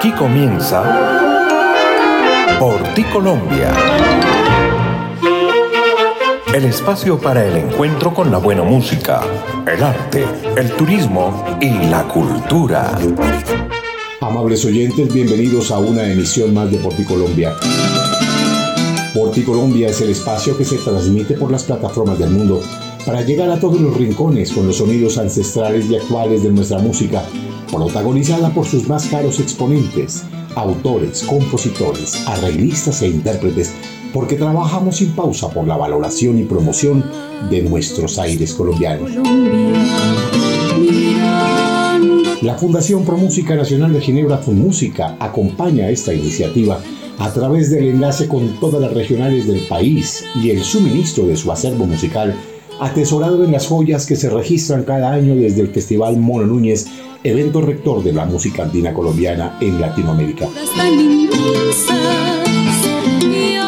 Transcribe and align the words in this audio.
Aquí 0.00 0.12
comienza 0.12 0.82
Por 2.58 2.82
ti 2.94 3.04
Colombia. 3.04 3.70
El 6.54 6.64
espacio 6.64 7.18
para 7.18 7.44
el 7.44 7.54
encuentro 7.58 8.14
con 8.14 8.30
la 8.30 8.38
buena 8.38 8.62
música, 8.62 9.20
el 9.66 9.82
arte, 9.82 10.24
el 10.56 10.70
turismo 10.70 11.44
y 11.60 11.68
la 11.90 12.04
cultura. 12.04 12.98
Amables 14.22 14.64
oyentes, 14.64 15.12
bienvenidos 15.12 15.70
a 15.70 15.76
una 15.76 16.06
emisión 16.06 16.54
más 16.54 16.70
de 16.70 16.78
Por 16.78 16.94
ti 16.94 17.04
Colombia. 17.04 17.52
Por 19.12 19.32
ti 19.32 19.42
Colombia 19.42 19.88
es 19.88 20.00
el 20.00 20.08
espacio 20.08 20.56
que 20.56 20.64
se 20.64 20.78
transmite 20.78 21.34
por 21.34 21.52
las 21.52 21.64
plataformas 21.64 22.18
del 22.18 22.30
mundo 22.30 22.62
para 23.04 23.22
llegar 23.22 23.50
a 23.50 23.58
todos 23.58 23.80
los 23.80 23.96
rincones 23.96 24.52
con 24.52 24.66
los 24.66 24.76
sonidos 24.76 25.18
ancestrales 25.18 25.90
y 25.90 25.96
actuales 25.96 26.42
de 26.42 26.50
nuestra 26.50 26.78
música, 26.78 27.22
protagonizada 27.70 28.52
por 28.52 28.66
sus 28.66 28.88
más 28.88 29.06
caros 29.06 29.40
exponentes, 29.40 30.24
autores, 30.54 31.22
compositores, 31.22 32.22
arreglistas 32.26 33.02
e 33.02 33.08
intérpretes, 33.08 33.72
porque 34.12 34.36
trabajamos 34.36 34.96
sin 34.96 35.12
pausa 35.12 35.48
por 35.50 35.66
la 35.66 35.76
valoración 35.76 36.38
y 36.38 36.44
promoción 36.44 37.04
de 37.48 37.62
nuestros 37.62 38.18
aires 38.18 38.52
colombianos. 38.54 39.10
La 42.42 42.54
Fundación 42.54 43.04
Pro 43.04 43.16
Música 43.16 43.54
Nacional 43.54 43.92
de 43.92 44.00
Ginebra 44.00 44.40
Música 44.46 45.16
acompaña 45.20 45.90
esta 45.90 46.14
iniciativa 46.14 46.80
a 47.18 47.30
través 47.32 47.70
del 47.70 47.88
enlace 47.88 48.26
con 48.26 48.58
todas 48.58 48.80
las 48.80 48.94
regionales 48.94 49.46
del 49.46 49.60
país 49.68 50.24
y 50.42 50.50
el 50.50 50.62
suministro 50.64 51.26
de 51.26 51.36
su 51.36 51.52
acervo 51.52 51.84
musical 51.84 52.34
atesorado 52.80 53.44
en 53.44 53.52
las 53.52 53.66
joyas 53.66 54.06
que 54.06 54.16
se 54.16 54.30
registran 54.30 54.84
cada 54.84 55.12
año 55.12 55.36
desde 55.36 55.60
el 55.60 55.68
Festival 55.68 56.16
Mono 56.16 56.46
Núñez, 56.46 56.86
evento 57.22 57.60
rector 57.60 58.02
de 58.02 58.12
la 58.12 58.24
música 58.24 58.62
andina 58.62 58.94
colombiana 58.94 59.58
en 59.60 59.80
Latinoamérica. 59.80 60.48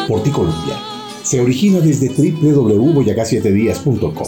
Por 0.07 0.23
ti 0.23 0.31
Colombia 0.31 0.79
se 1.23 1.39
origina 1.39 1.79
desde 1.79 2.09
www.boyacá7días.com 2.09 4.27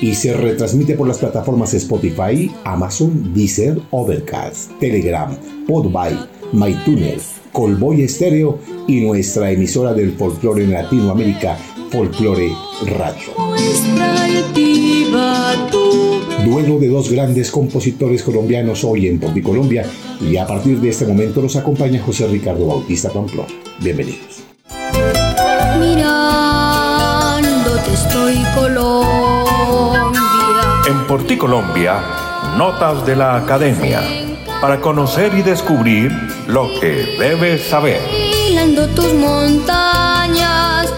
y 0.00 0.14
se 0.14 0.32
retransmite 0.34 0.96
por 0.96 1.06
las 1.06 1.18
plataformas 1.18 1.74
Spotify, 1.74 2.50
Amazon, 2.64 3.32
Deezer, 3.32 3.80
Overcast, 3.92 4.72
Telegram, 4.80 5.36
Podbay, 5.68 6.18
MyTuner, 6.52 7.20
Colboy 7.52 8.02
Estéreo 8.02 8.58
y 8.88 9.00
nuestra 9.00 9.52
emisora 9.52 9.94
del 9.94 10.10
folclore 10.12 10.64
en 10.64 10.72
Latinoamérica, 10.72 11.56
Folklore 11.92 12.50
Radio. 12.86 13.34
Duelo 16.42 16.78
de 16.78 16.88
dos 16.88 17.10
grandes 17.10 17.50
compositores 17.50 18.22
colombianos 18.22 18.82
hoy 18.82 19.08
en 19.08 19.20
Pompi 19.20 19.42
Colombia 19.42 19.84
y 20.18 20.38
a 20.38 20.46
partir 20.46 20.80
de 20.80 20.88
este 20.88 21.06
momento 21.06 21.42
los 21.42 21.54
acompaña 21.54 22.02
José 22.02 22.28
Ricardo 22.28 22.64
Bautista 22.66 23.10
Pamplona. 23.10 23.50
Bienvenidos. 23.80 24.42
Mirándote 25.78 26.32
estoy 27.92 28.38
Colombia. 28.54 30.22
En 30.88 31.06
Porti 31.06 31.36
Colombia, 31.36 32.02
notas 32.56 33.04
de 33.04 33.16
la 33.16 33.36
academia 33.36 34.00
para 34.62 34.80
conocer 34.80 35.34
y 35.34 35.42
descubrir 35.42 36.10
lo 36.46 36.70
que 36.80 37.18
debes 37.18 37.64
saber. 37.64 38.00
tus 38.94 39.12
montañas 39.12 40.88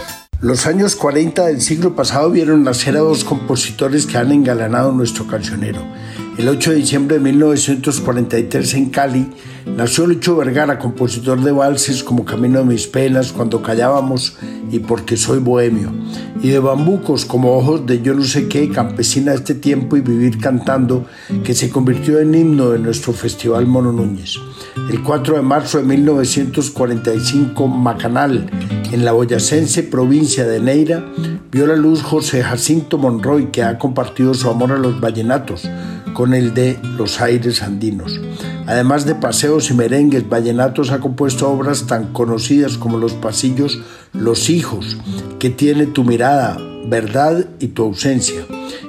los 0.44 0.66
años 0.66 0.94
40 0.94 1.46
del 1.46 1.62
siglo 1.62 1.96
pasado 1.96 2.30
vieron 2.30 2.64
nacer 2.64 2.98
a 2.98 3.00
dos 3.00 3.24
compositores 3.24 4.04
que 4.04 4.18
han 4.18 4.30
engalanado 4.30 4.92
nuestro 4.92 5.26
cancionero. 5.26 5.80
El 6.36 6.48
8 6.48 6.72
de 6.72 6.76
diciembre 6.76 7.16
de 7.16 7.22
1943 7.22 8.74
en 8.74 8.90
Cali 8.90 9.26
nació 9.66 10.06
Lucho 10.06 10.36
Vergara, 10.36 10.78
compositor 10.78 11.40
de 11.42 11.52
valses 11.52 12.04
como 12.04 12.24
Camino 12.24 12.60
de 12.60 12.64
mis 12.64 12.86
penas, 12.86 13.32
Cuando 13.32 13.62
callábamos 13.62 14.36
y 14.70 14.78
Porque 14.80 15.16
soy 15.16 15.38
bohemio, 15.38 15.92
y 16.42 16.48
de 16.48 16.58
bambucos 16.58 17.24
como 17.24 17.56
Ojos 17.56 17.86
de 17.86 18.02
yo 18.02 18.14
no 18.14 18.22
sé 18.22 18.48
qué, 18.48 18.68
Campesina 18.70 19.32
de 19.32 19.38
este 19.38 19.54
tiempo 19.54 19.96
y 19.96 20.00
Vivir 20.00 20.38
cantando, 20.38 21.06
que 21.42 21.54
se 21.54 21.70
convirtió 21.70 22.18
en 22.20 22.34
himno 22.34 22.70
de 22.70 22.78
nuestro 22.78 23.12
Festival 23.12 23.66
Mono 23.66 23.92
Núñez. 23.92 24.38
El 24.90 25.02
4 25.02 25.36
de 25.36 25.42
marzo 25.42 25.78
de 25.78 25.84
1945, 25.84 27.68
Macanal, 27.68 28.50
en 28.92 29.04
la 29.04 29.12
boyacense 29.12 29.82
provincia 29.82 30.46
de 30.46 30.60
Neira, 30.60 31.04
vio 31.50 31.66
la 31.66 31.76
luz 31.76 32.02
José 32.02 32.42
Jacinto 32.42 32.98
Monroy, 32.98 33.50
que 33.50 33.62
ha 33.62 33.78
compartido 33.78 34.34
su 34.34 34.50
amor 34.50 34.72
a 34.72 34.78
los 34.78 35.00
vallenatos 35.00 35.68
con 36.14 36.34
el 36.34 36.54
de 36.54 36.78
los 36.96 37.20
aires 37.20 37.62
andinos. 37.62 38.20
Además 38.66 39.04
de 39.04 39.14
y 39.54 39.74
merengues, 39.74 40.28
Vallenatos 40.28 40.90
ha 40.90 41.00
compuesto 41.00 41.48
obras 41.48 41.86
tan 41.86 42.12
conocidas 42.12 42.76
como 42.76 42.98
Los 42.98 43.12
Pasillos, 43.12 43.80
Los 44.12 44.50
Hijos, 44.50 44.96
que 45.38 45.48
tiene 45.48 45.86
tu 45.86 46.02
mirada, 46.02 46.58
verdad 46.88 47.46
y 47.60 47.68
tu 47.68 47.84
ausencia, 47.84 48.44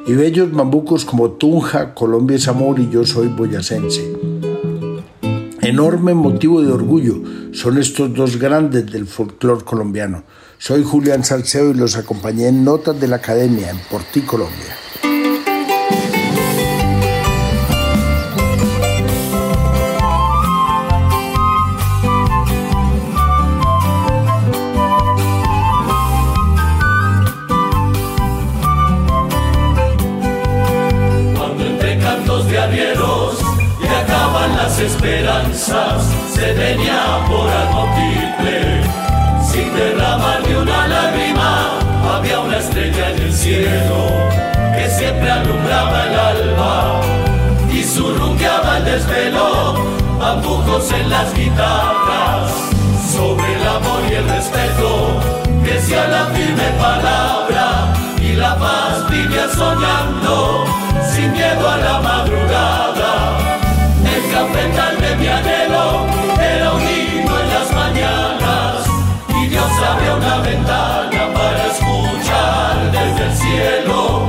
y 0.08 0.14
bellos 0.14 0.52
bambucos 0.52 1.06
como 1.06 1.31
Tunja, 1.31 1.94
Colombia 1.94 2.38
es 2.38 2.48
amor 2.48 2.80
y 2.80 2.90
yo 2.90 3.06
soy 3.06 3.28
boyacense. 3.28 4.12
Enorme 5.62 6.16
motivo 6.16 6.62
de 6.62 6.72
orgullo 6.72 7.22
son 7.52 7.78
estos 7.78 8.14
dos 8.14 8.38
grandes 8.38 8.92
del 8.92 9.06
folclore 9.06 9.64
colombiano. 9.64 10.24
Soy 10.58 10.84
Julián 10.84 11.24
Salceo 11.24 11.70
y 11.72 11.76
los 11.76 11.96
acompañé 11.96 12.47
en 12.47 12.64
Notas 12.64 13.00
de 13.00 13.08
la 13.08 13.18
Academia 13.18 13.70
en 13.70 13.78
Porti, 13.90 14.22
Colombia. 14.22 14.84
Las 51.25 51.34
guitarras, 51.34 52.52
sobre 53.12 53.56
el 53.56 53.68
amor 53.68 54.02
y 54.09 54.13
el 54.13 54.30
respeto, 54.30 55.19
decía 55.63 56.08
la 56.08 56.25
firme 56.28 56.69
palabra 56.80 57.94
y 58.22 58.34
la 58.34 58.56
paz 58.58 59.09
vivía 59.09 59.47
soñando, 59.50 60.66
sin 61.12 61.31
miedo 61.31 61.69
a 61.69 61.78
la 61.78 62.02
madrugada. 62.02 63.41
Cafetal 64.31 65.00
de 65.00 65.16
mi 65.16 65.28
anhelo 65.28 66.06
era 66.38 66.74
un 66.74 66.81
himno 66.81 67.40
en 67.40 67.50
las 67.53 67.72
mañanas 67.72 68.85
y 69.41 69.47
Dios 69.47 69.72
abrió 69.90 70.18
una 70.18 70.38
ventana 70.40 71.34
para 71.34 71.68
escuchar 71.68 72.91
desde 72.91 73.25
el 73.28 73.34
cielo. 73.34 74.28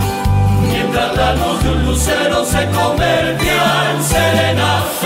Mientras 0.63 1.17
la 1.17 1.35
luz 1.35 1.63
de 1.65 1.71
un 1.71 1.87
lucero 1.87 2.45
se 2.45 2.67
convertía 2.67 3.91
en 3.91 4.05
serenata 4.05 5.06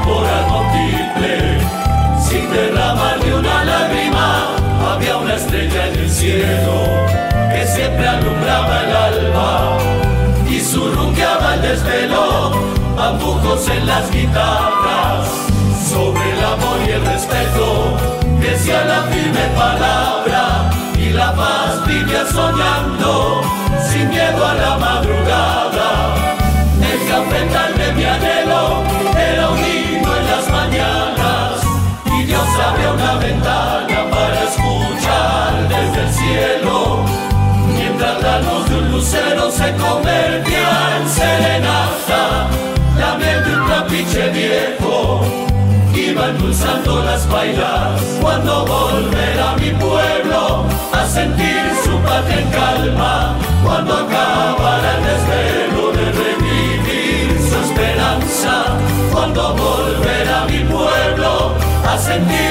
bambucos 13.01 13.67
en 13.67 13.87
las 13.87 14.11
guitarras, 14.11 15.27
sobre 15.89 16.23
el 16.33 16.45
amor 16.45 16.77
y 16.87 16.91
el 16.91 17.03
respeto, 17.03 17.97
que 18.39 18.55
sea 18.59 18.85
la 18.85 19.01
firme 19.11 19.45
palabra 19.55 20.69
y 20.95 21.09
la 21.09 21.33
paz 21.33 21.83
vive 21.87 22.21
soñando, 22.31 23.41
sin 23.89 24.07
miedo 24.07 24.45
a 24.45 24.53
la 24.53 24.77
madrugada. 24.77 25.89
El 26.91 26.99
cafetal 27.09 27.71
de 27.79 27.91
mi 27.93 28.05
anhelo 28.05 28.83
era 29.31 29.49
un 29.49 29.57
himno 29.57 30.11
en 30.19 30.25
las 30.33 30.45
mañanas 30.57 31.53
y 32.17 32.23
Dios 32.25 32.47
abrió 32.67 32.93
una 32.93 33.15
ventana 33.15 33.99
para 34.13 34.43
escuchar 34.49 35.49
desde 35.73 36.01
el 36.05 36.11
cielo, 36.21 37.03
mientras 37.67 38.21
la 38.21 38.41
luz 38.41 38.69
de 38.69 38.75
un 38.77 38.91
lucero 38.91 39.49
se 39.49 39.73
convertía 39.75 40.97
en 40.97 41.09
serenata 41.09 42.20
iba 45.95 46.29
endulzando 46.29 47.03
las 47.03 47.27
bailas. 47.29 48.01
Cuando 48.21 48.65
volverá 48.65 49.55
mi 49.57 49.71
pueblo 49.71 50.65
a 50.93 51.05
sentir 51.05 51.63
su 51.83 51.97
patria 51.99 52.39
en 52.41 52.49
calma, 52.49 53.35
cuando 53.63 53.93
acabará 53.93 54.89
el 54.97 55.03
desvelo 55.09 55.91
de 55.97 56.05
revivir 56.23 57.27
su 57.47 57.55
esperanza, 57.65 58.53
cuando 59.11 59.55
volverá 59.55 60.45
mi 60.45 60.59
pueblo 60.75 61.53
a 61.91 61.97
sentir 61.97 62.50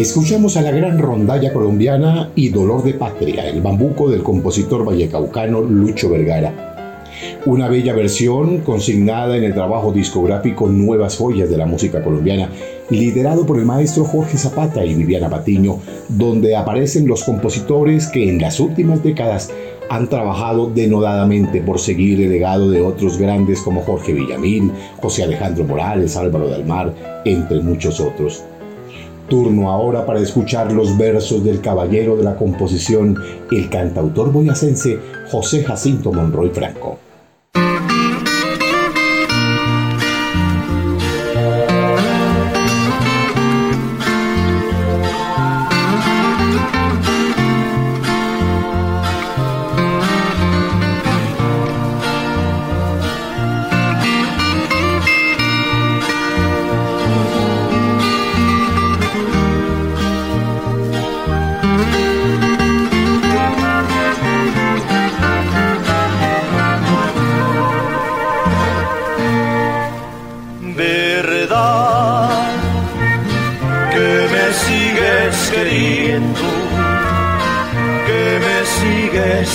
Escuchamos 0.00 0.56
a 0.56 0.62
la 0.62 0.70
gran 0.70 0.98
rondalla 0.98 1.52
colombiana 1.52 2.30
y 2.34 2.48
Dolor 2.48 2.82
de 2.82 2.94
Patria, 2.94 3.46
el 3.46 3.60
bambuco 3.60 4.08
del 4.08 4.22
compositor 4.22 4.82
vallecaucano 4.82 5.60
Lucho 5.60 6.08
Vergara. 6.08 7.10
Una 7.44 7.68
bella 7.68 7.92
versión 7.92 8.60
consignada 8.60 9.36
en 9.36 9.44
el 9.44 9.52
trabajo 9.52 9.92
discográfico 9.92 10.68
Nuevas 10.68 11.18
Joyas 11.18 11.50
de 11.50 11.58
la 11.58 11.66
Música 11.66 12.02
Colombiana, 12.02 12.48
liderado 12.88 13.44
por 13.44 13.58
el 13.58 13.66
maestro 13.66 14.06
Jorge 14.06 14.38
Zapata 14.38 14.82
y 14.86 14.94
Viviana 14.94 15.28
Patiño, 15.28 15.80
donde 16.08 16.56
aparecen 16.56 17.06
los 17.06 17.22
compositores 17.22 18.06
que 18.06 18.26
en 18.26 18.40
las 18.40 18.58
últimas 18.58 19.02
décadas 19.02 19.52
han 19.90 20.08
trabajado 20.08 20.70
denodadamente 20.70 21.60
por 21.60 21.78
seguir 21.78 22.22
el 22.22 22.30
legado 22.30 22.70
de 22.70 22.80
otros 22.80 23.18
grandes 23.18 23.60
como 23.60 23.82
Jorge 23.82 24.14
Villamil, 24.14 24.72
José 25.02 25.24
Alejandro 25.24 25.64
Morales, 25.64 26.16
Álvaro 26.16 26.48
del 26.48 26.64
Mar, 26.64 26.94
entre 27.26 27.60
muchos 27.60 28.00
otros. 28.00 28.44
Turno 29.30 29.70
ahora 29.70 30.04
para 30.04 30.18
escuchar 30.18 30.72
los 30.72 30.98
versos 30.98 31.44
del 31.44 31.60
caballero 31.60 32.16
de 32.16 32.24
la 32.24 32.36
composición, 32.36 33.16
el 33.52 33.70
cantautor 33.70 34.32
boyacense 34.32 34.98
José 35.30 35.62
Jacinto 35.62 36.12
Monroy 36.12 36.50
Franco. 36.50 36.98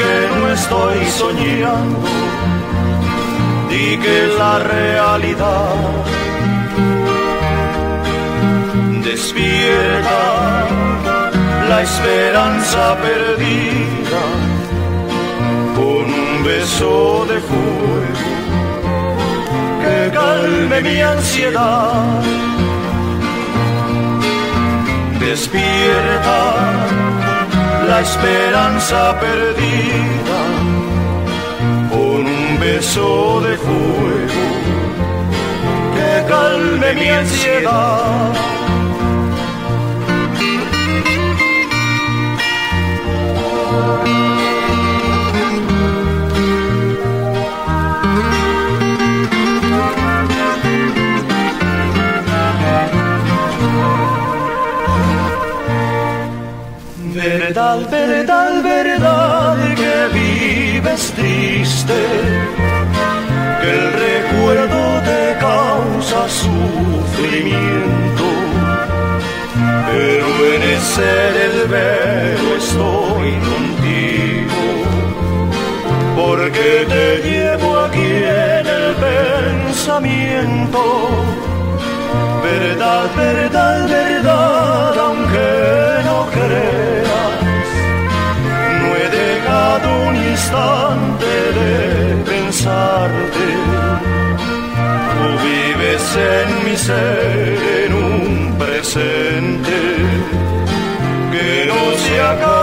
que 0.00 0.14
no 0.36 0.52
estoy 0.52 0.98
soñando, 1.22 2.08
di 3.70 3.86
que 4.04 4.18
la 4.40 4.54
realidad. 4.74 5.74
Despierta 9.10 10.22
la 11.70 11.78
esperanza 11.82 12.82
perdida 13.06 14.24
con 15.78 16.04
un 16.22 16.30
beso 16.44 17.26
de 17.30 17.38
fuego 17.48 18.30
que 19.82 19.96
calme 20.18 20.76
mi 20.88 21.00
ansiedad. 21.00 22.22
Despierta 25.18 26.38
la 27.88 28.00
esperanza 28.00 29.18
perdida. 29.20 30.40
Con 31.90 32.26
un 32.26 32.60
beso 32.60 33.40
de 33.40 33.56
fuego 33.56 34.46
que 35.94 36.24
calme 36.28 36.94
mi 36.94 37.08
ansiedad. 37.08 38.32
Verdad 58.62 59.56
que 59.76 60.08
vives 60.18 61.12
triste, 61.12 62.00
que 63.60 63.70
el 63.70 63.92
recuerdo 63.92 65.00
te 65.04 65.22
causa 65.38 66.28
sufrimiento, 66.28 68.26
pero 69.86 70.26
en 70.54 70.62
ese 70.62 71.12
del 71.38 71.56
velo 71.68 72.50
estoy 72.58 73.30
contigo, 73.50 74.62
porque 76.16 76.68
te 76.88 77.06
llevo 77.28 77.70
aquí 77.80 78.10
en 78.58 78.66
el 78.66 78.86
pensamiento. 79.06 80.82
Verdad, 82.42 83.06
verdad, 83.16 83.88
verdad, 83.88 84.49
instante 90.60 91.26
de 91.58 92.24
pensarte. 92.24 93.46
Tú 95.14 95.26
vives 95.44 96.16
en 96.16 96.64
mi 96.64 96.76
ser, 96.76 97.58
en 97.84 97.94
un 97.94 98.58
presente 98.58 99.78
que 101.32 101.66
no 101.66 101.80
se 101.96 102.20
acabará. 102.20 102.59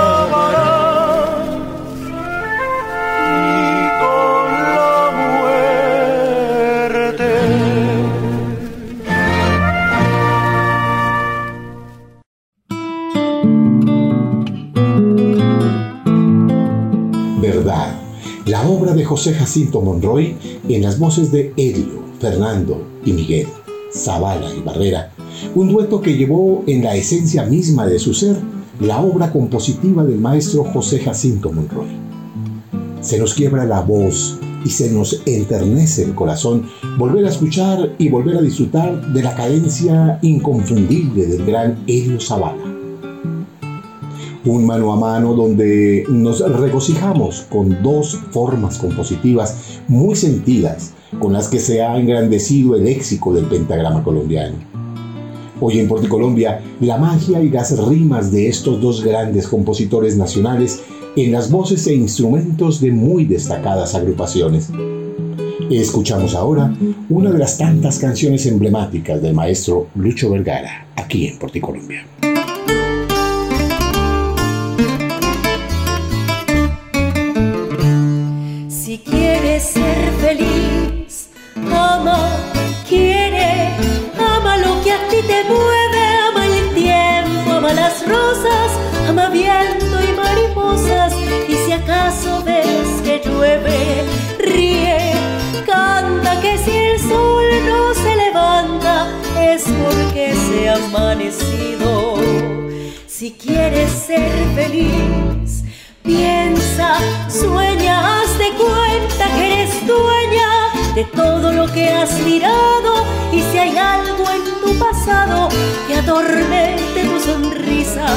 José 19.08 19.34
Jacinto 19.34 19.82
Monroy 19.82 20.36
en 20.68 20.82
las 20.84 21.00
voces 21.00 21.32
de 21.32 21.54
Elio, 21.56 22.04
Fernando 22.20 22.84
y 23.06 23.14
Miguel, 23.14 23.48
Zavala 23.94 24.54
y 24.54 24.60
Barrera, 24.60 25.14
un 25.56 25.72
dueto 25.72 26.02
que 26.02 26.18
llevó 26.18 26.64
en 26.68 26.84
la 26.84 26.96
esencia 26.96 27.44
misma 27.44 27.88
de 27.88 28.00
su 28.00 28.14
ser 28.14 28.36
la 28.82 29.02
obra 29.02 29.32
compositiva 29.32 30.04
del 30.04 30.20
maestro 30.20 30.66
José 30.66 31.00
Jacinto 31.00 31.52
Monroy. 31.52 31.88
Se 33.00 33.18
nos 33.18 33.34
quiebra 33.34 33.66
la 33.66 33.80
voz 33.80 34.38
y 34.66 34.70
se 34.70 34.92
nos 34.92 35.22
enternece 35.26 36.04
el 36.04 36.14
corazón 36.14 36.68
volver 36.98 37.26
a 37.26 37.30
escuchar 37.30 37.96
y 37.98 38.10
volver 38.10 38.38
a 38.38 38.42
disfrutar 38.42 39.14
de 39.14 39.24
la 39.24 39.34
cadencia 39.36 40.20
inconfundible 40.22 41.26
del 41.28 41.46
gran 41.46 41.84
Elio 41.88 42.20
Zavala 42.20 42.77
un 44.48 44.66
mano 44.66 44.94
a 44.94 44.96
mano 44.96 45.34
donde 45.34 46.06
nos 46.10 46.40
regocijamos 46.40 47.46
con 47.50 47.82
dos 47.84 48.18
formas 48.32 48.78
compositivas 48.78 49.80
muy 49.88 50.16
sentidas, 50.16 50.94
con 51.20 51.34
las 51.34 51.48
que 51.48 51.60
se 51.60 51.82
ha 51.82 51.98
engrandecido 51.98 52.76
el 52.76 52.86
léxico 52.86 53.34
del 53.34 53.46
pentagrama 53.46 54.04
colombiano. 54.04 54.56
Hoy 55.60 55.80
en 55.80 55.88
Porticolombia, 55.88 56.62
la 56.80 56.98
magia 56.98 57.42
y 57.42 57.50
las 57.50 57.78
rimas 57.88 58.32
de 58.32 58.48
estos 58.48 58.80
dos 58.80 59.04
grandes 59.04 59.48
compositores 59.48 60.16
nacionales 60.16 60.82
en 61.16 61.32
las 61.32 61.50
voces 61.50 61.88
e 61.88 61.96
instrumentos 61.96 62.80
de 62.80 62.92
muy 62.92 63.26
destacadas 63.26 63.96
agrupaciones. 63.96 64.70
Escuchamos 65.70 66.36
ahora 66.36 66.74
una 67.10 67.32
de 67.32 67.40
las 67.40 67.58
tantas 67.58 68.00
canciones 68.00 68.46
emblemáticas 68.46 69.22
del 69.22 69.34
maestro 69.34 69.88
Lucho 69.96 70.30
Vergara, 70.30 70.88
aquí 70.96 71.28
en 71.28 71.38
Porticolombia. 71.40 72.06
Si 72.22 72.37
ser 79.74 80.12
feliz, 80.22 81.30
ama, 81.72 82.20
quiere, 82.88 83.52
ama 84.18 84.58
lo 84.58 84.82
que 84.84 84.92
a 84.92 85.00
ti 85.10 85.20
te 85.32 85.40
mueve, 85.44 86.04
ama 86.28 86.46
el 86.46 86.74
tiempo, 86.74 87.52
ama 87.58 87.74
las 87.74 87.96
rosas, 88.08 88.70
ama 89.10 89.30
viento 89.30 89.96
y 90.08 90.12
mariposas, 90.24 91.14
y 91.48 91.56
si 91.64 91.72
acaso 91.72 92.44
ves 92.44 92.88
que 93.04 93.22
llueve, 93.26 93.80
ríe, 94.40 95.00
canta 95.66 96.40
que 96.42 96.58
si 96.64 96.72
el 96.72 97.00
sol 97.00 97.46
no 97.72 97.94
se 97.94 98.16
levanta 98.24 98.94
es 99.52 99.64
porque 99.64 100.34
se 100.48 100.70
ha 100.70 100.76
amanecido. 100.76 102.16
Si 103.08 103.32
quieres 103.32 103.92
ser 103.92 104.32
feliz, 104.56 105.47
piensa, 106.08 106.96
sueña, 107.30 108.22
haz 108.22 108.38
de 108.40 108.50
cuenta 108.54 109.28
que 109.36 109.54
eres 109.54 109.86
dueña 109.86 110.72
de 110.96 111.04
todo 111.04 111.52
lo 111.52 111.68
que 111.72 111.90
has 111.90 112.18
mirado 112.22 113.06
y 113.34 113.42
si 113.42 113.58
hay 113.60 113.78
algo 113.78 114.24
en 114.32 114.44
tu 114.62 114.80
pasado 114.80 115.50
que 115.86 115.96
atormente 115.96 117.04
tu 117.04 117.20
sonrisa, 117.20 118.08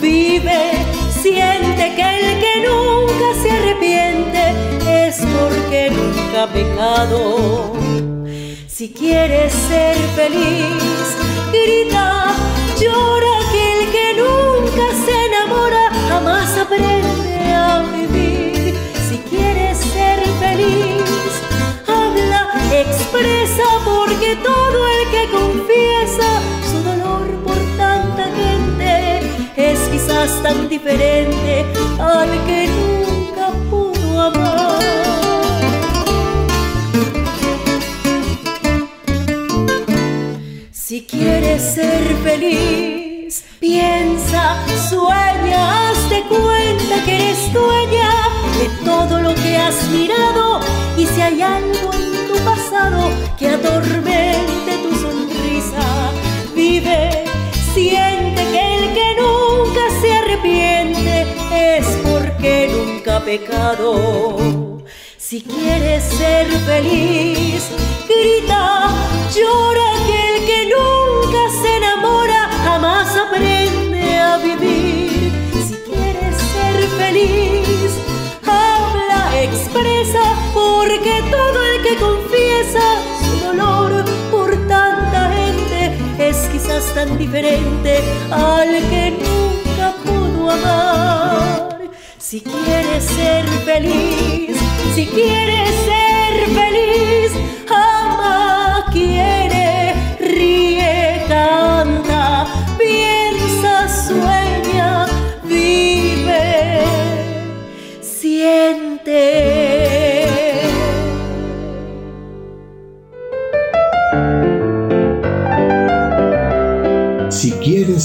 vive, 0.00 0.72
siente 1.22 1.94
que 1.94 2.06
el 2.18 2.40
que 2.40 2.54
nunca 2.66 3.28
se 3.42 3.50
arrepiente 3.50 4.42
es 5.06 5.18
porque 5.18 5.90
nunca 5.90 6.44
ha 6.44 6.46
pecado. 6.46 7.74
Si 8.66 8.88
quieres 8.94 9.52
ser 9.68 9.96
feliz, 10.16 11.04
grita, 11.52 12.32
llora 12.80 13.36
que 13.52 13.62
el 13.74 13.90
que 13.92 14.14
nunca 14.22 14.86
se 15.04 15.19
todo 24.36 24.86
el 24.88 25.10
que 25.10 25.30
confiesa 25.30 26.40
su 26.70 26.82
dolor 26.82 27.26
por 27.44 27.56
tanta 27.76 28.24
gente 28.42 29.20
es 29.56 29.78
quizás 29.88 30.42
tan 30.42 30.68
diferente 30.68 31.64
al 31.98 32.30
que 32.46 32.68
nunca 32.68 33.52
pudo 33.70 34.20
amar. 34.20 34.80
Si 40.72 41.06
quieres 41.06 41.62
ser 41.62 42.02
feliz, 42.24 43.44
piensa, 43.60 44.56
sueña, 44.88 45.90
hazte 45.90 46.24
cuenta 46.28 47.04
que 47.04 47.14
eres 47.14 47.52
dueña 47.52 48.10
de 48.58 48.84
todo 48.84 49.20
lo 49.20 49.34
que 49.34 49.56
has 49.56 49.88
mirado 49.90 50.60
y 50.96 51.06
si 51.06 51.20
hay 51.20 51.42
algo 51.42 51.69
atormente 53.80 54.78
tu 54.82 54.94
sonrisa, 54.94 56.12
vive, 56.54 57.24
siente 57.72 58.42
que 58.52 58.74
el 58.74 58.94
que 58.94 59.16
nunca 59.20 59.80
se 60.00 60.12
arrepiente 60.12 61.26
es 61.52 61.86
porque 62.04 62.70
nunca 62.72 63.16
ha 63.16 63.24
pecado. 63.24 64.82
Si 65.16 65.42
quieres 65.42 66.02
ser 66.04 66.48
feliz, 66.66 67.70
grita, 68.08 68.88
llora 69.34 69.90
que 70.06 70.18
el 70.30 70.46
que 70.46 70.60
nunca 70.74 71.40
se 71.62 71.76
enamora 71.76 72.50
jamás 72.64 73.16
aprende 73.16 74.18
a 74.18 74.36
vivir. 74.38 75.32
Si 75.66 75.74
quieres 75.90 76.36
ser 76.36 76.86
feliz, 76.98 77.69
tan 86.94 87.16
diferente 87.18 87.98
al 88.30 88.68
que 88.88 89.12
nunca 89.12 89.94
pudo 90.04 90.50
amar. 90.50 91.78
Si 92.18 92.40
quieres 92.40 93.04
ser 93.04 93.46
feliz, 93.64 94.56
si 94.94 95.06
quieres 95.06 95.70
ser 95.84 95.99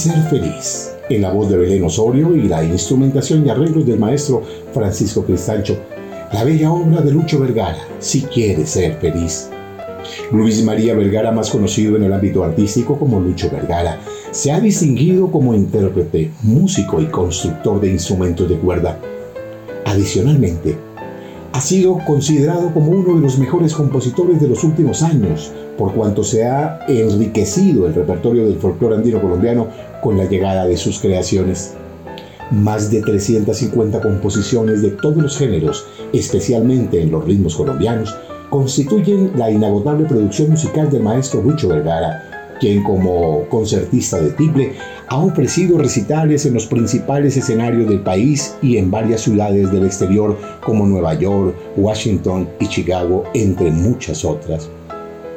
ser 0.05 0.21
feliz, 0.29 0.91
en 1.09 1.23
la 1.23 1.31
voz 1.31 1.49
de 1.49 1.57
Belén 1.57 1.83
Osorio 1.83 2.35
y 2.35 2.43
la 2.43 2.63
instrumentación 2.63 3.43
y 3.43 3.49
arreglos 3.49 3.87
del 3.87 3.97
maestro 3.97 4.43
Francisco 4.71 5.23
Cristancho, 5.23 5.79
la 6.31 6.43
bella 6.43 6.71
obra 6.71 7.01
de 7.01 7.11
Lucho 7.11 7.39
Vergara, 7.39 7.79
Si 7.97 8.21
quieres 8.21 8.69
ser 8.69 8.99
feliz. 8.99 9.49
Luis 10.31 10.63
María 10.63 10.93
Vergara, 10.93 11.31
más 11.31 11.49
conocido 11.49 11.95
en 11.95 12.03
el 12.03 12.13
ámbito 12.13 12.43
artístico 12.43 12.99
como 12.99 13.19
Lucho 13.19 13.49
Vergara, 13.49 13.99
se 14.29 14.51
ha 14.51 14.59
distinguido 14.59 15.31
como 15.31 15.55
intérprete, 15.55 16.29
músico 16.43 17.01
y 17.01 17.05
constructor 17.05 17.81
de 17.81 17.89
instrumentos 17.89 18.47
de 18.47 18.57
cuerda. 18.57 18.99
Adicionalmente, 19.85 20.77
ha 21.55 21.61
sido 21.61 21.99
considerado 22.05 22.73
como 22.73 22.91
uno 22.91 23.15
de 23.15 23.21
los 23.21 23.39
mejores 23.39 23.73
compositores 23.73 24.41
de 24.41 24.49
los 24.49 24.65
últimos 24.65 25.01
años, 25.01 25.53
por 25.77 25.93
cuanto 25.93 26.21
se 26.21 26.43
ha 26.43 26.81
enriquecido 26.89 27.87
el 27.87 27.93
repertorio 27.93 28.43
del 28.43 28.57
folclore 28.57 28.95
andino 28.97 29.21
colombiano 29.21 29.67
con 30.01 30.17
la 30.17 30.25
llegada 30.25 30.65
de 30.65 30.75
sus 30.75 30.99
creaciones. 30.99 31.71
Más 32.51 32.91
de 32.91 33.01
350 33.01 34.01
composiciones 34.01 34.81
de 34.81 34.89
todos 34.89 35.15
los 35.15 35.37
géneros, 35.37 35.85
especialmente 36.11 37.01
en 37.01 37.11
los 37.11 37.23
ritmos 37.23 37.55
colombianos, 37.55 38.13
constituyen 38.49 39.31
la 39.37 39.49
inagotable 39.49 40.03
producción 40.03 40.49
musical 40.49 40.91
del 40.91 41.03
maestro 41.03 41.41
Lucho 41.41 41.69
Vergara, 41.69 42.34
quien 42.59 42.83
como 42.83 43.47
concertista 43.49 44.19
de 44.19 44.31
tiple 44.31 44.73
ha 45.07 45.17
ofrecido 45.17 45.77
recitales 45.77 46.45
en 46.45 46.53
los 46.53 46.65
principales 46.65 47.37
escenarios 47.37 47.87
del 47.89 48.01
país 48.01 48.55
y 48.61 48.77
en 48.77 48.89
varias 48.89 49.21
ciudades 49.21 49.71
del 49.71 49.85
exterior 49.85 50.37
como 50.63 50.85
Nueva 50.87 51.13
York, 51.13 51.55
Washington 51.77 52.49
y 52.59 52.67
Chicago, 52.67 53.23
entre 53.33 53.71
muchas 53.71 54.25
otras. 54.25 54.69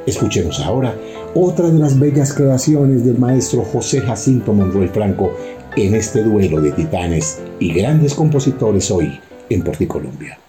Escuchemos 0.06 0.58
ahora 0.60 0.94
otra 1.34 1.68
de 1.68 1.78
las 1.78 1.98
bellas 1.98 2.32
creaciones 2.32 3.04
del 3.04 3.18
maestro 3.18 3.62
José 3.62 4.00
Jacinto 4.00 4.54
Monroy 4.54 4.88
Franco 4.88 5.32
en 5.76 5.94
este 5.94 6.22
duelo 6.22 6.60
de 6.60 6.72
titanes 6.72 7.40
y 7.60 7.72
grandes 7.72 8.14
compositores 8.14 8.90
hoy 8.90 9.20
en 9.50 9.62
Porticolombia. 9.62 10.38
Los 10.38 10.47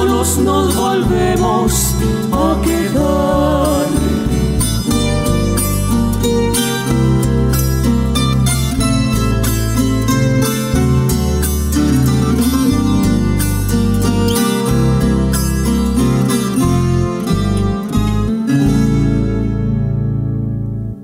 solos 0.00 0.38
nos 0.38 0.74
volvemos 0.76 1.94
a 2.32 2.60
quedar. 2.62 3.86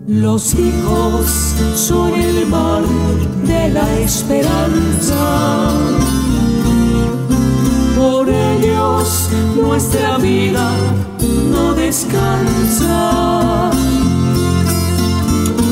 Los 0.07 0.55
hijos 0.55 1.27
son 1.75 2.15
el 2.15 2.47
mar 2.47 2.83
de 3.45 3.69
la 3.71 3.99
esperanza. 3.99 5.23
Por 7.97 8.29
nuestra 9.57 10.19
vida 10.19 10.71
no 11.51 11.75
descansa. 11.75 13.71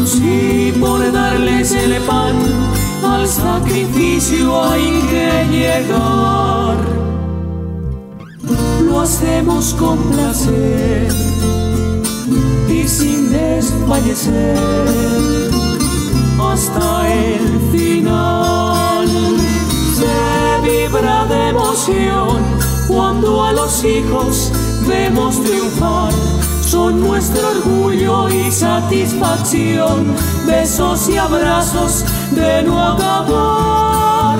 Si 0.05 0.73
por 0.81 1.01
darles 1.13 1.73
el 1.73 2.01
pan 2.03 2.37
al 3.05 3.27
sacrificio 3.27 4.63
hay 4.65 5.01
que 5.11 5.47
llegar, 5.51 6.77
lo 8.87 9.01
hacemos 9.01 9.75
con 9.75 9.99
placer 10.13 11.09
y 12.69 12.87
sin 12.87 13.31
desfallecer 13.33 14.59
hasta 16.41 17.13
el 17.13 17.45
final. 17.73 19.09
Se 19.97 20.69
vibra 20.69 21.25
de 21.27 21.49
emoción 21.49 22.64
cuando 22.89 23.45
a 23.45 23.53
los 23.53 23.85
hijos 23.85 24.51
vemos 24.87 25.43
triunfar. 25.43 26.13
Son 26.61 27.01
nuestro 27.01 27.51
orgullo 27.51 28.29
y 28.29 28.51
satisfacción, 28.51 30.15
besos 30.47 31.09
y 31.09 31.17
abrazos 31.17 32.05
de 32.33 32.63
no 32.63 32.83
acabar. 32.83 34.39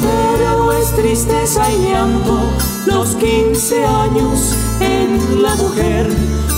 Pero 0.00 0.72
es 0.72 0.90
tristeza 0.96 1.70
y 1.70 1.90
llanto 1.90 2.40
los 2.86 3.14
15 3.16 3.84
años 3.84 4.54
en 4.80 5.42
la 5.42 5.54
mujer 5.56 6.10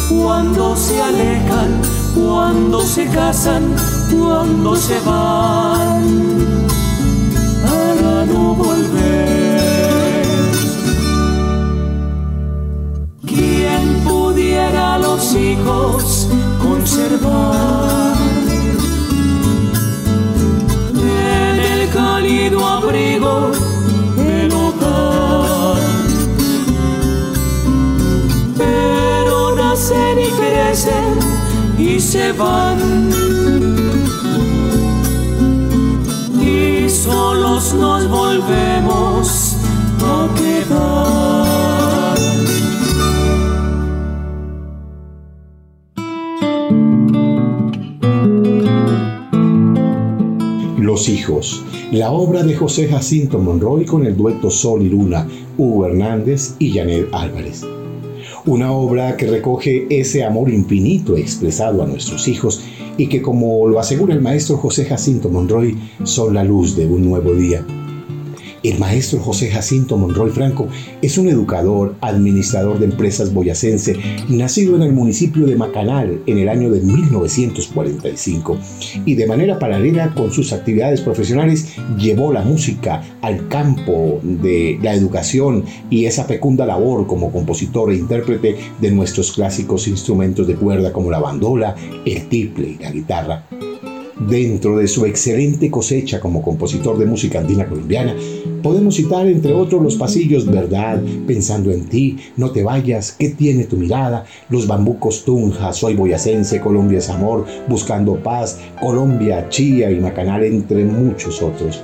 cuando 0.09 0.77
se 0.77 1.01
alejan, 1.03 1.81
cuando 2.15 2.83
se 2.83 3.07
casan, 3.09 3.75
cuando 4.11 4.77
se 4.77 4.99
van, 5.01 6.67
para 7.63 8.25
no 8.27 8.55
volver. 8.55 9.44
Hijos 15.35 16.29
conservar? 16.63 18.17
En 20.95 21.59
el 21.59 21.91
cálido 21.91 22.67
abrigo 22.67 23.51
del 24.17 24.53
hogar. 24.53 25.79
Pero 28.57 29.55
nacen 29.57 30.19
y 30.19 30.29
crecen 30.39 31.19
y 31.79 32.01
se 32.01 32.33
van. 32.33 33.11
Y 36.41 36.89
solos 36.89 37.75
nos 37.75 38.09
volvemos 38.09 39.44
Los 50.95 51.09
hijos, 51.09 51.65
la 51.91 52.13
obra 52.13 52.45
de 52.45 52.55
José 52.55 52.87
Jacinto 52.87 53.41
Monroy 53.41 53.85
con 53.85 54.07
el 54.07 54.17
dueto 54.17 54.49
Sol 54.49 54.81
y 54.81 54.89
Luna, 54.89 55.27
Hugo 55.59 55.87
Hernández 55.87 56.55
y 56.61 56.71
Janet 56.71 57.09
Álvarez. 57.11 57.63
Una 58.47 58.71
obra 58.71 59.17
que 59.17 59.27
recoge 59.27 59.89
ese 59.91 60.23
amor 60.23 60.51
infinito 60.51 61.17
expresado 61.17 61.83
a 61.83 61.87
nuestros 61.89 62.29
hijos 62.29 62.63
y 62.97 63.09
que, 63.09 63.23
como 63.23 63.67
lo 63.67 63.81
asegura 63.81 64.15
el 64.15 64.21
maestro 64.21 64.57
José 64.57 64.85
Jacinto 64.85 65.29
Monroy, 65.31 65.77
son 66.05 66.33
la 66.33 66.45
luz 66.45 66.77
de 66.77 66.87
un 66.87 67.05
nuevo 67.05 67.35
día. 67.35 67.67
El 68.65 68.79
maestro 68.79 69.21
José 69.21 69.51
Jacinto 69.51 69.99
Monroy 69.99 70.31
Franco 70.31 70.69
es 71.03 71.19
un 71.19 71.29
educador, 71.29 71.97
administrador 72.01 72.79
de 72.79 72.87
empresas 72.87 73.35
boyacense, 73.35 73.95
nacido 74.31 74.75
en 74.75 74.83
el 74.83 74.93
municipio 74.93 75.47
de 75.47 75.55
Macanal 75.55 76.23
en 76.25 76.39
el 76.39 76.49
año 76.49 76.71
de 76.71 76.81
1945 76.81 78.59
y 79.05 79.17
de 79.17 79.27
manera 79.27 79.59
paralela 79.59 80.15
con 80.15 80.33
sus 80.33 80.55
actividades 80.55 81.03
profesionales 81.03 81.75
llevó 81.99 82.33
la 82.33 82.41
música 82.41 83.03
al 83.21 83.49
campo 83.49 84.21
de 84.23 84.79
la 84.83 84.95
educación 84.95 85.65
y 85.91 86.07
esa 86.07 86.25
fecunda 86.25 86.65
labor 86.65 87.07
como 87.07 87.31
compositor 87.31 87.93
e 87.93 87.97
intérprete 87.97 88.57
de 88.81 88.91
nuestros 88.91 89.33
clásicos 89.33 89.87
instrumentos 89.89 90.47
de 90.47 90.55
cuerda 90.55 90.91
como 90.91 91.11
la 91.11 91.21
bandola, 91.21 91.75
el 92.07 92.31
tiple 92.31 92.69
y 92.79 92.83
la 92.83 92.91
guitarra. 92.91 93.45
Dentro 94.19 94.79
de 94.79 94.87
su 94.87 95.07
excelente 95.07 95.73
cosecha 95.73 96.21
como 96.21 96.41
compositor 96.41 96.97
de 96.99 97.05
música 97.05 97.41
andina 97.41 97.67
colombiana, 97.67 98.15
podemos 98.63 98.95
citar 98.95 99.27
entre 99.27 99.53
otros 99.53 99.83
Los 99.83 99.97
Pasillos 99.97 100.47
Verdad, 100.47 101.03
Pensando 101.27 101.73
en 101.73 101.89
ti, 101.89 102.19
No 102.37 102.53
te 102.53 102.63
vayas, 102.63 103.17
¿Qué 103.19 103.31
tiene 103.31 103.65
tu 103.65 103.77
mirada? 103.77 104.25
Los 104.51 104.69
Bambucos 104.69 105.25
Tunja, 105.25 105.73
Soy 105.73 105.95
Boyacense, 105.95 106.61
Colombia 106.61 106.99
es 106.99 107.11
Amor, 107.11 107.45
Buscando 107.69 108.15
Paz, 108.15 108.61
Colombia, 108.81 109.49
Chía 109.49 109.91
y 109.91 109.99
Macanal, 109.99 110.45
entre 110.45 110.85
muchos 110.85 111.43
otros. 111.43 111.83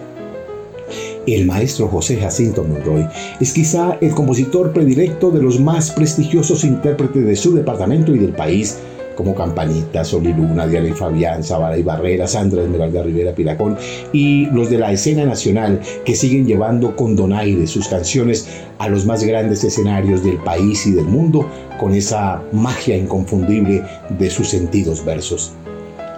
El 1.26 1.46
maestro 1.46 1.88
José 1.88 2.16
Jacinto 2.16 2.64
Monroy 2.64 3.06
es 3.40 3.52
quizá 3.52 3.98
el 4.00 4.12
compositor 4.12 4.72
predilecto 4.72 5.30
de 5.30 5.42
los 5.42 5.60
más 5.60 5.90
prestigiosos 5.90 6.64
intérpretes 6.64 7.26
de 7.26 7.36
su 7.36 7.54
departamento 7.54 8.14
y 8.14 8.18
del 8.18 8.32
país, 8.32 8.78
como 9.20 9.35
Campanita, 9.35 10.02
Sol 10.02 10.26
y 10.26 10.33
Luna, 10.33 10.66
Diana 10.66 10.88
y 10.88 10.92
Fabián, 10.92 11.44
Zabara 11.44 11.76
y 11.76 11.83
Barrera, 11.83 12.26
Sandra 12.26 12.62
Esmeralda 12.62 13.02
Rivera 13.02 13.35
Piracón 13.35 13.76
y 14.14 14.46
los 14.46 14.70
de 14.70 14.78
la 14.78 14.92
escena 14.92 15.26
nacional 15.26 15.78
que 16.06 16.14
siguen 16.14 16.46
llevando 16.46 16.96
con 16.96 17.16
donaire 17.16 17.66
sus 17.66 17.87
canciones 17.88 18.48
a 18.78 18.88
los 18.88 19.04
más 19.04 19.22
grandes 19.22 19.62
escenarios 19.62 20.24
del 20.24 20.38
país 20.38 20.87
y 20.87 20.92
del 20.92 21.04
mundo 21.04 21.46
con 21.78 21.94
esa 21.94 22.42
magia 22.50 22.96
inconfundible 22.96 23.83
de 24.09 24.30
sus 24.30 24.48
sentidos 24.48 25.04
versos. 25.04 25.52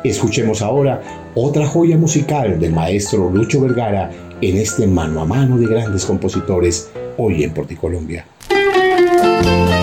Escuchemos 0.04 0.62
ahora 0.62 1.02
otra 1.34 1.66
joya 1.66 1.98
musical 1.98 2.60
del 2.60 2.72
maestro 2.72 3.30
Lucho 3.30 3.60
Vergara 3.60 4.12
en 4.40 4.58
este 4.58 4.86
mano 4.86 5.22
a 5.22 5.24
mano 5.24 5.58
de 5.58 5.66
grandes 5.66 6.04
compositores 6.04 6.88
hoy 7.18 7.42
en 7.42 7.52
Porticolombia. 7.52 8.26
yo 8.48 9.81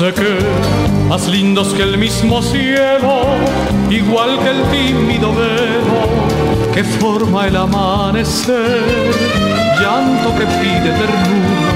sé 0.00 0.14
qué, 0.14 0.38
más 1.10 1.28
lindos 1.28 1.74
que 1.74 1.82
el 1.82 1.98
mismo 1.98 2.40
cielo, 2.40 3.20
igual 3.90 4.38
que 4.38 4.48
el 4.48 4.62
tímido 4.70 5.34
velo 5.34 6.72
que 6.72 6.82
forma 6.82 7.48
el 7.48 7.56
amanecer, 7.56 8.80
llanto 9.78 10.34
que 10.38 10.46
pide 10.46 10.90
ternura 11.00 11.72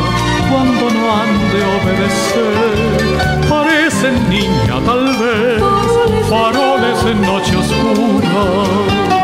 cuando 0.50 0.84
no 0.88 1.04
han 1.18 1.32
de 1.52 1.60
obedecer, 1.76 3.46
parecen 3.46 4.14
niña 4.30 4.80
tal 4.86 5.04
vez, 5.04 5.62
faroles 6.30 7.04
en 7.04 7.20
noche 7.20 7.54
oscura 7.56 9.23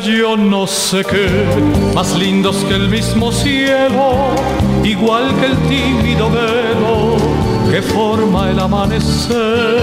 yo 0.00 0.36
no 0.36 0.66
sé 0.66 1.04
qué, 1.04 1.28
más 1.94 2.14
lindos 2.16 2.56
que 2.68 2.74
el 2.74 2.88
mismo 2.88 3.32
cielo, 3.32 4.30
igual 4.84 5.34
que 5.40 5.46
el 5.46 5.56
tímido 5.68 6.30
velo 6.30 7.16
que 7.70 7.82
forma 7.82 8.50
el 8.50 8.58
amanecer, 8.58 9.82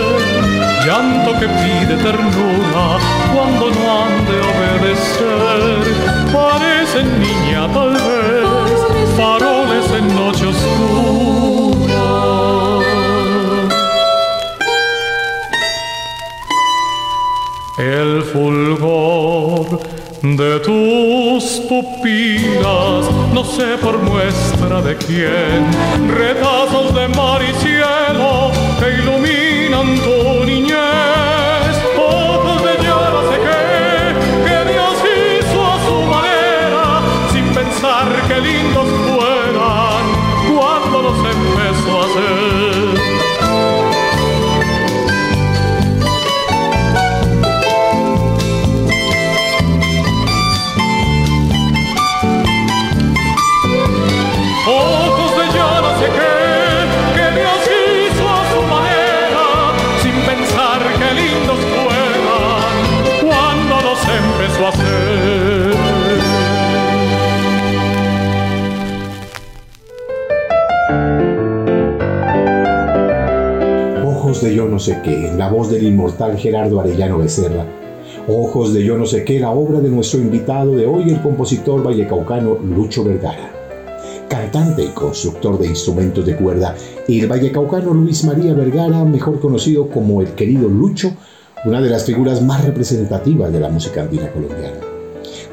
llanto 0.85 1.31
que 1.33 1.47
pide 1.47 1.95
ternura 1.97 2.97
cuando 3.33 3.69
no 3.69 4.03
han 4.03 4.25
de 4.25 4.37
obedecer, 4.51 5.83
parecen 6.33 7.19
niña 7.19 7.67
tal 7.73 7.93
vez, 7.93 9.17
faroles 9.17 9.91
en 9.91 10.15
noche 10.15 10.47
oscura. 10.47 11.24
El 17.77 18.23
fulgor 18.23 19.81
de 20.21 20.59
tus 20.61 21.43
pupilas, 21.67 23.11
no 23.33 23.43
sé 23.43 23.77
por 23.81 23.97
muestra 23.97 24.81
de 24.81 24.95
quién, 24.95 25.67
retazos 26.07 26.95
de 26.95 27.09
mar 27.09 27.41
y 27.43 27.53
cielo 27.61 28.49
que 28.79 28.93
iluminan 28.93 29.99
tu 29.99 30.45
niñez, 30.45 31.75
ojos 31.97 32.63
de 32.63 32.77
no 32.87 33.21
sé 33.29 33.37
qué, 33.43 34.47
que 34.47 34.71
Dios 34.71 34.95
hizo 35.11 35.65
a 35.65 35.77
su 35.85 35.97
manera, 36.15 37.01
sin 37.33 37.45
pensar 37.53 38.07
que 38.29 38.39
lindos 38.39 38.87
fueran 39.09 40.03
cuando 40.55 41.01
los 41.01 41.17
empezó 41.17 42.01
a 42.01 42.05
hacer. 42.05 42.64
No 74.75 74.79
sé 74.79 74.99
qué, 75.05 75.31
la 75.37 75.49
voz 75.49 75.71
del 75.71 75.87
inmortal 75.87 76.37
Gerardo 76.37 76.81
Arellano 76.81 77.17
Becerra. 77.17 77.65
Ojos 78.27 78.73
de 78.73 78.83
yo 78.83 78.97
no 78.97 79.05
sé 79.05 79.23
qué, 79.23 79.39
la 79.39 79.51
obra 79.51 79.79
de 79.79 79.87
nuestro 79.87 80.19
invitado 80.19 80.75
de 80.75 80.85
hoy, 80.85 81.11
el 81.11 81.21
compositor 81.21 81.81
vallecaucano 81.81 82.55
Lucho 82.55 83.05
Vergara. 83.05 83.53
Cantante 84.27 84.83
y 84.83 84.89
constructor 84.89 85.57
de 85.57 85.67
instrumentos 85.67 86.25
de 86.25 86.35
cuerda, 86.35 86.75
el 87.07 87.25
vallecaucano 87.25 87.93
Luis 87.93 88.25
María 88.25 88.53
Vergara, 88.53 89.05
mejor 89.05 89.39
conocido 89.39 89.87
como 89.87 90.19
el 90.19 90.33
querido 90.33 90.67
Lucho, 90.67 91.13
una 91.63 91.79
de 91.79 91.89
las 91.89 92.03
figuras 92.03 92.41
más 92.41 92.65
representativas 92.65 93.53
de 93.53 93.61
la 93.61 93.69
música 93.69 94.01
andina 94.01 94.29
colombiana. 94.29 94.75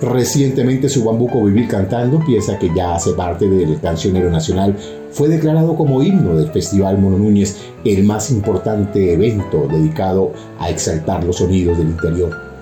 Recientemente 0.00 0.88
su 0.88 1.04
Bambuco 1.04 1.44
Vivir 1.44 1.68
Cantando, 1.68 2.18
pieza 2.26 2.58
que 2.58 2.72
ya 2.74 2.96
hace 2.96 3.12
parte 3.12 3.48
del 3.48 3.78
cancionero 3.78 4.32
nacional, 4.32 4.76
fue 5.12 5.28
declarado 5.28 5.76
como 5.76 6.02
himno 6.02 6.36
del 6.36 6.50
Festival 6.50 6.98
Mono 6.98 7.18
Núñez, 7.18 7.56
el 7.84 8.04
más 8.04 8.30
importante 8.30 9.12
evento 9.12 9.68
dedicado 9.70 10.32
a 10.58 10.70
exaltar 10.70 11.22
los 11.24 11.36
sonidos 11.36 11.78
del 11.78 11.88
interior. 11.88 12.52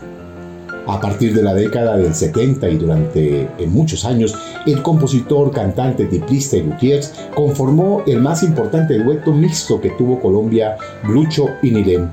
A 0.87 1.01
partir 1.01 1.35
de 1.35 1.43
la 1.43 1.55
década 1.55 1.97
del 1.97 2.15
70 2.15 2.69
y 2.69 2.77
durante 2.77 3.49
muchos 3.69 4.05
años, 4.05 4.35
el 4.67 4.83
compositor, 4.83 5.53
cantante, 5.53 6.07
tiplista 6.07 6.57
y 6.57 6.63
luthier 6.63 7.05
conformó 7.35 8.03
el 8.07 8.21
más 8.21 8.43
importante 8.43 8.99
dueto 8.99 9.33
mixto 9.33 9.81
que 9.81 9.91
tuvo 9.91 10.19
Colombia, 10.21 10.77
Lucho 11.07 11.47
y 11.63 11.71
Nirem, 11.71 12.11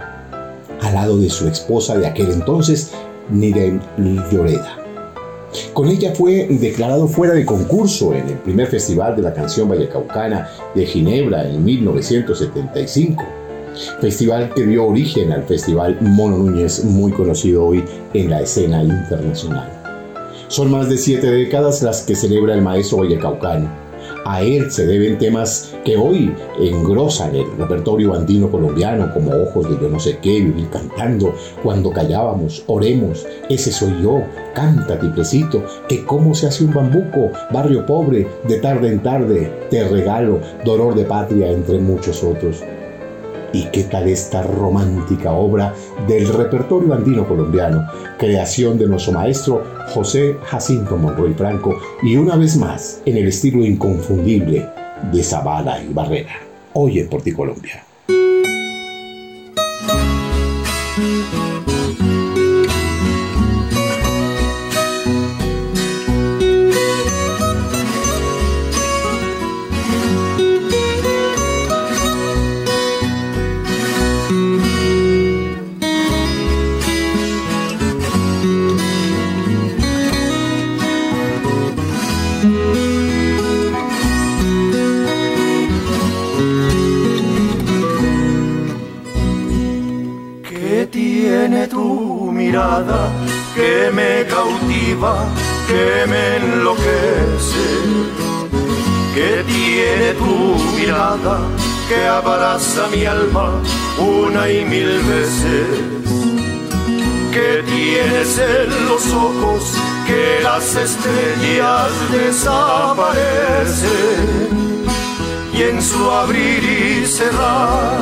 al 0.81 0.93
lado 0.93 1.17
de 1.17 1.29
su 1.29 1.47
esposa 1.47 1.97
de 1.97 2.05
aquel 2.05 2.31
entonces, 2.31 2.91
Nirem 3.29 3.79
Lloreda. 4.31 4.86
Con 5.73 5.87
ella 5.89 6.13
fue 6.13 6.47
declarado 6.49 7.07
fuera 7.07 7.33
de 7.33 7.45
concurso 7.45 8.13
en 8.13 8.27
el 8.29 8.37
primer 8.37 8.67
Festival 8.67 9.15
de 9.15 9.21
la 9.21 9.33
Canción 9.33 9.69
Vallecaucana 9.69 10.49
de 10.75 10.85
Ginebra 10.85 11.47
en 11.47 11.63
1975. 11.63 13.23
Festival 14.01 14.51
que 14.55 14.65
dio 14.65 14.85
origen 14.85 15.31
al 15.31 15.43
Festival 15.43 15.97
Mono 16.01 16.37
Núñez, 16.37 16.83
muy 16.83 17.11
conocido 17.11 17.65
hoy 17.65 17.83
en 18.13 18.29
la 18.29 18.41
escena 18.41 18.83
internacional. 18.83 19.71
Son 20.47 20.71
más 20.71 20.89
de 20.89 20.97
siete 20.97 21.29
décadas 21.29 21.83
las 21.83 22.01
que 22.01 22.15
celebra 22.15 22.53
el 22.53 22.61
maestro 22.61 22.99
vallecaucano 22.99 23.86
a 24.25 24.41
él 24.41 24.71
se 24.71 24.85
deben 24.85 25.17
temas 25.17 25.73
que 25.85 25.97
hoy 25.97 26.33
engrosan 26.59 27.35
el 27.35 27.45
repertorio 27.57 28.13
andino 28.13 28.49
colombiano, 28.49 29.13
como 29.13 29.31
Ojos 29.31 29.69
de 29.69 29.77
yo 29.81 29.89
no 29.89 29.99
sé 29.99 30.17
qué, 30.21 30.41
Vivir 30.41 30.69
cantando, 30.69 31.33
Cuando 31.63 31.91
callábamos, 31.91 32.63
Oremos, 32.67 33.25
Ese 33.49 33.71
soy 33.71 34.01
yo, 34.01 34.23
Canta 34.53 34.99
tiplecito, 34.99 35.63
que 35.87 36.03
cómo 36.05 36.33
se 36.33 36.47
hace 36.47 36.63
un 36.63 36.73
bambuco, 36.73 37.31
Barrio 37.51 37.85
pobre, 37.85 38.27
de 38.47 38.57
tarde 38.57 38.89
en 38.89 39.03
tarde, 39.03 39.51
Te 39.69 39.87
regalo, 39.87 40.39
Dolor 40.65 40.95
de 40.95 41.05
patria, 41.05 41.51
entre 41.51 41.79
muchos 41.79 42.23
otros. 42.23 42.63
¿Y 43.53 43.65
qué 43.71 43.83
tal 43.83 44.07
esta 44.07 44.43
romántica 44.43 45.31
obra 45.31 45.73
del 46.07 46.27
repertorio 46.27 46.93
andino 46.93 47.27
colombiano, 47.27 47.87
creación 48.17 48.77
de 48.77 48.87
nuestro 48.87 49.13
maestro 49.13 49.63
José 49.93 50.35
Jacinto 50.43 50.97
Monroy 50.97 51.33
Franco 51.33 51.75
y 52.03 52.17
una 52.17 52.35
vez 52.35 52.57
más 52.57 53.01
en 53.05 53.17
el 53.17 53.27
estilo 53.27 53.63
inconfundible 53.63 54.67
de 55.11 55.23
Zavala 55.23 55.81
y 55.81 55.93
Barrera, 55.93 56.41
hoy 56.73 56.99
en 56.99 57.07
Porticolombia? 57.07 57.83
viva 58.07 58.56
que 101.87 102.07
abraza 102.07 102.87
mi 102.91 103.05
alma 103.05 103.61
una 103.97 104.49
y 104.49 104.65
mil 104.65 104.99
veces, 105.03 105.67
que 107.31 107.63
tienes 107.65 108.39
en 108.39 108.69
los 108.87 109.05
ojos 109.13 109.73
que 110.05 110.39
las 110.41 110.75
estrellas 110.75 111.91
desaparecen 112.11 113.87
y 115.53 115.63
en 115.63 115.81
su 115.81 116.09
abrir 116.09 116.63
y 116.63 117.05
cerrar 117.05 117.97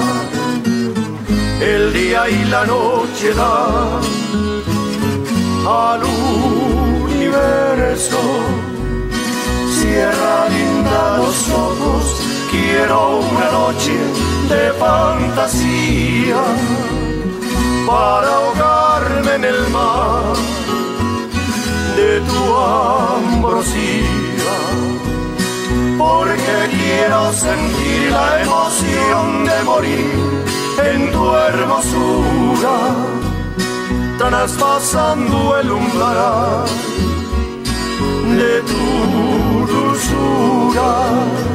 el 1.62 1.94
día 1.94 2.30
y 2.30 2.46
la 2.46 2.66
noche 2.66 3.34
dan 3.34 4.02
al 5.68 6.04
universo. 7.04 8.20
Cierra 9.80 10.50
linda 10.50 11.18
los 11.18 11.50
ojos, 11.50 12.06
quiero 12.52 13.18
una 13.18 13.52
noche 13.52 13.98
de 14.50 14.74
fantasía 14.80 16.42
para 17.88 18.36
ahogarme 18.36 19.36
en 19.36 19.44
el 19.44 19.70
mar 19.70 20.36
de 21.96 22.20
tu 22.22 22.56
ambrosía. 22.56 24.56
Porque 25.98 26.78
quiero 26.78 27.34
sentir 27.34 28.12
la 28.12 28.42
emoción 28.42 29.46
de 29.46 29.64
morir 29.64 30.46
en 30.94 31.12
tu 31.12 31.36
hermosura 31.36 32.78
traspasando 34.18 35.60
el 35.60 35.72
umbral 35.72 36.66
de 38.38 38.62
tu 38.62 39.74
dulzura. 39.74 41.55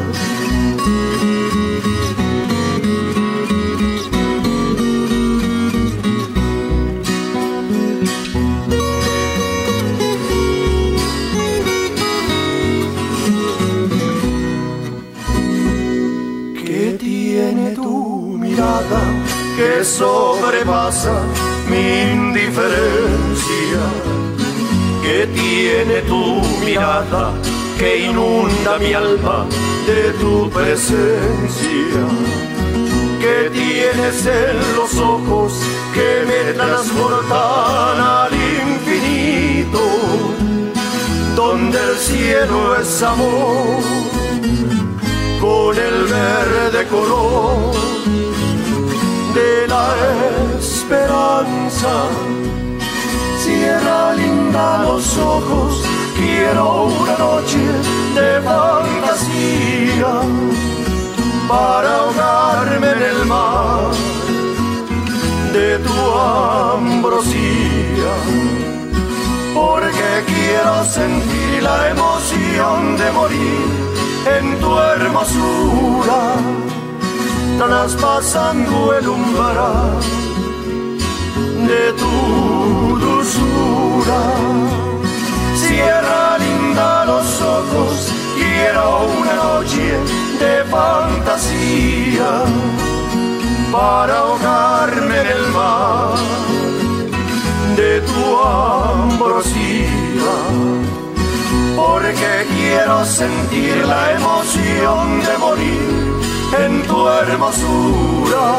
Que 19.61 19.85
sobrepasa 19.85 21.16
mi 21.68 21.85
indiferencia 22.12 23.83
que 25.03 25.27
tiene 25.27 25.96
tu 26.09 26.40
mirada 26.64 27.33
que 27.79 28.07
inunda 28.09 28.79
mi 28.79 28.94
alma 28.94 29.46
de 29.87 30.03
tu 30.20 30.49
presencia 30.49 32.05
que 33.20 33.51
tienes 33.51 34.25
en 34.25 34.57
los 34.77 34.96
ojos 34.96 35.53
que 35.92 36.11
me 36.31 36.55
transportan 36.55 37.96
al 38.01 38.33
infinito 38.64 39.83
donde 41.37 41.79
el 41.88 41.96
cielo 41.99 42.77
es 42.81 43.03
amor 43.03 43.83
con 45.38 45.77
el 45.77 46.05
verde 46.05 46.87
color 46.88 48.19
de 49.35 49.66
la 49.69 49.88
esperanza. 50.59 51.93
Cierra 53.38 54.14
linda 54.14 54.83
los 54.83 55.16
ojos, 55.19 55.83
quiero 56.16 56.85
una 56.85 57.16
noche 57.19 57.59
de 58.14 58.40
fantasía 58.43 60.12
para 61.49 61.97
ahogarme 61.97 62.90
en 62.90 63.03
el 63.03 63.27
mar 63.27 63.90
de 65.53 65.79
tu 65.79 65.99
ambrosía. 66.77 68.12
Porque 69.55 70.11
quiero 70.27 70.85
sentir 70.85 71.62
la 71.62 71.90
emoción 71.90 72.97
de 72.97 73.11
morir 73.12 73.90
en 74.38 74.59
tu 74.61 74.79
hermosura 74.79 76.69
traspasando 77.61 78.94
el 78.94 79.07
umbral 79.07 80.01
de 81.68 81.92
tu 82.01 82.99
dulzura. 82.99 84.23
Cierra 85.57 86.38
linda 86.38 87.05
los 87.05 87.29
ojos, 87.42 88.12
quiero 88.35 89.09
una 89.20 89.35
noche 89.44 89.87
de 90.42 90.64
fantasía 90.70 92.31
para 93.70 94.18
ahogarme 94.20 95.20
en 95.20 95.27
el 95.27 95.46
mar 95.53 96.14
de 97.77 98.01
tu 98.01 98.38
ambrosía. 98.38 100.33
Porque 101.77 102.46
quiero 102.55 103.05
sentir 103.05 103.77
la 103.87 104.12
emoción 104.12 105.20
de 105.20 105.38
morir 105.38 106.10
en 106.59 106.83
tu 106.83 107.09
hermosura, 107.09 108.59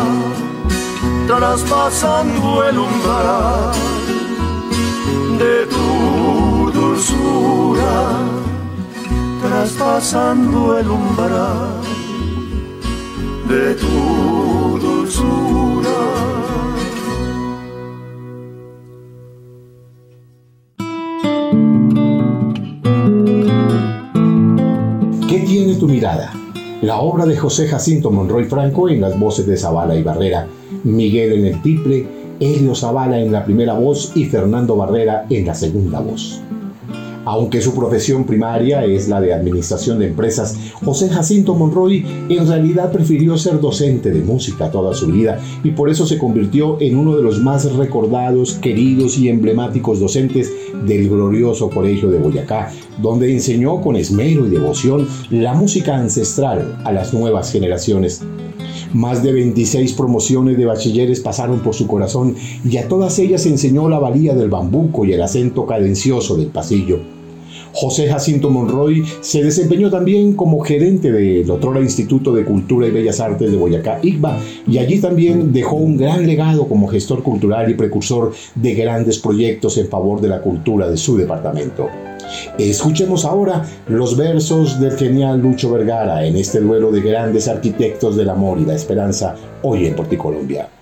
traspasando 1.28 2.64
el 2.68 2.78
umbral 2.78 3.72
de 5.38 5.66
tu 5.68 6.72
dulzura, 6.72 8.20
traspasando 9.42 10.78
el 10.80 10.90
umbral 10.90 11.82
de 13.50 13.76
tu 13.76 14.80
dulzura. 14.80 16.00
¿Qué 25.28 25.40
tiene 25.40 25.76
tu 25.76 25.88
mirada? 25.88 26.41
La 26.82 27.00
obra 27.00 27.28
de 27.28 27.38
José 27.38 27.68
Jacinto 27.68 28.10
Monroy 28.10 28.46
Franco 28.46 28.90
en 28.90 29.02
las 29.02 29.20
voces 29.20 29.46
de 29.46 29.56
Zavala 29.56 29.96
y 29.96 30.02
Barrera, 30.02 30.48
Miguel 30.84 31.34
en 31.34 31.46
el 31.46 31.62
tiple, 31.62 32.08
Helio 32.40 32.74
Zavala 32.74 33.20
en 33.20 33.32
la 33.32 33.46
primera 33.46 33.74
voz 33.74 34.14
y 34.16 34.26
Fernando 34.26 34.76
Barrera 34.76 35.28
en 35.30 35.46
la 35.46 35.54
segunda 35.54 36.00
voz. 36.00 36.42
Aunque 37.26 37.62
su 37.62 37.76
profesión 37.76 38.26
primaria 38.26 38.84
es 38.86 39.08
la 39.08 39.22
de 39.22 39.34
administración 39.34 40.00
de 40.00 40.08
empresas, 40.08 40.58
José 40.84 41.10
Jacinto 41.10 41.54
Monroy 41.54 42.04
en 42.30 42.48
realidad 42.48 42.92
prefirió 42.92 43.38
ser 43.38 43.60
docente 43.60 44.12
de 44.12 44.22
música 44.22 44.72
toda 44.72 44.94
su 44.94 45.08
vida 45.08 45.40
y 45.64 45.72
por 45.72 45.90
eso 45.90 46.06
se 46.06 46.18
convirtió 46.18 46.82
en 46.82 46.98
uno 46.98 47.16
de 47.16 47.24
los 47.24 47.40
más 47.40 47.72
recordados, 47.74 48.54
queridos 48.56 49.18
y 49.18 49.30
emblemáticos 49.30 50.00
docentes 50.00 50.52
del 50.86 51.10
glorioso 51.10 51.70
Colegio 51.70 52.10
de 52.10 52.18
Boyacá, 52.18 52.72
donde 53.02 53.32
enseñó 53.32 53.82
con 53.82 53.96
esmero 53.96 54.48
y 54.48 54.50
devoción 54.50 55.08
la 55.30 55.54
música 55.54 55.98
ancestral 55.98 56.82
a 56.84 56.92
las 56.92 57.14
nuevas 57.14 57.52
generaciones. 57.52 58.22
Más 58.94 59.24
de 59.24 59.32
26 59.32 59.94
promociones 59.94 60.58
de 60.58 60.66
bachilleres 60.66 61.22
pasaron 61.22 61.60
por 61.62 61.74
su 61.74 61.88
corazón 61.88 62.36
y 62.64 62.78
a 62.78 62.88
todas 62.88 63.18
ellas 63.20 63.46
enseñó 63.46 63.88
la 63.88 64.00
valía 64.00 64.34
del 64.34 64.50
bambuco 64.50 65.06
y 65.06 65.14
el 65.14 65.22
acento 65.22 65.66
cadencioso 65.66 66.36
del 66.36 66.48
pasillo. 66.48 67.00
José 67.74 68.08
Jacinto 68.08 68.50
Monroy 68.50 69.04
se 69.22 69.44
desempeñó 69.44 69.90
también 69.90 70.34
como 70.34 70.60
gerente 70.60 71.12
del 71.12 71.50
otrora 71.50 71.80
Instituto 71.80 72.34
de 72.34 72.44
Cultura 72.44 72.88
y 72.88 72.92
Bellas 72.92 73.22
Artes 73.22 73.50
de 73.50 73.58
Boyacá, 73.58 74.00
ICBA, 74.04 74.40
y 74.68 74.78
allí 74.78 75.00
también 75.00 75.54
dejó 75.54 75.78
un 75.78 75.96
gran 75.96 76.28
legado 76.28 76.68
como 76.68 76.88
gestor 76.88 77.24
cultural 77.24 77.72
y 77.72 77.76
precursor 77.76 78.34
de 78.56 78.74
grandes 78.74 79.20
proyectos 79.20 79.78
en 79.78 79.88
favor 79.88 80.20
de 80.20 80.28
la 80.28 80.42
cultura 80.42 80.90
de 80.90 80.98
su 80.98 81.16
departamento. 81.16 81.88
Escuchemos 82.58 83.26
ahora 83.26 83.66
los 83.88 84.18
versos 84.18 84.80
del 84.80 84.98
genial 84.98 85.40
Lucho 85.40 85.72
Vergara 85.72 86.26
en 86.26 86.36
este 86.38 86.60
duelo 86.60 86.92
de 86.92 87.02
grandes 87.02 87.48
arquitectos 87.48 88.16
del 88.16 88.30
amor 88.30 88.60
y 88.60 88.66
la 88.66 88.76
esperanza 88.76 89.36
hoy 89.64 89.88
en 89.88 89.96
Porticolombia. 89.96 90.68
que 90.68 90.81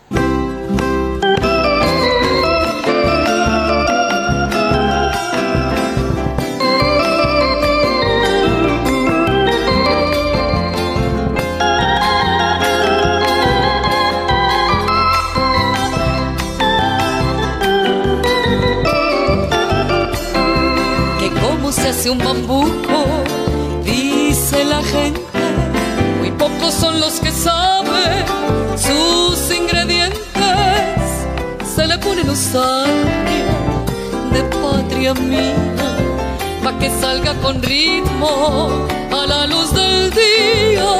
salga 37.01 37.33
con 37.41 37.61
ritmo 37.61 38.69
a 39.11 39.25
la 39.27 39.47
luz 39.47 39.73
del 39.73 40.11
día. 40.11 40.93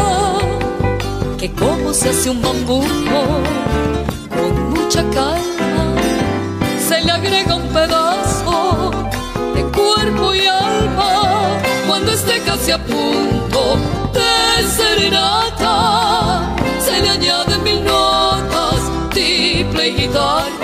Que 1.38 1.52
como 1.54 1.94
se 1.94 2.10
hace 2.10 2.30
un 2.30 2.42
bambuco 2.42 3.20
con 4.30 4.70
mucha 4.72 5.04
calma, 5.12 5.86
se 6.88 7.02
le 7.02 7.12
agrega 7.12 7.56
un 7.56 7.68
pedazo 7.70 8.92
de 9.56 9.64
cuerpo 9.64 10.36
y 10.36 10.46
alma 10.46 11.60
cuando 11.88 12.12
esté 12.12 12.42
casi 12.42 12.72
a 12.72 12.78
punto 12.78 13.78
de 14.14 14.68
serenata. 14.78 16.56
Se 16.86 17.02
le 17.02 17.10
añaden 17.10 17.64
mil 17.64 17.84
notas, 17.84 18.82
triple 19.12 19.90
y 19.90 19.94
guitarra. 19.94 20.59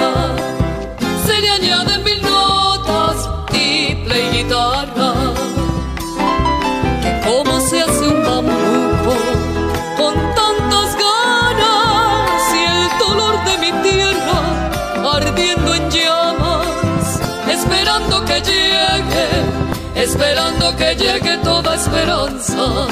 Esperando 20.15 20.75
que 20.77 20.95
llegue 20.95 21.37
toda 21.43 21.75
esperanza. 21.75 22.87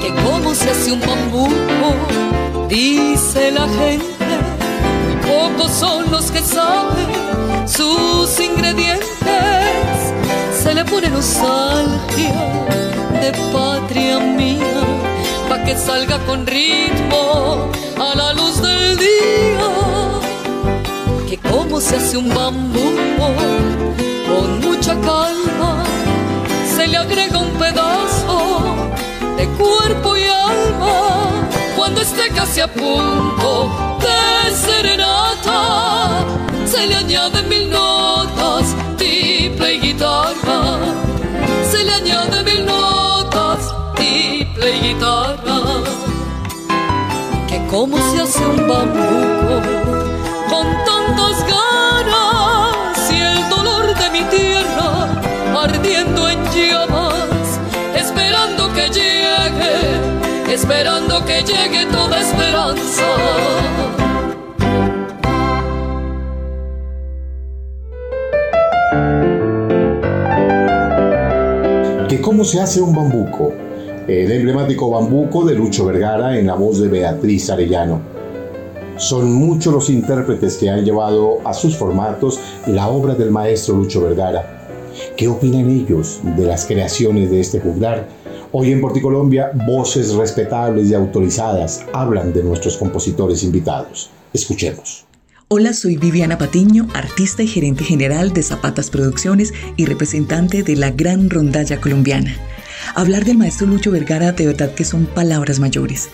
que 0.00 0.10
como 0.24 0.54
se 0.54 0.70
hace 0.70 0.92
un 0.92 1.00
bambuco, 1.00 1.88
dice 2.68 3.50
la 3.50 3.68
gente, 3.68 4.07
Pone 10.98 11.10
nostalgia 11.10 12.34
de 13.20 13.30
patria 13.52 14.18
mía, 14.18 14.82
pa' 15.48 15.62
que 15.64 15.76
salga 15.76 16.18
con 16.26 16.44
ritmo 16.44 17.70
a 18.00 18.16
la 18.16 18.32
luz 18.32 18.60
del 18.60 18.96
día. 18.96 19.70
Que 21.28 21.36
como 21.38 21.80
se 21.80 21.94
hace 21.98 22.16
un 22.16 22.28
bambuco, 22.34 23.26
con 24.28 24.60
mucha 24.60 24.94
calma, 25.08 25.84
se 26.74 26.88
le 26.88 26.96
agrega 26.96 27.38
un 27.38 27.52
pedazo 27.62 28.74
de 29.36 29.46
cuerpo 29.50 30.16
y 30.16 30.24
alma 30.24 30.96
cuando 31.76 32.00
esté 32.00 32.28
casi 32.30 32.60
a 32.60 32.66
punto 32.66 33.70
de 34.00 34.50
serenata 34.50 36.24
se 36.66 36.88
le 36.88 36.96
añaden 36.96 37.48
mil 37.48 37.70
notas 37.70 38.74
triple 38.96 39.74
y 39.74 39.78
guitarra 39.78 40.47
se 41.70 41.84
le 41.84 41.92
añaden 41.92 42.44
mil 42.44 42.64
notas 42.64 43.74
y 44.00 44.44
guitarra 44.82 45.60
que 47.48 47.66
como 47.66 47.98
se 48.10 48.22
hace 48.22 48.44
un 48.46 48.68
bambuco 48.68 49.56
con 50.48 50.66
tantas 50.86 51.36
ganas 51.54 53.12
y 53.12 53.20
el 53.20 53.48
dolor 53.50 53.94
de 53.94 54.10
mi 54.10 54.22
tierra 54.36 55.08
ardiendo 55.62 56.28
en 56.28 56.42
llamas 56.52 57.60
esperando 57.94 58.72
que 58.72 58.88
llegue, 58.88 60.54
esperando 60.54 61.24
que 61.24 61.42
llegue 61.42 61.84
toda 61.86 62.20
esperanza. 62.20 63.87
Se 72.48 72.60
hace 72.60 72.80
un 72.80 72.94
bambuco. 72.94 73.52
El 74.06 74.32
emblemático 74.32 74.88
bambuco 74.88 75.44
de 75.44 75.54
Lucho 75.54 75.84
Vergara 75.84 76.38
en 76.38 76.46
la 76.46 76.54
voz 76.54 76.80
de 76.80 76.88
Beatriz 76.88 77.50
Arellano. 77.50 78.00
Son 78.96 79.30
muchos 79.30 79.70
los 79.70 79.90
intérpretes 79.90 80.56
que 80.56 80.70
han 80.70 80.82
llevado 80.82 81.40
a 81.44 81.52
sus 81.52 81.76
formatos 81.76 82.40
la 82.66 82.88
obra 82.88 83.14
del 83.14 83.30
maestro 83.30 83.76
Lucho 83.76 84.00
Vergara. 84.00 84.70
¿Qué 85.14 85.28
opinan 85.28 85.68
ellos 85.68 86.20
de 86.24 86.46
las 86.46 86.64
creaciones 86.64 87.30
de 87.30 87.40
este 87.40 87.60
juglar? 87.60 88.08
Hoy 88.50 88.72
en 88.72 88.80
Porticolombia, 88.80 89.50
voces 89.66 90.14
respetables 90.14 90.88
y 90.88 90.94
autorizadas 90.94 91.84
hablan 91.92 92.32
de 92.32 92.42
nuestros 92.44 92.78
compositores 92.78 93.42
invitados. 93.42 94.08
Escuchemos. 94.32 95.07
Hola, 95.50 95.72
soy 95.72 95.96
Viviana 95.96 96.36
Patiño, 96.36 96.88
artista 96.92 97.42
y 97.42 97.46
gerente 97.46 97.82
general 97.82 98.34
de 98.34 98.42
Zapatas 98.42 98.90
Producciones 98.90 99.54
y 99.78 99.86
representante 99.86 100.62
de 100.62 100.76
la 100.76 100.90
gran 100.90 101.30
rondalla 101.30 101.80
colombiana. 101.80 102.36
Hablar 102.94 103.24
del 103.24 103.38
maestro 103.38 103.66
Lucho 103.66 103.90
Vergara 103.90 104.32
de 104.32 104.44
verdad 104.44 104.74
que 104.74 104.84
son 104.84 105.06
palabras 105.06 105.58
mayores. 105.58 106.10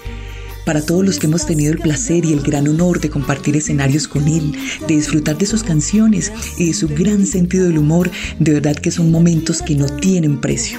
Para 0.65 0.87
todos 0.87 1.05
los 1.05 1.19
que 1.19 1.27
hemos 1.27 1.47
tenido 1.47 1.73
el 1.73 1.81
placer 1.81 2.25
y 2.25 2.33
el 2.33 2.43
gran 2.43 2.69
honor 2.69 3.01
de 3.01 3.11
compartir 3.11 3.57
escenarios 3.57 4.07
con 4.07 4.29
él, 4.29 4.57
de 4.87 4.95
disfrutar 4.95 5.37
de 5.37 5.47
sus 5.47 5.65
canciones 5.65 6.31
y 6.57 6.69
de 6.69 6.75
su 6.75 6.87
gran 6.87 7.27
sentido 7.27 7.67
del 7.67 7.79
humor, 7.79 8.13
de 8.39 8.53
verdad 8.53 8.77
que 8.77 8.93
son 8.93 9.11
momentos 9.11 9.63
que 9.63 9.75
no 9.75 9.87
tienen 9.87 10.41
precio. 10.41 10.79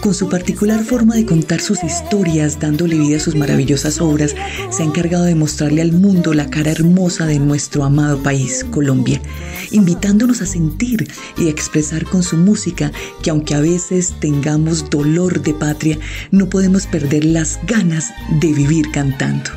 Con 0.00 0.14
su 0.14 0.28
particular 0.28 0.84
forma 0.84 1.14
de 1.14 1.26
contar 1.26 1.60
sus 1.60 1.82
historias, 1.82 2.58
dándole 2.60 2.98
vida 2.98 3.16
a 3.16 3.20
sus 3.20 3.34
maravillosas 3.34 4.00
obras, 4.00 4.34
se 4.70 4.82
ha 4.82 4.86
encargado 4.86 5.24
de 5.24 5.34
mostrarle 5.34 5.82
al 5.82 5.92
mundo 5.92 6.34
la 6.34 6.50
cara 6.50 6.70
hermosa 6.70 7.26
de 7.26 7.38
nuestro 7.38 7.84
amado 7.84 8.22
país, 8.22 8.64
Colombia, 8.70 9.20
invitándonos 9.70 10.42
a 10.42 10.46
sentir 10.46 11.08
y 11.38 11.46
a 11.46 11.50
expresar 11.50 12.04
con 12.04 12.22
su 12.22 12.36
música 12.36 12.92
que 13.22 13.30
aunque 13.30 13.54
a 13.54 13.60
veces 13.60 14.14
tengamos 14.20 14.90
dolor 14.90 15.42
de 15.42 15.54
patria, 15.54 15.98
no 16.30 16.48
podemos 16.48 16.86
perder 16.86 17.24
las 17.24 17.58
ganas 17.66 18.10
de 18.40 18.52
vivir 18.52 18.90
cantando. 18.92 19.50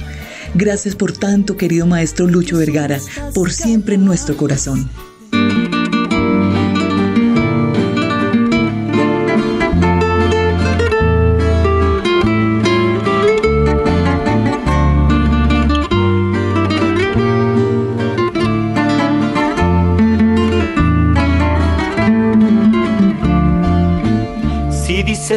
Gracias 0.53 0.95
por 0.95 1.11
tanto, 1.11 1.57
querido 1.57 1.85
maestro 1.85 2.27
Lucho 2.27 2.57
Vergara, 2.57 2.99
por 3.33 3.51
siempre 3.51 3.95
en 3.95 4.05
nuestro 4.05 4.37
corazón. 4.37 4.89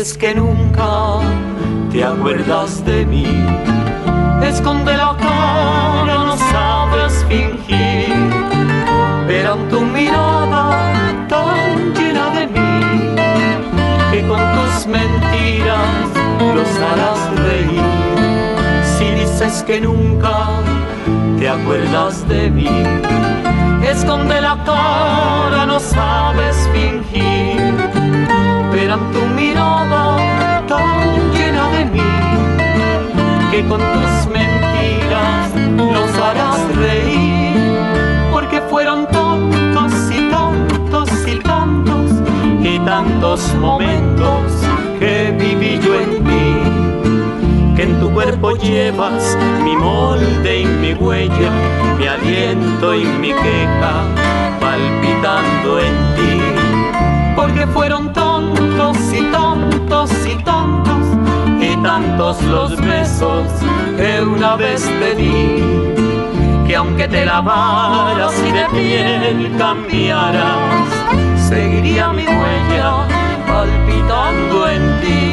Dices 0.01 0.17
que 0.17 0.35
nunca 0.35 1.21
te 1.93 2.03
acuerdas 2.03 2.83
de 2.87 3.05
mí, 3.05 3.27
esconde 4.43 4.97
la 4.97 5.15
cara, 5.19 6.25
no 6.25 6.37
sabes 6.39 7.23
fingir, 7.29 8.15
pero 9.27 9.57
en 9.57 9.69
tu 9.69 9.81
mirada 9.83 11.27
tan 11.29 11.93
llena 11.93 12.31
de 12.31 12.47
mí, 12.47 13.15
que 14.11 14.27
con 14.27 14.41
tus 14.55 14.87
mentiras 14.87 16.07
los 16.55 16.71
harás 16.79 17.21
reír. 17.45 17.83
Si 18.97 19.05
dices 19.21 19.63
que 19.67 19.83
nunca 19.83 20.49
te 21.39 21.47
acuerdas 21.47 22.27
de 22.27 22.51
mí, 22.51 22.85
esconde 23.87 24.41
la 24.41 24.57
cara, 24.65 25.67
no 25.67 25.79
sabes 25.79 26.57
fingir 26.73 28.00
en 28.73 29.13
tu 29.13 29.21
mirada 29.35 30.65
tan 30.69 31.33
llena 31.33 31.69
de 31.71 31.85
mí, 31.87 32.01
que 33.51 33.67
con 33.67 33.81
tus 33.81 34.33
mentiras 34.33 35.51
los 35.77 36.17
harás 36.19 36.77
reír, 36.77 37.57
porque 38.31 38.61
fueron 38.71 39.07
tantos 39.09 39.93
y 40.13 40.31
tantos 40.31 41.11
y 41.27 41.37
tantos 41.41 42.11
y 42.63 42.79
tantos 42.81 43.55
momentos 43.57 44.53
que 45.01 45.35
viví 45.37 45.81
yo 45.85 46.01
en 46.01 46.25
ti, 46.25 47.77
que 47.77 47.83
en 47.83 47.99
tu 47.99 48.11
cuerpo 48.13 48.53
llevas 48.53 49.37
mi 49.65 49.75
molde 49.77 50.61
y 50.61 50.67
mi 50.67 50.95
huella, 50.95 51.51
mi 51.99 52.07
aliento 52.07 52.95
y 52.95 53.05
mi 53.05 53.29
queja, 53.29 53.95
palpitando 54.61 55.81
en 55.81 56.15
ti 56.15 56.30
porque 57.61 57.73
fueron 57.75 58.11
tantos 58.15 58.97
y 59.13 59.23
tantos 59.31 60.11
y 60.27 60.43
tantos 60.45 61.07
y 61.61 61.77
tantos 61.83 62.43
los 62.45 62.81
besos 62.81 63.47
que 63.99 64.23
una 64.23 64.57
vez 64.57 64.83
te 64.83 65.15
di, 65.15 65.63
que 66.67 66.77
aunque 66.77 67.07
te 67.07 67.27
lavaras 67.27 68.33
y 68.49 68.53
de 68.53 68.65
piel 68.71 69.57
cambiaras, 69.59 70.89
seguiría 71.49 72.09
mi 72.13 72.25
huella 72.25 73.07
palpitando 73.47 74.69
en 74.71 75.01
ti. 75.03 75.30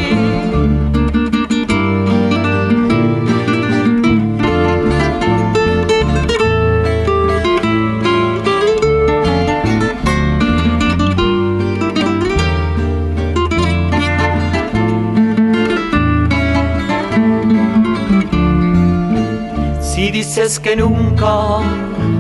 Dices 20.12 20.60
que 20.60 20.76
nunca 20.76 21.60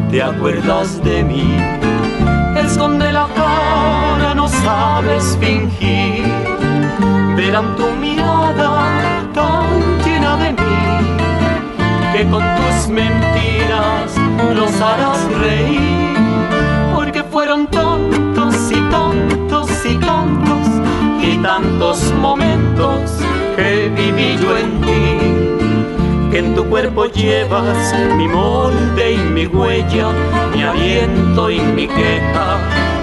te 0.09 0.21
acuerdas 0.21 1.03
de 1.03 1.23
mí. 1.23 1.57
Esconde 2.57 3.11
la 3.11 3.27
cara, 3.35 4.33
no 4.35 4.47
sabes 4.47 5.37
fingir. 5.39 6.25
Verán 7.35 7.75
tu 7.75 7.87
mirada 7.91 9.23
tan 9.33 9.65
llena 10.03 10.37
de 10.37 10.51
mí 10.51 10.87
que 12.13 12.27
con 12.29 12.43
tus 12.57 12.87
mentiras 12.89 14.15
los 14.55 14.81
harás 14.81 15.23
reír. 15.39 16.17
Porque 16.95 17.23
fueron 17.23 17.67
tontos 17.67 18.55
y 18.71 18.81
tontos 18.89 19.69
y 19.85 19.95
tontos 19.95 20.67
y 21.21 21.37
tantos 21.37 22.13
momentos 22.19 23.11
que 23.55 23.89
viví 23.95 24.37
yo 24.41 24.57
en 24.57 24.81
ti 24.81 25.46
en 26.37 26.53
tu 26.53 26.63
cuerpo 26.65 27.05
llevas 27.05 27.95
mi 28.15 28.27
molde 28.27 29.13
y 29.13 29.17
mi 29.17 29.47
huella, 29.47 30.11
mi 30.53 30.61
aliento 30.61 31.49
y 31.49 31.59
mi 31.59 31.87
queja, 31.87 32.59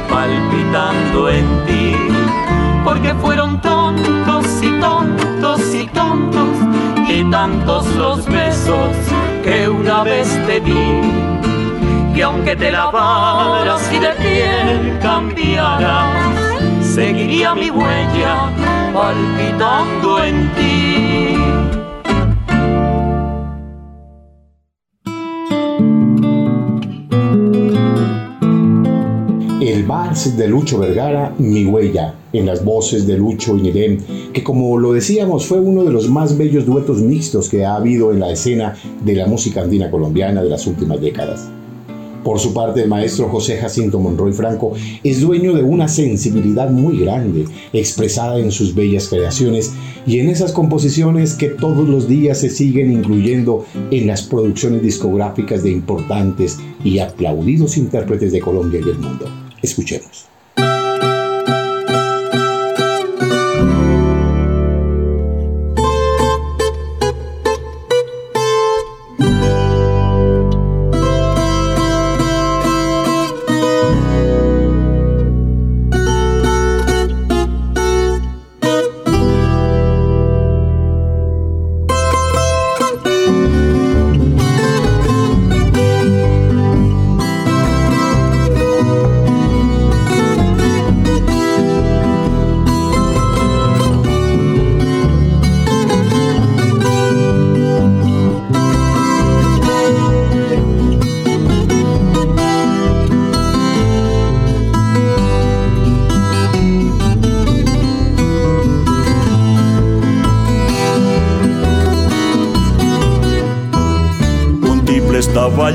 palpitando 0.09 1.29
en 1.29 1.47
ti. 1.67 1.97
Porque 2.85 3.13
fueron 3.15 3.61
tontos 3.61 4.47
y 4.63 4.71
tontos 4.81 5.75
y 5.75 5.87
tontos 5.89 6.49
y 7.09 7.25
tantos 7.31 7.87
los 7.97 8.25
besos 8.27 8.91
que 9.43 9.69
una 9.69 10.05
vez 10.05 10.29
te 10.47 10.61
di. 10.61 11.01
Que 12.15 12.23
aunque 12.23 12.55
te 12.55 12.71
lavaras 12.71 13.93
y 13.93 13.99
de 13.99 14.11
piel 14.11 14.99
cambiaras, 15.03 16.09
seguiría 16.81 17.55
mi 17.55 17.71
huella 17.71 18.49
palpitando 18.93 20.23
en 20.23 20.53
ti. 20.55 21.14
De 29.85 30.49
Lucho 30.49 30.79
Vergara, 30.79 31.35
Mi 31.39 31.67
Huella, 31.67 32.15
en 32.33 32.47
las 32.47 32.65
voces 32.65 33.07
de 33.07 33.19
Lucho 33.19 33.55
y 33.55 33.61
Nirem, 33.61 33.99
que 34.33 34.43
como 34.43 34.79
lo 34.79 34.95
decíamos 34.95 35.45
fue 35.45 35.61
uno 35.61 35.85
de 35.85 35.93
los 35.93 36.09
más 36.09 36.39
bellos 36.39 36.65
duetos 36.65 37.03
mixtos 37.03 37.51
que 37.51 37.67
ha 37.67 37.75
habido 37.75 38.11
en 38.11 38.21
la 38.21 38.31
escena 38.31 38.75
de 39.05 39.15
la 39.15 39.27
música 39.27 39.61
andina 39.61 39.91
colombiana 39.91 40.43
de 40.43 40.49
las 40.49 40.67
últimas 40.67 41.03
décadas. 41.03 41.51
Por 42.25 42.41
su 42.41 42.55
parte, 42.55 42.83
el 42.83 42.89
maestro 42.89 43.29
José 43.29 43.59
Jacinto 43.59 44.01
Monroy 44.01 44.33
Franco 44.33 44.73
es 45.03 45.21
dueño 45.21 45.53
de 45.53 45.63
una 45.63 45.87
sensibilidad 45.87 46.71
muy 46.71 47.01
grande, 47.01 47.45
expresada 47.75 48.39
en 48.39 48.51
sus 48.51 48.75
bellas 48.75 49.09
creaciones 49.09 49.75
y 50.07 50.19
en 50.19 50.31
esas 50.31 50.53
composiciones 50.53 51.35
que 51.35 51.51
todos 51.51 51.87
los 51.87 52.09
días 52.09 52.39
se 52.39 52.49
siguen 52.49 52.91
incluyendo 52.91 53.67
en 53.91 54.07
las 54.07 54.23
producciones 54.23 54.81
discográficas 54.81 55.63
de 55.63 55.73
importantes 55.73 56.59
y 56.83 57.01
aplaudidos 57.01 57.77
intérpretes 57.77 58.33
de 58.33 58.41
Colombia 58.41 58.81
y 58.83 58.89
el 58.89 58.99
mundo. 58.99 59.44
Escuchemos. 59.65 60.34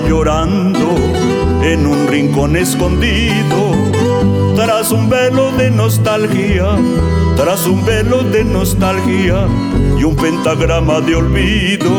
Llorando 0.07 0.95
en 1.61 1.85
un 1.85 2.07
rincón 2.07 2.55
escondido, 2.55 3.75
tras 4.55 4.91
un 4.91 5.09
velo 5.09 5.51
de 5.51 5.69
nostalgia, 5.69 6.65
tras 7.35 7.67
un 7.67 7.85
velo 7.85 8.23
de 8.23 8.43
nostalgia 8.43 9.45
y 9.97 10.03
un 10.03 10.15
pentagrama 10.15 11.01
de 11.01 11.15
olvido. 11.15 11.91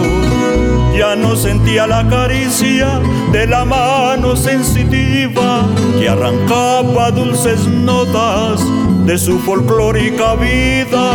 Ya 0.97 1.15
no 1.15 1.37
sentía 1.37 1.87
la 1.87 2.07
caricia 2.09 3.01
de 3.31 3.47
la 3.47 3.65
mano 3.65 4.35
sensitiva 4.35 5.65
que 5.99 6.09
arrancaba 6.09 7.13
dulces 7.13 7.67
notas 7.69 8.61
de 9.07 9.17
su 9.17 9.39
folclórica 9.39 10.35
vida, 10.35 11.13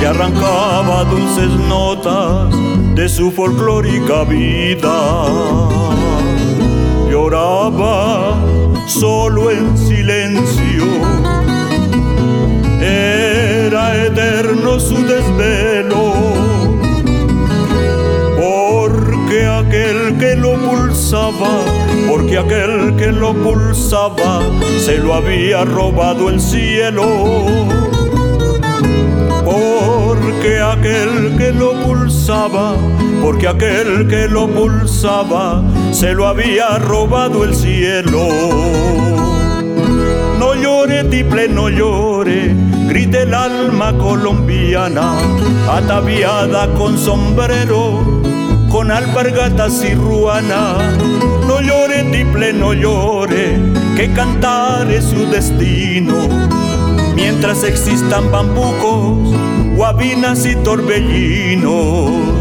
que 0.00 0.06
arrancaba 0.06 1.04
dulces 1.04 1.50
notas 1.68 2.67
de 2.98 3.08
su 3.08 3.30
folclórica 3.30 4.24
vida. 4.24 4.98
Lloraba 7.08 8.34
solo 8.88 9.52
en 9.52 9.78
silencio. 9.78 10.84
Era 12.80 14.04
eterno 14.04 14.80
su 14.80 14.96
desvelo, 15.06 16.12
porque 18.36 19.46
aquel 19.46 20.18
que 20.18 20.34
lo 20.34 20.54
pulsaba, 20.54 21.52
porque 22.10 22.36
aquel 22.36 22.96
que 22.96 23.12
lo 23.12 23.32
pulsaba, 23.32 24.40
se 24.84 24.98
lo 24.98 25.14
había 25.14 25.64
robado 25.64 26.30
el 26.30 26.40
cielo 26.40 27.06
porque 29.44 30.60
aquel 30.60 31.36
que 31.36 31.52
lo 31.52 31.72
pulsaba, 31.82 32.74
porque 33.22 33.48
aquel 33.48 34.06
que 34.08 34.28
lo 34.28 34.46
pulsaba, 34.48 35.62
se 35.90 36.12
lo 36.12 36.26
había 36.26 36.78
robado 36.78 37.44
el 37.44 37.54
cielo. 37.54 38.28
No 40.38 40.54
llore, 40.54 41.04
tiple, 41.04 41.48
no 41.48 41.68
llore, 41.68 42.54
grite 42.86 43.22
el 43.22 43.34
alma 43.34 43.92
colombiana, 43.98 45.14
ataviada 45.70 46.68
con 46.74 46.96
sombrero, 46.98 48.22
con 48.70 48.90
alpargatas 48.90 49.82
y 49.84 49.94
ruana. 49.94 50.76
No 51.46 51.60
llore, 51.60 52.04
tiple, 52.04 52.52
no 52.52 52.74
llore, 52.74 53.58
que 53.96 54.12
cantar 54.12 54.90
es 54.90 55.04
su 55.04 55.26
destino 55.26 56.67
mientras 57.18 57.64
existan 57.64 58.30
bambucos, 58.30 59.34
guabinas 59.76 60.46
y 60.46 60.54
torbellinos. 60.54 62.37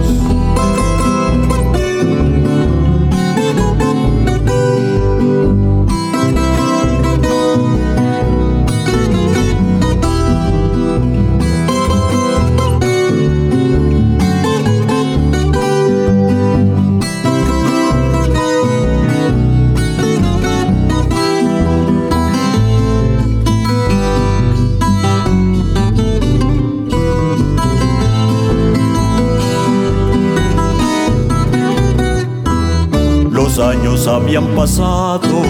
Habían 34.28 34.48
pasado 34.48 35.42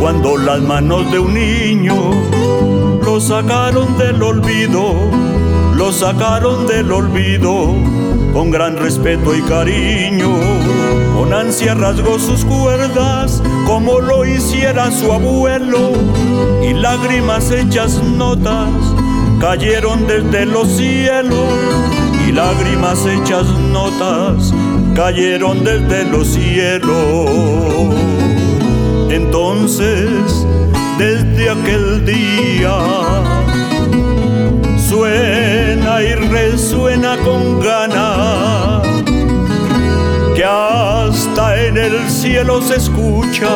cuando 0.00 0.36
las 0.36 0.60
manos 0.60 1.08
de 1.12 1.20
un 1.20 1.34
niño 1.34 1.94
lo 3.04 3.20
sacaron 3.20 3.96
del 3.96 4.20
olvido, 4.20 4.94
lo 5.76 5.92
sacaron 5.92 6.66
del 6.66 6.90
olvido 6.90 7.76
con 8.32 8.50
gran 8.50 8.76
respeto 8.76 9.36
y 9.36 9.42
cariño. 9.42 10.34
Con 11.16 11.32
ansia 11.32 11.74
rasgó 11.74 12.18
sus 12.18 12.44
cuerdas 12.44 13.40
como 13.68 14.00
lo 14.00 14.24
hiciera 14.24 14.90
su 14.90 15.12
abuelo 15.12 15.92
y 16.60 16.72
lágrimas 16.72 17.52
hechas 17.52 18.02
notas 18.02 18.68
cayeron 19.40 20.08
desde 20.08 20.44
los 20.44 20.66
cielos 20.66 21.54
y 22.26 22.32
lágrimas 22.32 22.98
hechas 23.06 23.46
notas 23.70 24.52
cayeron 24.98 25.62
desde 25.62 26.04
los 26.06 26.26
cielos. 26.26 27.30
Entonces, 29.10 30.44
desde 30.98 31.50
aquel 31.50 32.04
día, 32.04 32.76
suena 34.76 36.02
y 36.02 36.14
resuena 36.14 37.16
con 37.18 37.60
ganas 37.60 38.82
que 40.34 40.44
hasta 40.44 41.64
en 41.64 41.76
el 41.76 42.10
cielo 42.10 42.60
se 42.60 42.74
escucha, 42.74 43.50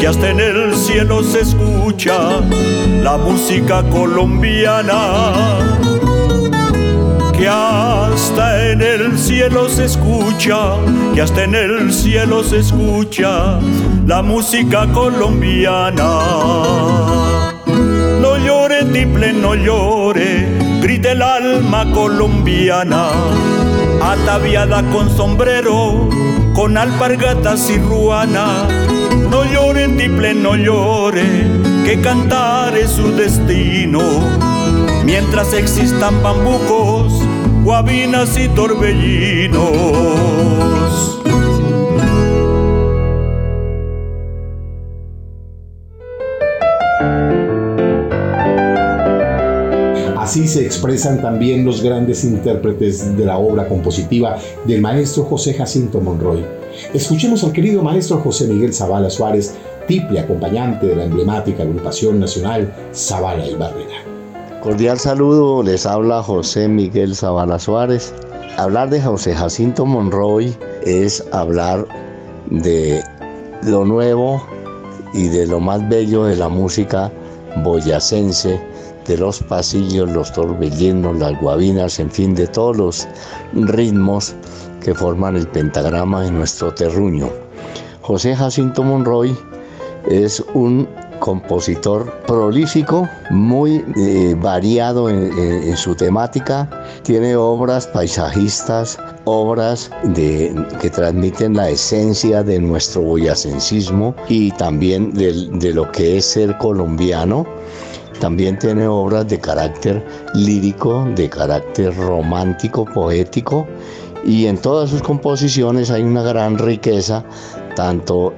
que 0.00 0.06
hasta 0.06 0.30
en 0.30 0.40
el 0.40 0.74
cielo 0.74 1.22
se 1.22 1.40
escucha 1.40 2.40
la 3.02 3.18
música 3.18 3.82
colombiana 3.90 5.58
que 7.38 7.48
hasta 7.48 8.70
en 8.70 8.82
el 8.82 9.16
cielo 9.16 9.68
se 9.68 9.84
escucha, 9.84 10.76
que 11.14 11.22
hasta 11.22 11.44
en 11.44 11.54
el 11.54 11.92
cielo 11.92 12.42
se 12.42 12.58
escucha 12.58 13.60
la 14.06 14.22
música 14.22 14.86
colombiana. 14.92 16.02
No 18.20 18.36
llore, 18.38 18.84
tiple, 18.86 19.32
no 19.32 19.54
llore, 19.54 20.48
grite 20.82 21.12
el 21.12 21.22
alma 21.22 21.88
colombiana, 21.92 23.10
ataviada 24.02 24.82
con 24.90 25.08
sombrero, 25.16 26.08
con 26.54 26.76
alpargatas 26.76 27.70
y 27.70 27.78
ruana. 27.78 28.66
No 29.30 29.44
llore, 29.44 29.88
tiple, 29.90 30.34
no 30.34 30.56
llore, 30.56 31.46
que 31.84 32.00
cantar 32.00 32.76
es 32.76 32.90
su 32.90 33.12
destino. 33.12 34.00
Mientras 35.04 35.54
existan 35.54 36.22
bambucos, 36.22 36.97
guabinas 37.68 38.38
y 38.38 38.48
torbellinos. 38.48 39.60
Así 50.16 50.48
se 50.48 50.64
expresan 50.64 51.20
también 51.20 51.66
los 51.66 51.82
grandes 51.82 52.24
intérpretes 52.24 53.14
de 53.18 53.26
la 53.26 53.36
obra 53.36 53.68
compositiva 53.68 54.38
del 54.64 54.80
maestro 54.80 55.24
José 55.24 55.52
Jacinto 55.52 56.00
Monroy. 56.00 56.42
Escuchemos 56.94 57.44
al 57.44 57.52
querido 57.52 57.82
maestro 57.82 58.16
José 58.20 58.46
Miguel 58.46 58.72
Zavala 58.72 59.10
Suárez, 59.10 59.54
triple 59.86 60.20
acompañante 60.20 60.86
de 60.86 60.96
la 60.96 61.04
emblemática 61.04 61.64
agrupación 61.64 62.18
nacional 62.18 62.72
Zavala 62.94 63.46
y 63.46 63.54
Barrera. 63.56 64.07
Cordial 64.62 64.98
saludo, 64.98 65.62
les 65.62 65.86
habla 65.86 66.20
José 66.20 66.66
Miguel 66.66 67.14
Zavala 67.14 67.60
Suárez. 67.60 68.12
Hablar 68.56 68.90
de 68.90 69.00
José 69.00 69.32
Jacinto 69.32 69.86
Monroy 69.86 70.52
es 70.84 71.24
hablar 71.30 71.86
de 72.50 73.00
lo 73.62 73.84
nuevo 73.84 74.42
y 75.14 75.28
de 75.28 75.46
lo 75.46 75.60
más 75.60 75.88
bello 75.88 76.24
de 76.24 76.34
la 76.34 76.48
música 76.48 77.12
boyacense, 77.62 78.60
de 79.06 79.16
los 79.16 79.40
pasillos, 79.44 80.10
los 80.10 80.32
torbellinos, 80.32 81.16
las 81.18 81.40
guabinas, 81.40 82.00
en 82.00 82.10
fin, 82.10 82.34
de 82.34 82.48
todos 82.48 82.76
los 82.76 83.08
ritmos 83.52 84.34
que 84.82 84.92
forman 84.92 85.36
el 85.36 85.46
pentagrama 85.46 86.26
en 86.26 86.34
nuestro 86.34 86.74
terruño. 86.74 87.30
José 88.02 88.34
Jacinto 88.34 88.82
Monroy 88.82 89.38
es 90.10 90.44
un 90.54 90.88
compositor 91.18 92.10
prolífico, 92.26 93.08
muy 93.30 93.84
eh, 93.96 94.36
variado 94.40 95.08
en, 95.08 95.76
su 95.76 95.94
temática. 95.94 96.68
Tiene 97.02 97.36
obras 97.36 97.86
paisajistas, 97.86 98.98
obras 99.24 99.90
de, 100.02 100.54
que 100.80 100.90
transmiten 100.90 101.54
la 101.54 101.70
esencia 101.70 102.42
de 102.42 102.58
nuestro 102.58 103.02
boyacencismo 103.02 104.14
y 104.28 104.50
también 104.52 105.12
de, 105.12 105.48
de 105.52 105.72
lo 105.72 105.90
que 105.92 106.18
es 106.18 106.24
ser 106.26 106.56
colombiano. 106.58 107.46
También 108.20 108.58
tiene 108.58 108.86
obras 108.88 109.28
de 109.28 109.38
carácter 109.38 110.04
lírico, 110.34 111.06
de 111.14 111.28
carácter 111.28 111.96
romántico, 111.96 112.84
poético, 112.84 113.66
y 114.24 114.46
en 114.46 114.58
todas 114.58 114.90
sus 114.90 115.02
composiciones 115.02 115.90
hay 115.90 116.02
una 116.02 116.22
gran 116.22 116.58
riqueza, 116.58 117.24
tanto 117.76 118.34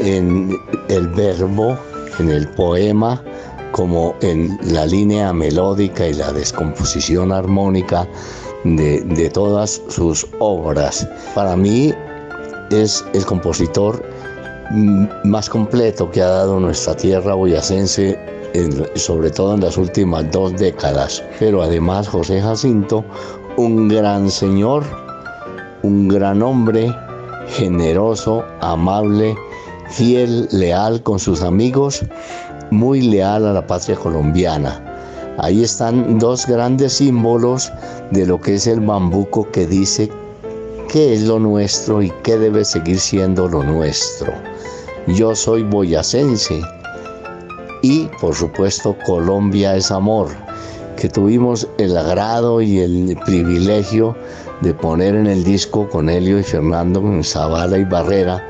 en 0.00 0.54
el 0.88 1.08
verbo 1.08 1.76
en 2.18 2.30
el 2.30 2.48
poema 2.48 3.22
como 3.72 4.14
en 4.20 4.58
la 4.62 4.86
línea 4.86 5.32
melódica 5.32 6.06
y 6.06 6.14
la 6.14 6.32
descomposición 6.32 7.32
armónica 7.32 8.06
de, 8.64 9.30
todas 9.32 9.82
sus 9.88 10.26
obras. 10.38 11.08
Para 11.34 11.56
mí 11.56 11.92
es 12.70 13.04
el 13.14 13.24
compositor 13.24 14.04
más 15.24 15.48
completo 15.48 16.10
que 16.10 16.22
ha 16.22 16.28
dado 16.28 16.60
nuestra 16.60 16.94
tierra 16.94 17.34
boyacense, 17.34 18.18
sobre 18.94 19.30
todo 19.30 19.54
en 19.54 19.60
las 19.60 19.76
últimas 19.76 20.30
dos 20.30 20.52
décadas. 20.56 21.22
Pero 21.38 21.62
además 21.62 22.08
José 22.08 22.40
Jacinto, 22.40 23.04
un 23.56 23.88
gran 23.88 24.30
señor, 24.30 24.84
un 25.82 26.08
gran 26.08 26.42
hombre, 26.42 26.94
generoso, 27.48 28.44
amable, 28.60 29.34
fiel, 29.92 30.48
leal 30.50 31.02
con 31.02 31.18
sus 31.18 31.42
amigos, 31.42 32.02
muy 32.70 33.02
leal 33.02 33.46
a 33.46 33.52
la 33.52 33.66
patria 33.66 33.96
colombiana. 33.96 34.82
Ahí 35.38 35.62
están 35.62 36.18
dos 36.18 36.46
grandes 36.46 36.94
símbolos 36.94 37.70
de 38.10 38.26
lo 38.26 38.40
que 38.40 38.54
es 38.54 38.66
el 38.66 38.80
bambuco 38.80 39.50
que 39.50 39.66
dice 39.66 40.10
qué 40.88 41.14
es 41.14 41.22
lo 41.22 41.38
nuestro 41.38 42.02
y 42.02 42.12
qué 42.22 42.38
debe 42.38 42.64
seguir 42.64 42.98
siendo 42.98 43.48
lo 43.48 43.62
nuestro. 43.62 44.32
Yo 45.06 45.34
soy 45.34 45.62
boyacense 45.62 46.60
y 47.82 48.08
por 48.20 48.34
supuesto 48.34 48.96
Colombia 49.06 49.74
es 49.74 49.90
amor, 49.90 50.28
que 50.96 51.08
tuvimos 51.08 51.66
el 51.78 51.96
agrado 51.96 52.60
y 52.60 52.78
el 52.78 53.18
privilegio 53.24 54.14
de 54.60 54.72
poner 54.72 55.16
en 55.16 55.26
el 55.26 55.42
disco 55.42 55.88
con 55.88 56.08
Helio 56.08 56.38
y 56.38 56.42
Fernando, 56.42 57.02
Zavala 57.24 57.78
y 57.78 57.84
Barrera, 57.84 58.46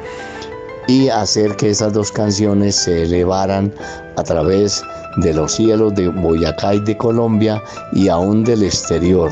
y 0.89 1.09
hacer 1.09 1.57
que 1.57 1.71
esas 1.71 1.93
dos 1.93 2.11
canciones 2.11 2.75
se 2.75 3.05
elevaran 3.05 3.73
a 4.17 4.23
través 4.23 4.83
de 5.19 5.35
los 5.35 5.53
cielos 5.53 5.95
de 5.95 6.09
Boyacá 6.09 6.75
y 6.75 6.81
de 6.81 6.97
Colombia 6.97 7.63
y 7.93 8.09
aún 8.09 8.45
del 8.45 8.63
exterior. 8.63 9.31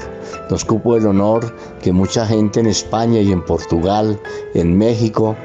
Nos 0.50 0.64
cupo 0.64 0.96
el 0.96 1.06
honor 1.06 1.54
que 1.82 1.92
mucha 1.92 2.26
gente 2.26 2.60
en 2.60 2.66
España 2.66 3.20
y 3.20 3.32
en 3.32 3.44
Portugal, 3.44 4.18
en 4.54 4.76
México, 4.76 5.36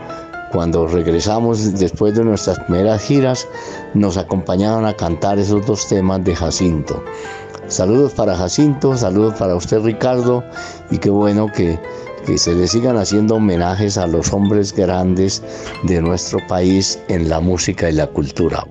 cuando 0.51 0.87
regresamos 0.87 1.77
después 1.79 2.15
de 2.15 2.23
nuestras 2.23 2.59
primeras 2.61 3.01
giras, 3.01 3.47
nos 3.93 4.17
acompañaron 4.17 4.85
a 4.85 4.93
cantar 4.93 5.37
esos 5.37 5.65
dos 5.65 5.87
temas 5.87 6.23
de 6.23 6.35
Jacinto. 6.35 7.03
Saludos 7.67 8.13
para 8.13 8.35
Jacinto, 8.35 8.95
saludos 8.95 9.33
para 9.39 9.55
usted 9.55 9.79
Ricardo 9.79 10.43
y 10.91 10.97
qué 10.99 11.09
bueno 11.09 11.51
que 11.51 11.79
que 12.25 12.37
se 12.37 12.53
le 12.53 12.67
sigan 12.67 12.97
haciendo 12.97 13.35
homenajes 13.35 13.97
a 13.97 14.07
los 14.07 14.33
hombres 14.33 14.73
grandes 14.73 15.43
de 15.83 16.01
nuestro 16.01 16.39
país 16.47 16.99
en 17.07 17.29
la 17.29 17.39
música 17.39 17.89
y 17.89 17.93
la 17.93 18.07
cultura. 18.07 18.65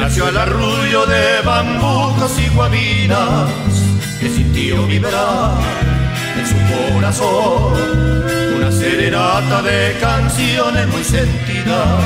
Nació 0.00 0.28
el 0.28 0.36
arrullo 0.36 1.04
de 1.06 1.42
bambucos 1.44 2.32
y 2.38 2.48
guabinas, 2.54 3.50
que 4.18 4.28
sintió 4.30 4.86
vibrar 4.86 5.58
en 6.38 6.46
su 6.46 6.56
corazón 6.94 7.74
una 8.56 8.72
serenata 8.72 9.60
de 9.62 9.96
canciones 10.00 10.88
muy 10.88 11.04
sentidas. 11.04 12.04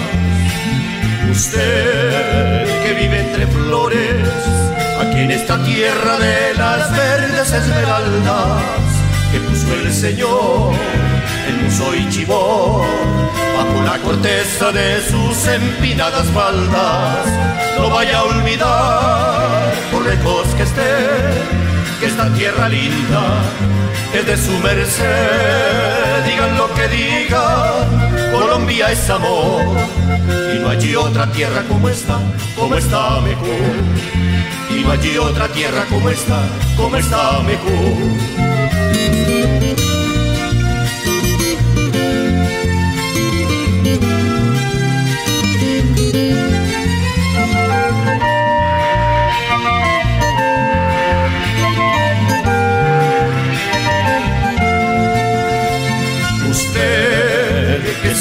Usted 1.30 2.84
que 2.84 2.92
vive 2.94 3.20
entre 3.20 3.46
flores, 3.46 4.28
aquí 5.00 5.20
en 5.20 5.30
esta 5.30 5.62
tierra 5.62 6.18
de 6.18 6.54
las 6.54 6.90
verdes 6.90 7.52
esmeraldas, 7.52 8.62
que 9.30 9.38
puso 9.40 9.72
el 9.72 9.92
Señor 9.92 10.74
en 11.48 11.64
un 11.64 11.70
soy 11.70 12.08
chivón 12.10 13.43
bajo 13.56 13.82
la 13.82 13.98
corteza 13.98 14.72
de 14.72 15.00
sus 15.02 15.46
empinadas 15.46 16.26
faldas. 16.28 17.26
No 17.78 17.90
vaya 17.90 18.18
a 18.18 18.22
olvidar, 18.24 19.72
por 19.92 20.04
lejos 20.06 20.46
que 20.56 20.62
esté, 20.62 20.82
que 22.00 22.06
esta 22.06 22.32
tierra 22.34 22.68
linda 22.68 23.22
es 24.12 24.26
de 24.26 24.36
su 24.36 24.52
merced. 24.58 26.24
Digan 26.26 26.56
lo 26.56 26.72
que 26.74 26.88
digan, 26.88 28.32
Colombia 28.32 28.90
es 28.92 29.10
amor 29.10 29.62
y 30.54 30.58
no 30.58 30.70
hay 30.70 30.96
otra 30.96 31.26
tierra 31.32 31.62
como 31.68 31.88
esta, 31.88 32.18
como 32.56 32.74
está 32.76 33.20
mejor. 33.20 33.74
Y 34.70 34.82
no 34.82 34.90
hay 34.92 35.18
otra 35.18 35.48
tierra 35.48 35.84
como 35.88 36.08
esta, 36.10 36.40
como 36.76 36.96
está 36.96 37.40
mejor. 37.42 39.23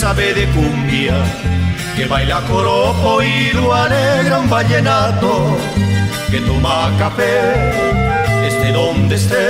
Sabe 0.03 0.33
de 0.33 0.45
cumbia, 0.47 1.15
que 1.95 2.05
baila 2.05 2.41
corojo 2.41 3.23
y 3.23 3.53
lo 3.53 3.73
alegra 3.73 4.39
un 4.39 4.49
vallenato, 4.49 5.57
que 6.29 6.39
toma 6.41 6.91
café, 6.99 7.37
esté 8.45 8.73
donde 8.73 9.15
esté, 9.15 9.47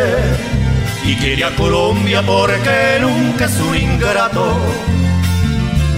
y 1.04 1.16
quiere 1.16 1.44
a 1.46 1.56
Colombia 1.56 2.22
porque 2.22 3.00
nunca 3.02 3.46
es 3.46 3.60
un 3.60 3.76
ingrato. 3.76 4.46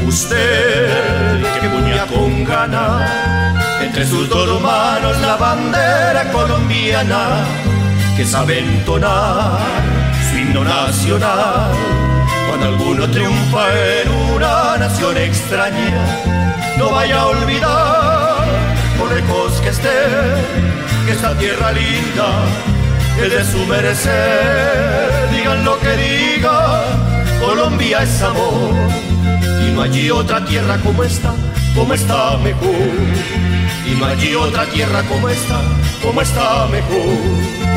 Usted 0.08 1.44
que 1.60 1.68
puña 1.68 2.06
con 2.08 2.46
gana, 2.46 2.86
entre 3.82 4.06
sus 4.06 4.30
dos 4.30 4.62
manos 4.62 5.20
la 5.20 5.36
bandera 5.36 6.32
colombiana, 6.32 7.44
que 8.16 8.24
sabe 8.24 8.60
entonar 8.60 9.60
su 10.30 10.38
himno 10.38 10.64
nacional 10.64 11.72
cuando 12.48 12.68
alguno 12.68 13.10
triunfa 13.10 13.64
en 14.02 14.25
nación 14.78 15.18
extraña, 15.18 16.06
no 16.78 16.92
vaya 16.92 17.20
a 17.22 17.26
olvidar, 17.28 18.46
por 18.98 19.12
lejos 19.12 19.54
que 19.62 19.70
esté, 19.70 19.90
que 21.06 21.12
esta 21.12 21.38
tierra 21.38 21.72
linda 21.72 22.28
es 23.22 23.32
de 23.32 23.44
su 23.44 23.66
merecer. 23.66 25.30
Digan 25.32 25.64
lo 25.64 25.80
que 25.80 25.92
digan, 25.96 27.40
Colombia 27.40 28.04
es 28.04 28.22
amor, 28.22 28.74
y 29.66 29.72
no 29.72 29.82
hay 29.82 30.12
otra 30.12 30.44
tierra 30.46 30.78
como 30.84 31.04
esta, 31.04 31.34
como 31.74 31.94
está 31.94 32.38
mejor. 32.38 32.90
Y 33.88 33.92
no 34.00 34.06
hay 34.06 34.36
otra 34.36 34.66
tierra 34.66 35.04
como 35.04 35.30
esta, 35.30 35.62
como 36.02 36.22
está 36.22 36.68
mejor. 36.68 37.75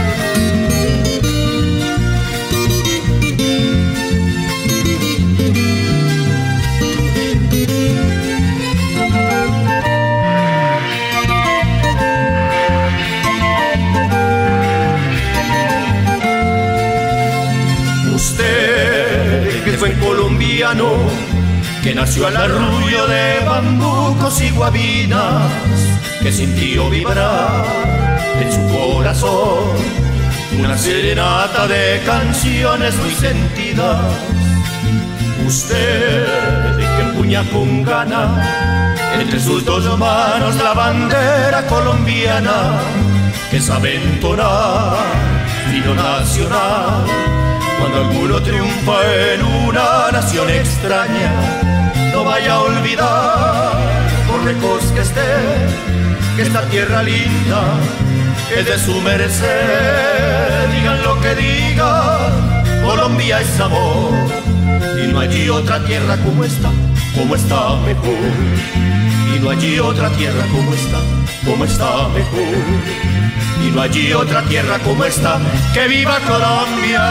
Colombiano 20.38 20.92
que 21.82 21.94
nació 21.94 22.28
al 22.28 22.36
arrullo 22.36 23.06
de 23.08 23.40
bambucos 23.44 24.40
y 24.40 24.50
guabinas, 24.50 25.50
que 26.22 26.32
sintió 26.32 26.88
vibrar 26.90 27.64
en 28.40 28.52
su 28.52 28.78
corazón 28.78 29.76
una 30.60 30.78
serenata 30.78 31.66
de 31.66 32.00
canciones 32.06 32.94
muy 32.96 33.10
sentidas. 33.14 34.00
Usted 35.44 36.26
que 36.76 37.02
empuña 37.02 37.42
con 37.50 37.82
gana 37.82 38.94
entre 39.18 39.40
sus 39.40 39.64
dos 39.64 39.98
manos 39.98 40.54
la 40.56 40.72
bandera 40.72 41.66
colombiana 41.66 42.78
que 43.50 43.60
sabe 43.60 43.96
entonar 43.96 44.98
vino 45.72 45.94
nacional 45.94 47.37
cuando 47.78 47.98
alguno 47.98 48.42
triunfa 48.42 48.98
en 49.32 49.44
una 49.66 50.10
nación 50.12 50.50
extraña, 50.50 51.32
no 52.12 52.24
vaya 52.24 52.54
a 52.54 52.60
olvidar, 52.60 53.72
por 54.28 54.44
lejos 54.44 54.84
que 54.92 55.00
esté, 55.00 55.20
que 56.36 56.42
esta 56.42 56.62
tierra 56.68 57.02
linda 57.02 57.62
es 58.56 58.66
de 58.66 58.78
su 58.78 59.00
merced. 59.00 60.68
Digan 60.72 61.02
lo 61.02 61.20
que 61.20 61.34
digan, 61.34 62.82
Colombia 62.84 63.40
es 63.40 63.60
amor, 63.60 64.12
y 65.02 65.12
no 65.12 65.20
hay 65.20 65.48
otra 65.48 65.84
tierra 65.84 66.16
como 66.18 66.44
esta, 66.44 66.70
como 67.18 67.34
está 67.34 67.76
mejor. 67.80 68.14
Y 69.34 69.40
no 69.40 69.50
hay 69.50 69.78
otra 69.78 70.08
tierra 70.10 70.44
como 70.52 70.72
esta, 70.72 71.00
como 71.44 71.64
está 71.64 72.08
mejor 72.08 73.18
y 73.66 73.70
no 73.70 73.80
hay 73.80 74.12
otra 74.12 74.44
tierra 74.44 74.78
como 74.84 75.04
esta. 75.04 75.40
¡Que 75.74 75.88
viva 75.88 76.18
Colombia! 76.26 77.02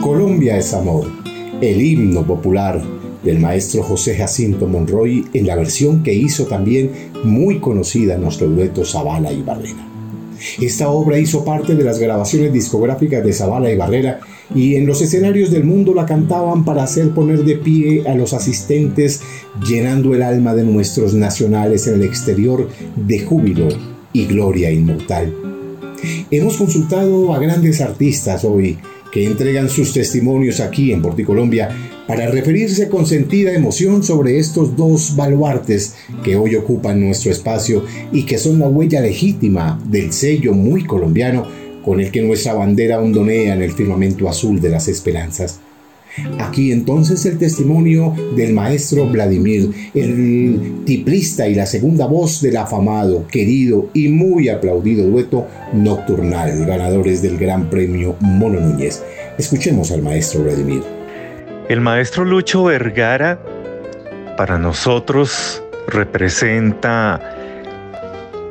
Colombia 0.00 0.56
es 0.58 0.74
amor, 0.74 1.06
el 1.60 1.82
himno 1.82 2.24
popular 2.24 2.80
del 3.22 3.38
maestro 3.38 3.82
José 3.82 4.16
Jacinto 4.16 4.66
Monroy 4.66 5.26
en 5.32 5.46
la 5.46 5.54
versión 5.54 6.02
que 6.02 6.12
hizo 6.12 6.46
también 6.46 6.90
muy 7.24 7.60
conocida 7.60 8.14
en 8.14 8.22
nuestro 8.22 8.48
dueto 8.48 8.84
Zavala 8.84 9.32
y 9.32 9.42
Barrera. 9.42 9.91
Esta 10.60 10.88
obra 10.88 11.18
hizo 11.18 11.44
parte 11.44 11.74
de 11.74 11.84
las 11.84 11.98
grabaciones 11.98 12.52
discográficas 12.52 13.24
de 13.24 13.32
Zavala 13.32 13.70
y 13.70 13.76
Barrera 13.76 14.20
y 14.54 14.76
en 14.76 14.86
los 14.86 15.00
escenarios 15.00 15.50
del 15.50 15.64
mundo 15.64 15.94
la 15.94 16.06
cantaban 16.06 16.64
para 16.64 16.82
hacer 16.82 17.10
poner 17.10 17.44
de 17.44 17.56
pie 17.56 18.08
a 18.08 18.14
los 18.14 18.32
asistentes, 18.32 19.20
llenando 19.66 20.14
el 20.14 20.22
alma 20.22 20.54
de 20.54 20.64
nuestros 20.64 21.14
nacionales 21.14 21.86
en 21.86 21.94
el 21.94 22.02
exterior 22.02 22.68
de 22.96 23.20
júbilo 23.20 23.68
y 24.12 24.26
gloria 24.26 24.70
inmortal. 24.70 25.34
Hemos 26.30 26.56
consultado 26.56 27.32
a 27.32 27.38
grandes 27.38 27.80
artistas 27.80 28.44
hoy 28.44 28.78
que 29.12 29.26
entregan 29.26 29.68
sus 29.68 29.92
testimonios 29.92 30.58
aquí 30.58 30.90
en 30.90 31.02
Porticolombia 31.02 31.68
para 32.08 32.26
referirse 32.26 32.88
con 32.88 33.06
sentida 33.06 33.52
emoción 33.52 34.02
sobre 34.02 34.38
estos 34.38 34.74
dos 34.74 35.14
baluartes 35.14 35.94
que 36.24 36.34
hoy 36.34 36.56
ocupan 36.56 36.98
nuestro 36.98 37.30
espacio 37.30 37.84
y 38.10 38.24
que 38.24 38.38
son 38.38 38.58
la 38.58 38.68
huella 38.68 39.00
legítima 39.00 39.80
del 39.84 40.12
sello 40.12 40.54
muy 40.54 40.84
colombiano 40.84 41.46
con 41.84 42.00
el 42.00 42.10
que 42.10 42.22
nuestra 42.22 42.54
bandera 42.54 43.00
hondonea 43.00 43.54
en 43.54 43.62
el 43.62 43.72
firmamento 43.72 44.28
azul 44.28 44.60
de 44.60 44.70
las 44.70 44.88
esperanzas. 44.88 45.60
Aquí 46.38 46.72
entonces 46.72 47.24
el 47.26 47.38
testimonio 47.38 48.14
del 48.36 48.52
maestro 48.52 49.06
Vladimir, 49.06 49.70
el 49.94 50.82
tiplista 50.84 51.48
y 51.48 51.54
la 51.54 51.66
segunda 51.66 52.06
voz 52.06 52.42
del 52.42 52.56
afamado, 52.56 53.26
querido 53.28 53.88
y 53.94 54.08
muy 54.08 54.48
aplaudido 54.48 55.06
dueto 55.06 55.46
Nocturnal, 55.72 56.66
ganadores 56.66 57.22
del 57.22 57.38
Gran 57.38 57.70
Premio 57.70 58.16
Mono 58.20 58.60
Núñez. 58.60 59.02
Escuchemos 59.38 59.90
al 59.90 60.02
maestro 60.02 60.42
Vladimir. 60.42 60.82
El 61.68 61.80
maestro 61.80 62.24
Lucho 62.24 62.64
Vergara 62.64 63.40
para 64.36 64.58
nosotros 64.58 65.62
representa 65.88 67.20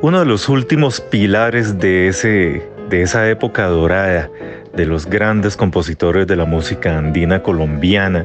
uno 0.02 0.20
de 0.20 0.26
los 0.26 0.48
últimos 0.48 1.00
pilares 1.00 1.78
de 1.78 2.08
ese 2.08 2.62
de 2.90 3.02
esa 3.02 3.28
época 3.30 3.66
dorada 3.66 4.30
de 4.74 4.86
los 4.86 5.06
grandes 5.06 5.56
compositores 5.56 6.26
de 6.26 6.36
la 6.36 6.44
música 6.44 6.96
andina 6.96 7.42
colombiana, 7.42 8.24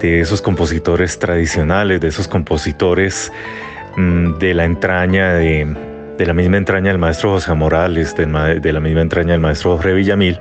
de 0.00 0.20
esos 0.20 0.40
compositores 0.40 1.18
tradicionales, 1.18 2.00
de 2.00 2.08
esos 2.08 2.26
compositores 2.28 3.32
mm, 3.96 4.38
de 4.38 4.54
la 4.54 4.64
entraña 4.64 5.34
de, 5.34 5.76
la 6.18 6.34
misma 6.34 6.56
entraña 6.56 6.88
del 6.90 6.98
maestro 6.98 7.32
José 7.32 7.54
Morales, 7.54 8.14
de, 8.16 8.26
de 8.60 8.72
la 8.72 8.80
misma 8.80 9.02
entraña 9.02 9.32
del 9.32 9.40
maestro 9.40 9.76
Jorge 9.76 9.92
Villamil, 9.94 10.38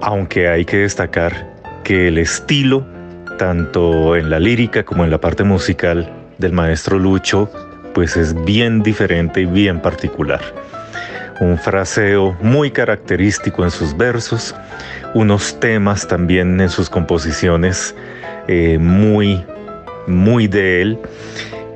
aunque 0.00 0.48
hay 0.48 0.64
que 0.64 0.78
destacar 0.78 1.50
que 1.84 2.08
el 2.08 2.18
estilo, 2.18 2.86
tanto 3.38 4.16
en 4.16 4.30
la 4.30 4.38
lírica 4.38 4.82
como 4.84 5.04
en 5.04 5.10
la 5.10 5.20
parte 5.20 5.44
musical 5.44 6.10
del 6.38 6.52
maestro 6.52 6.98
Lucho, 6.98 7.50
pues 7.94 8.16
es 8.16 8.34
bien 8.44 8.82
diferente 8.82 9.42
y 9.42 9.46
bien 9.46 9.80
particular 9.80 10.40
un 11.42 11.58
fraseo 11.58 12.36
muy 12.40 12.70
característico 12.70 13.64
en 13.64 13.70
sus 13.70 13.96
versos, 13.96 14.54
unos 15.14 15.58
temas 15.58 16.06
también 16.06 16.60
en 16.60 16.68
sus 16.68 16.88
composiciones 16.88 17.94
eh, 18.46 18.78
muy, 18.78 19.44
muy 20.06 20.46
de 20.46 20.82
él. 20.82 20.98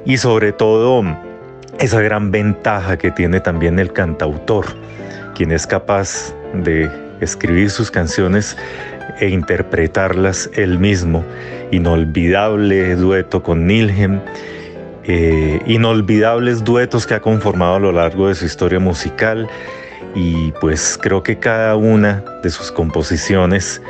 y 0.04 0.18
sobre 0.18 0.52
todo 0.52 1.02
esa 1.80 2.00
gran 2.00 2.30
ventaja 2.30 2.96
que 2.96 3.10
tiene 3.10 3.40
también 3.40 3.80
el 3.80 3.92
cantautor, 3.92 4.66
quien 5.34 5.50
es 5.50 5.66
capaz 5.66 6.32
de 6.54 6.88
escribir 7.20 7.70
sus 7.70 7.90
canciones 7.90 8.56
e 9.18 9.28
interpretarlas 9.28 10.48
él 10.54 10.78
mismo. 10.78 11.24
Inolvidable 11.72 12.94
dueto 12.94 13.42
con 13.42 13.66
Nilhem, 13.66 14.20
eh, 15.08 15.60
inolvidables 15.66 16.64
duetos 16.64 17.06
que 17.06 17.14
ha 17.14 17.20
conformado 17.20 17.76
a 17.76 17.78
lo 17.78 17.92
largo 17.92 18.28
de 18.28 18.34
su 18.34 18.44
historia 18.44 18.80
musical 18.80 19.48
y 20.14 20.50
pues 20.60 20.98
creo 21.00 21.22
que 21.22 21.38
cada 21.38 21.76
una 21.76 22.24
de 22.42 22.50
sus 22.50 22.72
composiciones 22.72 23.80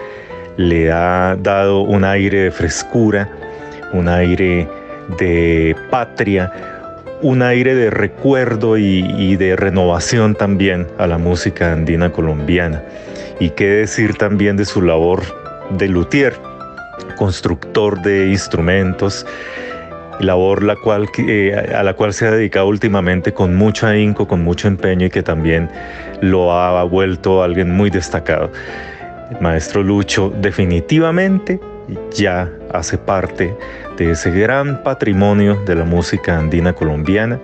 le 0.56 0.90
ha 0.90 1.36
dado 1.40 1.80
un 1.80 2.04
aire 2.04 2.40
de 2.40 2.50
frescura, 2.50 3.30
un 3.92 4.08
aire 4.08 4.68
de 5.18 5.76
patria, 5.90 6.52
un 7.22 7.42
aire 7.42 7.74
de 7.74 7.90
recuerdo 7.90 8.76
y, 8.76 9.36
de 9.36 9.56
renovación 9.56 10.34
también 10.34 10.86
a 10.98 11.06
la 11.06 11.18
música 11.18 11.72
andina 11.72 12.12
colombiana. 12.12 12.82
Y 13.40 13.50
qué 13.50 13.66
decir 13.66 14.14
también 14.16 14.56
de 14.56 14.64
su 14.64 14.82
labor 14.82 15.22
de 15.70 15.88
luthier, 15.88 16.34
constructor 17.16 18.00
de 18.02 18.28
instrumentos, 18.28 19.26
labor 20.20 20.62
la 20.62 20.76
cual, 20.76 21.08
eh, 21.18 21.72
a 21.74 21.82
la 21.82 21.94
cual 21.94 22.12
se 22.12 22.26
ha 22.26 22.30
dedicado 22.30 22.68
últimamente 22.68 23.32
con 23.32 23.54
mucho 23.54 23.86
ahínco, 23.86 24.26
con 24.26 24.42
mucho 24.42 24.68
empeño 24.68 25.06
y 25.06 25.10
que 25.10 25.22
también 25.22 25.68
lo 26.20 26.52
ha 26.52 26.82
vuelto 26.84 27.42
alguien 27.42 27.70
muy 27.70 27.90
destacado. 27.90 28.50
El 29.30 29.40
maestro 29.40 29.82
Lucho 29.82 30.32
definitivamente 30.40 31.60
ya 32.14 32.50
hace 32.72 32.98
parte 32.98 33.54
de 33.96 34.10
ese 34.12 34.30
gran 34.30 34.82
patrimonio 34.82 35.56
de 35.66 35.74
la 35.74 35.84
música 35.84 36.38
andina 36.38 36.72
colombiana, 36.72 37.40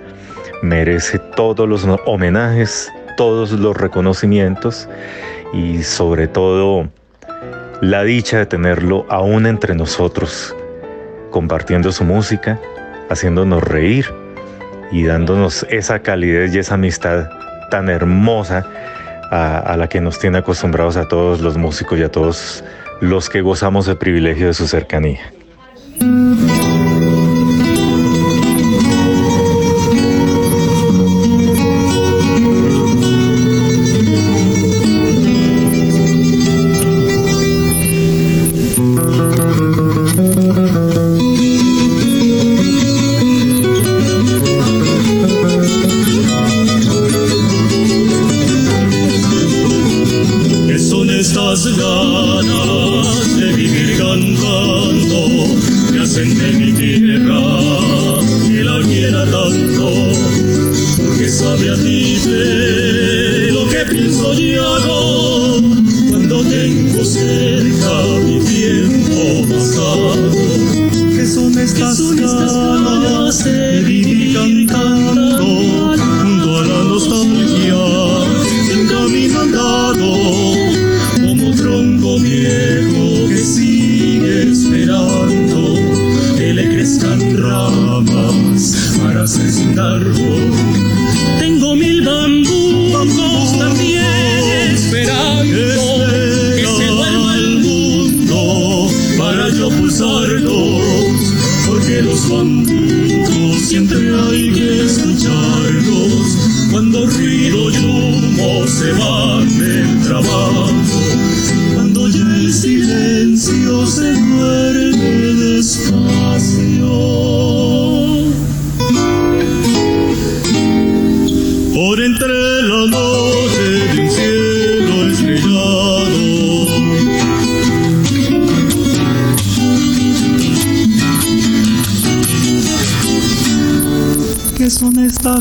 merece 0.62 1.18
todos 1.34 1.68
los 1.68 1.86
homenajes, 2.06 2.90
todos 3.16 3.52
los 3.52 3.76
reconocimientos 3.76 4.88
y 5.52 5.82
sobre 5.82 6.28
todo 6.28 6.88
la 7.80 8.04
dicha 8.04 8.38
de 8.38 8.46
tenerlo 8.46 9.06
aún 9.08 9.46
entre 9.46 9.74
nosotros, 9.74 10.54
compartiendo 11.32 11.90
su 11.90 12.04
música, 12.04 12.60
haciéndonos 13.10 13.64
reír 13.64 14.06
y 14.92 15.02
dándonos 15.04 15.66
esa 15.68 15.98
calidez 15.98 16.54
y 16.54 16.60
esa 16.60 16.74
amistad 16.74 17.28
tan 17.70 17.88
hermosa 17.88 18.64
a, 19.32 19.76
la 19.78 19.88
que 19.88 20.00
nos 20.00 20.18
tiene 20.18 20.38
acostumbrados 20.38 20.96
a 20.96 21.08
todos 21.08 21.40
los 21.40 21.56
músicos 21.56 21.98
y 21.98 22.02
a 22.02 22.10
todos 22.10 22.62
los 23.00 23.30
que 23.30 23.40
gozamos 23.40 23.86
del 23.86 23.96
privilegio 23.96 24.46
de 24.46 24.54
su 24.54 24.68
cercanía. 24.68 25.20
que 63.84 63.94
pienso 63.94 64.32
llorar 64.34 65.62
cuando 66.10 66.42
tengo 66.44 67.04
cerca 67.04 68.02
mi 68.24 68.38
tiempo 68.40 69.48
pasado. 69.48 70.30
Que 71.14 71.26
son 71.26 71.58
estas, 71.58 72.00
¿Qué 72.14 72.22
ganas 72.22 73.44
de 73.44 73.82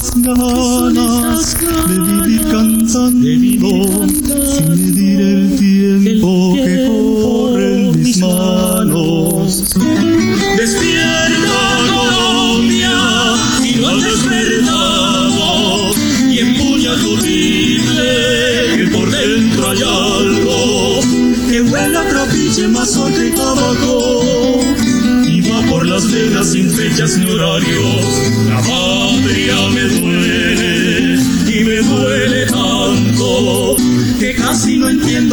Lord. 0.04 1.11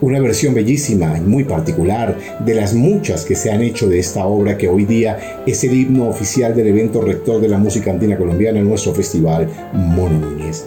una 0.00 0.20
versión 0.20 0.54
bellísima 0.54 1.16
y 1.18 1.20
muy 1.20 1.44
particular 1.44 2.16
de 2.44 2.54
las 2.54 2.74
muchas 2.74 3.24
que 3.24 3.34
se 3.34 3.50
han 3.50 3.62
hecho 3.62 3.88
de 3.88 3.98
esta 3.98 4.26
obra 4.26 4.56
que 4.56 4.68
hoy 4.68 4.84
día 4.84 5.42
es 5.46 5.64
el 5.64 5.74
himno 5.74 6.08
oficial 6.08 6.54
del 6.54 6.68
evento 6.68 7.00
rector 7.00 7.40
de 7.40 7.48
la 7.48 7.58
música 7.58 7.90
andina 7.90 8.16
colombiana 8.16 8.60
nuestro 8.60 8.94
festival 8.94 9.48
Mono 9.72 10.18
Núñez. 10.18 10.66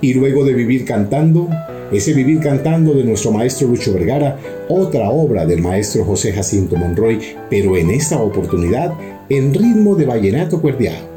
Y 0.00 0.14
luego 0.14 0.44
de 0.44 0.54
Vivir 0.54 0.84
Cantando, 0.84 1.48
ese 1.92 2.12
Vivir 2.12 2.40
Cantando 2.40 2.94
de 2.94 3.04
nuestro 3.04 3.32
maestro 3.32 3.68
Lucho 3.68 3.92
Vergara, 3.92 4.38
otra 4.68 5.10
obra 5.10 5.44
del 5.44 5.60
maestro 5.60 6.04
José 6.04 6.32
Jacinto 6.32 6.76
Monroy, 6.76 7.20
pero 7.50 7.76
en 7.76 7.90
esta 7.90 8.18
oportunidad 8.18 8.94
en 9.28 9.52
ritmo 9.52 9.96
de 9.96 10.06
vallenato 10.06 10.60
cuerdeado 10.60 11.16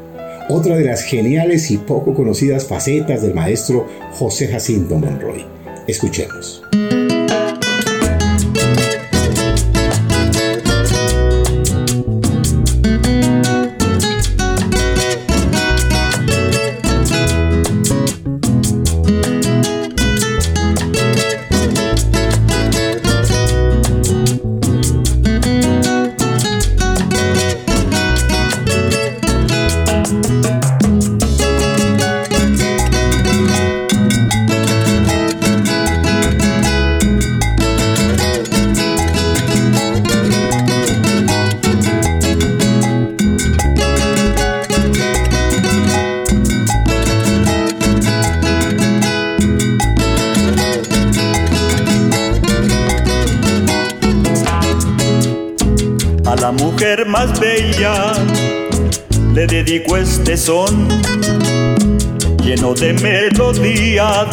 otra 0.50 0.76
de 0.76 0.84
las 0.84 1.02
geniales 1.02 1.70
y 1.70 1.78
poco 1.78 2.12
conocidas 2.12 2.66
facetas 2.66 3.22
del 3.22 3.34
maestro 3.34 3.86
José 4.12 4.48
Jacinto 4.48 4.96
Monroy. 4.96 5.44
Escuchemos. 5.86 6.62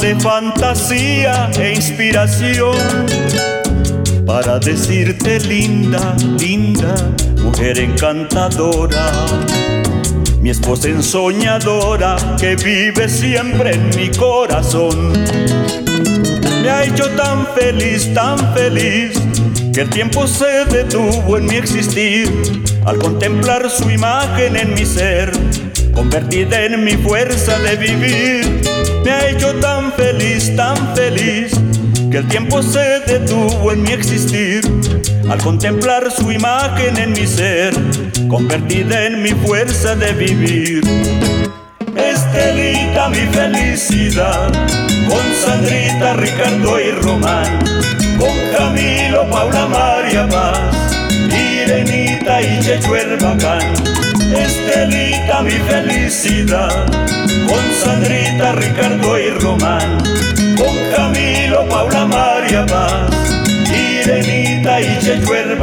De 0.08 0.16
fantasía 0.22 1.50
e 1.60 1.74
inspiración, 1.74 2.78
para 4.26 4.58
decirte 4.58 5.38
linda, 5.42 6.16
linda, 6.40 6.96
mujer 7.44 7.78
encantadora 7.80 9.12
mi 10.40 10.52
esposa 10.52 10.88
ensoñadora 10.88 12.16
que 12.40 12.56
vive 12.56 13.10
siempre 13.10 13.74
en 13.74 13.90
mi 13.98 14.10
corazón. 14.10 15.12
Me 16.62 16.70
ha 16.70 16.86
hecho 16.86 17.10
tan 17.18 17.46
feliz, 17.48 18.14
tan 18.14 18.38
feliz, 18.54 19.20
que 19.74 19.82
el 19.82 19.90
tiempo 19.90 20.26
se 20.26 20.64
detuvo 20.72 21.38
en 21.38 21.48
mi 21.48 21.56
existir 21.56 22.32
al 22.86 22.98
contemplar 22.98 23.70
su 23.70 23.90
imagen 23.90 24.56
en 24.56 24.74
mi 24.74 24.86
ser, 24.86 25.34
convertida 25.94 26.64
en 26.64 26.82
mi 26.86 26.94
fuerza 26.94 27.60
de 27.60 27.76
vivir. 27.76 28.62
Me 29.04 29.12
ha 29.12 29.30
hecho 29.30 29.54
tan 29.56 29.77
feliz, 29.98 30.56
tan 30.56 30.96
feliz, 30.96 31.52
que 32.12 32.18
el 32.20 32.28
tiempo 32.28 32.62
se 32.62 33.02
detuvo 33.08 33.72
en 33.72 33.82
mi 33.82 33.92
existir 33.92 34.62
al 35.30 35.40
contemplar 35.40 36.12
su 36.12 36.32
imagen 36.32 36.98
en 36.98 37.12
mi 37.12 37.26
ser, 37.26 37.74
convertida 38.30 39.06
en 39.08 39.24
mi 39.24 39.32
fuerza 39.32 39.96
de 39.96 40.14
vivir. 40.14 40.82
Estelita, 41.96 43.10
mi 43.10 43.26
felicidad, 43.34 44.52
con 45.10 45.26
Sandrita, 45.44 46.14
Ricardo 46.14 46.80
y 46.80 46.92
Román, 46.92 47.60
con 48.20 48.36
Camilo, 48.56 49.30
Paula, 49.30 49.68
María 49.68 50.28
Paz, 50.30 50.60
Irenita 51.12 52.42
y 52.42 52.60
Checho 52.62 52.92
Bacán. 53.20 53.74
Estelita, 54.36 55.42
mi 55.42 55.52
felicidad, 55.52 56.86
con 57.48 57.74
Sandrita, 57.74 58.52
Ricardo 58.54 59.18
y 59.18 59.30
Román, 59.32 59.98
con 60.58 60.76
Camilo, 60.96 61.68
Paula, 61.70 62.06
María 62.06 62.66
Paz, 62.66 63.10
Irenita 63.72 64.82
y 64.82 65.00
Checho 65.00 65.36
el 65.36 65.58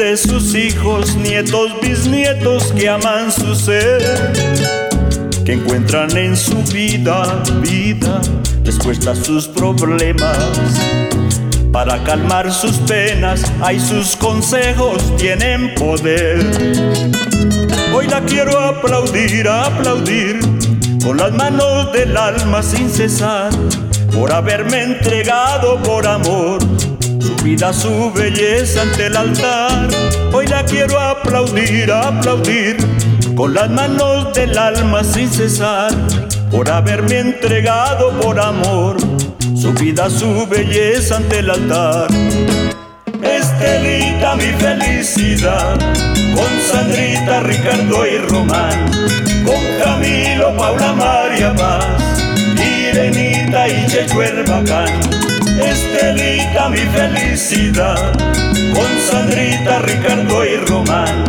de 0.00 0.16
sus 0.16 0.54
hijos, 0.54 1.14
nietos, 1.16 1.72
bisnietos 1.82 2.72
que 2.72 2.88
aman 2.88 3.30
su 3.30 3.54
ser. 3.54 4.32
Que 5.44 5.52
encuentran 5.52 6.16
en 6.16 6.38
su 6.38 6.56
vida, 6.72 7.42
vida, 7.60 8.18
respuesta 8.64 9.10
a 9.10 9.14
sus 9.14 9.46
problemas. 9.46 10.38
Para 11.70 12.02
calmar 12.02 12.50
sus 12.50 12.78
penas, 12.78 13.44
hay 13.60 13.78
sus 13.78 14.16
consejos, 14.16 15.14
tienen 15.18 15.74
poder. 15.74 16.46
Hoy 17.94 18.06
la 18.06 18.22
quiero 18.22 18.58
aplaudir, 18.58 19.46
aplaudir 19.48 20.40
con 21.04 21.18
las 21.18 21.32
manos 21.32 21.92
del 21.92 22.16
alma 22.16 22.62
sin 22.62 22.88
cesar, 22.88 23.50
por 24.14 24.32
haberme 24.32 24.82
entregado 24.82 25.76
por 25.82 26.06
amor 26.06 26.79
vida, 27.42 27.72
su 27.72 28.12
belleza 28.12 28.82
ante 28.82 29.06
el 29.06 29.16
altar. 29.16 29.88
Hoy 30.32 30.46
la 30.46 30.64
quiero 30.64 30.98
aplaudir, 30.98 31.90
aplaudir, 31.90 32.76
con 33.34 33.54
las 33.54 33.70
manos 33.70 34.32
del 34.34 34.56
alma 34.56 35.02
sin 35.04 35.30
cesar, 35.30 35.92
por 36.50 36.70
haberme 36.70 37.18
entregado 37.18 38.10
por 38.20 38.38
amor 38.38 38.96
su 39.54 39.72
vida, 39.74 40.08
su 40.08 40.46
belleza 40.46 41.16
ante 41.16 41.40
el 41.40 41.50
altar. 41.50 42.08
Estelita, 43.22 44.36
mi 44.36 44.52
felicidad, 44.58 45.78
con 46.34 46.60
Sandrita, 46.70 47.40
Ricardo 47.40 48.06
y 48.06 48.18
Román, 48.18 48.90
con 49.44 49.62
Camilo, 49.82 50.56
Paula, 50.56 50.92
María 50.92 51.54
Paz, 51.54 51.84
Irenita 52.56 53.68
y 53.68 53.86
Checho. 53.86 54.20
Estelita, 55.62 56.68
mi 56.68 56.78
felicidad, 56.78 58.12
con 58.74 58.88
Sandrita, 59.08 59.80
Ricardo 59.80 60.44
y 60.44 60.56
Román, 60.56 61.24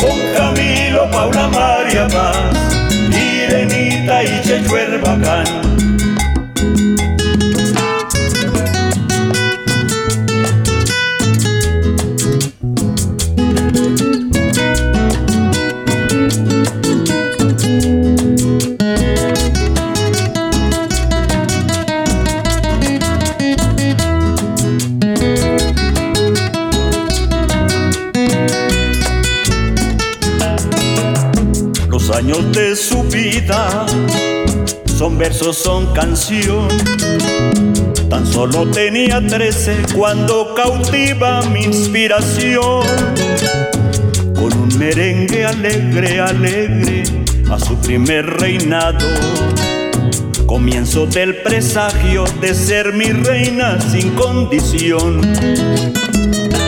con 0.00 0.18
Camilo, 0.36 1.10
Paula, 1.10 1.48
María 1.48 2.08
Paz, 2.08 2.36
Irenita 3.10 4.24
y 4.24 4.40
Checho. 4.42 5.75
Son 34.98 35.16
versos, 35.16 35.56
son 35.56 35.86
canción. 35.94 36.68
Tan 38.10 38.26
solo 38.26 38.66
tenía 38.70 39.26
trece 39.26 39.74
cuando 39.94 40.54
cautiva 40.54 41.40
mi 41.44 41.64
inspiración. 41.64 42.82
Con 44.34 44.52
un 44.52 44.78
merengue 44.78 45.46
alegre, 45.46 46.20
alegre 46.20 47.04
a 47.50 47.58
su 47.58 47.76
primer 47.76 48.26
reinado. 48.38 49.06
Comienzo 50.44 51.06
del 51.06 51.36
presagio 51.36 52.24
de 52.42 52.54
ser 52.54 52.92
mi 52.92 53.06
reina 53.12 53.78
sin 53.80 54.10
condición. 54.10 55.22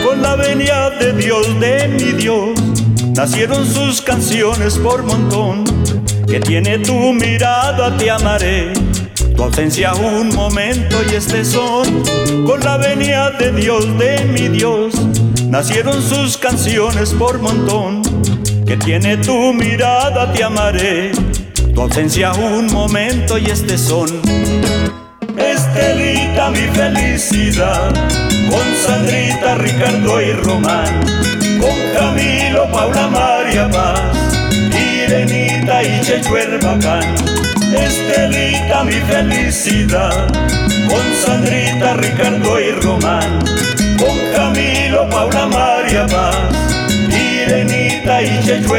Con 0.03 0.21
la 0.23 0.35
venia 0.35 0.89
de 0.89 1.13
Dios, 1.13 1.59
de 1.59 1.87
mi 1.89 2.11
Dios 2.13 2.59
Nacieron 3.19 3.65
sus 3.65 4.01
canciones 4.01 4.77
por 4.77 5.03
montón, 5.03 5.65
que 6.29 6.39
tiene 6.39 6.79
tu 6.79 7.13
mirada, 7.13 7.95
te 7.97 8.11
amaré. 8.11 8.73
Tu 9.35 9.43
ausencia 9.43 9.93
un 9.95 10.35
momento 10.35 10.97
y 11.11 11.15
este 11.15 11.43
son, 11.43 12.03
con 12.45 12.59
la 12.61 12.77
venia 12.77 13.31
de 13.31 13.51
Dios, 13.51 13.85
de 13.97 14.25
mi 14.25 14.47
Dios. 14.47 14.93
Nacieron 15.47 16.01
sus 16.01 16.37
canciones 16.37 17.13
por 17.13 17.39
montón, 17.39 18.03
que 18.65 18.77
tiene 18.77 19.17
tu 19.17 19.53
mirada, 19.53 20.31
te 20.31 20.43
amaré. 20.43 21.11
Tu 21.73 21.81
ausencia 21.81 22.31
un 22.33 22.67
momento 22.71 23.37
y 23.37 23.45
este 23.45 23.77
son. 23.77 24.21
Estelita, 25.37 26.51
mi 26.51 26.67
felicidad, 26.73 27.93
con 28.49 28.75
Sandrita, 28.85 29.55
Ricardo 29.55 30.21
y 30.21 30.33
Román 30.33 31.29
con 31.59 31.75
Camilo, 31.93 32.71
Paula, 32.71 33.07
María 33.07 33.69
Paz, 33.69 34.01
Irenita 35.69 35.83
y 35.83 36.01
Checho 36.01 36.35
Estelita 37.77 38.83
mi 38.83 38.93
felicidad, 38.93 40.27
con 40.87 41.13
Sandrita, 41.23 41.93
Ricardo 41.93 42.59
y 42.59 42.71
Román, 42.71 43.39
con 43.99 44.17
Camilo, 44.33 45.07
Paula, 45.09 45.45
María 45.45 46.07
Paz, 46.07 46.35
sirenita 47.09 48.23
y 48.23 48.39
checho. 48.43 48.73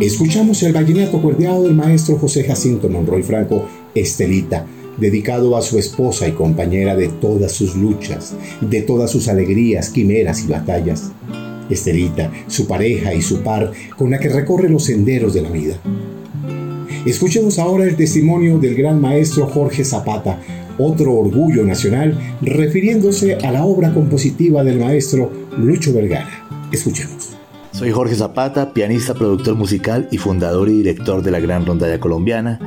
Escuchamos 0.00 0.62
el 0.62 0.72
vallenato 0.72 1.20
cuerdeado 1.20 1.62
del 1.62 1.74
maestro 1.74 2.18
José 2.18 2.44
Jacinto 2.44 2.88
Monroy 2.88 3.22
Franco, 3.22 3.68
Estelita, 3.94 4.66
dedicado 4.96 5.56
a 5.56 5.62
su 5.62 5.78
esposa 5.78 6.28
y 6.28 6.32
compañera 6.32 6.96
de 6.96 7.08
todas 7.08 7.52
sus 7.52 7.76
luchas, 7.76 8.34
de 8.60 8.82
todas 8.82 9.10
sus 9.10 9.28
alegrías, 9.28 9.90
quimeras 9.90 10.42
y 10.42 10.48
batallas. 10.48 11.12
Estelita, 11.68 12.30
su 12.46 12.66
pareja 12.66 13.14
y 13.14 13.22
su 13.22 13.42
par 13.42 13.72
con 13.96 14.10
la 14.10 14.18
que 14.18 14.28
recorre 14.28 14.68
los 14.68 14.84
senderos 14.84 15.34
de 15.34 15.42
la 15.42 15.50
vida. 15.50 15.76
Escuchemos 17.04 17.58
ahora 17.58 17.84
el 17.84 17.96
testimonio 17.96 18.58
del 18.58 18.74
gran 18.74 19.00
maestro 19.00 19.46
Jorge 19.46 19.84
Zapata, 19.84 20.40
otro 20.78 21.14
orgullo 21.14 21.64
nacional, 21.64 22.18
refiriéndose 22.42 23.36
a 23.36 23.52
la 23.52 23.64
obra 23.64 23.92
compositiva 23.92 24.64
del 24.64 24.78
maestro 24.78 25.30
Lucho 25.56 25.92
Vergara. 25.92 26.46
Escuchemos. 26.72 27.36
Soy 27.72 27.90
Jorge 27.90 28.14
Zapata, 28.14 28.72
pianista, 28.72 29.14
productor 29.14 29.54
musical 29.54 30.08
y 30.10 30.18
fundador 30.18 30.68
y 30.68 30.78
director 30.78 31.22
de 31.22 31.30
la 31.30 31.40
Gran 31.40 31.66
Rondalla 31.66 32.00
Colombiana. 32.00 32.58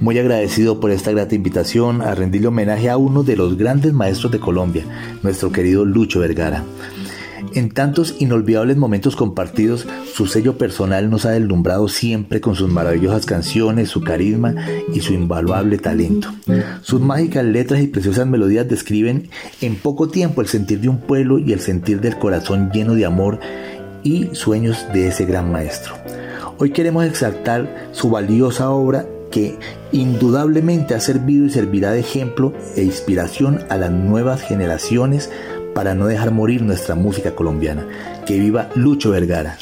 Muy 0.00 0.18
agradecido 0.18 0.78
por 0.78 0.90
esta 0.90 1.10
grata 1.10 1.34
invitación 1.34 2.02
a 2.02 2.14
rendirle 2.14 2.48
homenaje 2.48 2.90
a 2.90 2.96
uno 2.96 3.22
de 3.22 3.36
los 3.36 3.56
grandes 3.56 3.92
maestros 3.92 4.30
de 4.30 4.38
Colombia, 4.38 4.84
nuestro 5.22 5.50
querido 5.52 5.84
Lucho 5.84 6.20
Vergara. 6.20 6.64
En 7.54 7.70
tantos 7.70 8.16
inolvidables 8.18 8.76
momentos 8.76 9.16
compartidos, 9.16 9.86
su 10.12 10.26
sello 10.26 10.58
personal 10.58 11.08
nos 11.08 11.24
ha 11.24 11.30
deslumbrado 11.30 11.88
siempre 11.88 12.40
con 12.40 12.54
sus 12.54 12.70
maravillosas 12.70 13.24
canciones, 13.24 13.88
su 13.88 14.02
carisma 14.02 14.54
y 14.92 15.00
su 15.00 15.14
invaluable 15.14 15.78
talento. 15.78 16.28
Sus 16.82 17.00
mágicas 17.00 17.44
letras 17.44 17.80
y 17.80 17.86
preciosas 17.86 18.26
melodías 18.26 18.68
describen 18.68 19.30
en 19.62 19.76
poco 19.76 20.08
tiempo 20.08 20.42
el 20.42 20.48
sentir 20.48 20.80
de 20.80 20.88
un 20.88 20.98
pueblo 20.98 21.38
y 21.38 21.52
el 21.52 21.60
sentir 21.60 22.00
del 22.00 22.18
corazón 22.18 22.70
lleno 22.72 22.94
de 22.94 23.06
amor 23.06 23.40
y 24.02 24.28
sueños 24.32 24.86
de 24.92 25.08
ese 25.08 25.24
gran 25.24 25.50
maestro. 25.50 25.94
Hoy 26.58 26.70
queremos 26.70 27.04
exaltar 27.04 27.90
su 27.92 28.10
valiosa 28.10 28.70
obra 28.70 29.06
que 29.30 29.58
indudablemente 29.92 30.94
ha 30.94 31.00
servido 31.00 31.46
y 31.46 31.50
servirá 31.50 31.92
de 31.92 32.00
ejemplo 32.00 32.52
e 32.76 32.82
inspiración 32.82 33.60
a 33.68 33.76
las 33.76 33.90
nuevas 33.90 34.42
generaciones 34.42 35.30
para 35.74 35.94
no 35.94 36.06
dejar 36.06 36.30
morir 36.30 36.62
nuestra 36.62 36.94
música 36.94 37.34
colombiana. 37.34 37.86
Que 38.26 38.38
viva 38.38 38.70
Lucho 38.74 39.10
Vergara. 39.10 39.58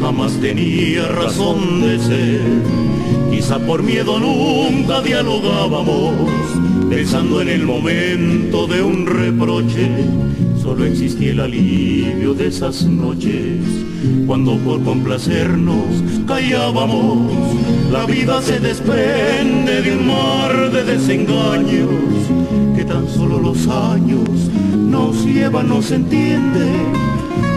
Jamás 0.00 0.32
tenía 0.40 1.06
razón 1.08 1.80
de 1.82 1.98
ser. 1.98 2.40
Quizá 3.30 3.58
por 3.58 3.82
miedo 3.82 4.18
nunca 4.18 5.00
dialogábamos, 5.00 6.14
pensando 6.88 7.40
en 7.40 7.48
el 7.48 7.64
momento 7.64 8.66
de 8.66 8.82
un 8.82 9.06
reproche, 9.06 9.90
solo 10.62 10.84
existía 10.84 11.32
el 11.32 11.40
alivio 11.40 12.34
de 12.34 12.48
esas 12.48 12.84
noches, 12.84 13.60
cuando 14.26 14.56
por 14.58 14.82
complacernos 14.82 16.02
callábamos 16.26 17.32
la 17.90 18.04
vida 18.04 18.42
se 18.42 18.58
desprende 18.58 19.80
de 19.80 19.96
un 19.96 20.08
mar 20.08 20.70
de 20.72 20.84
desengaños 20.84 21.88
que 22.74 22.84
tan 22.84 23.08
solo 23.08 23.38
los 23.38 23.68
años 23.68 24.28
nos 24.74 25.24
llevan, 25.24 25.68
no 25.68 25.80
se 25.80 25.94
entiende. 25.94 26.72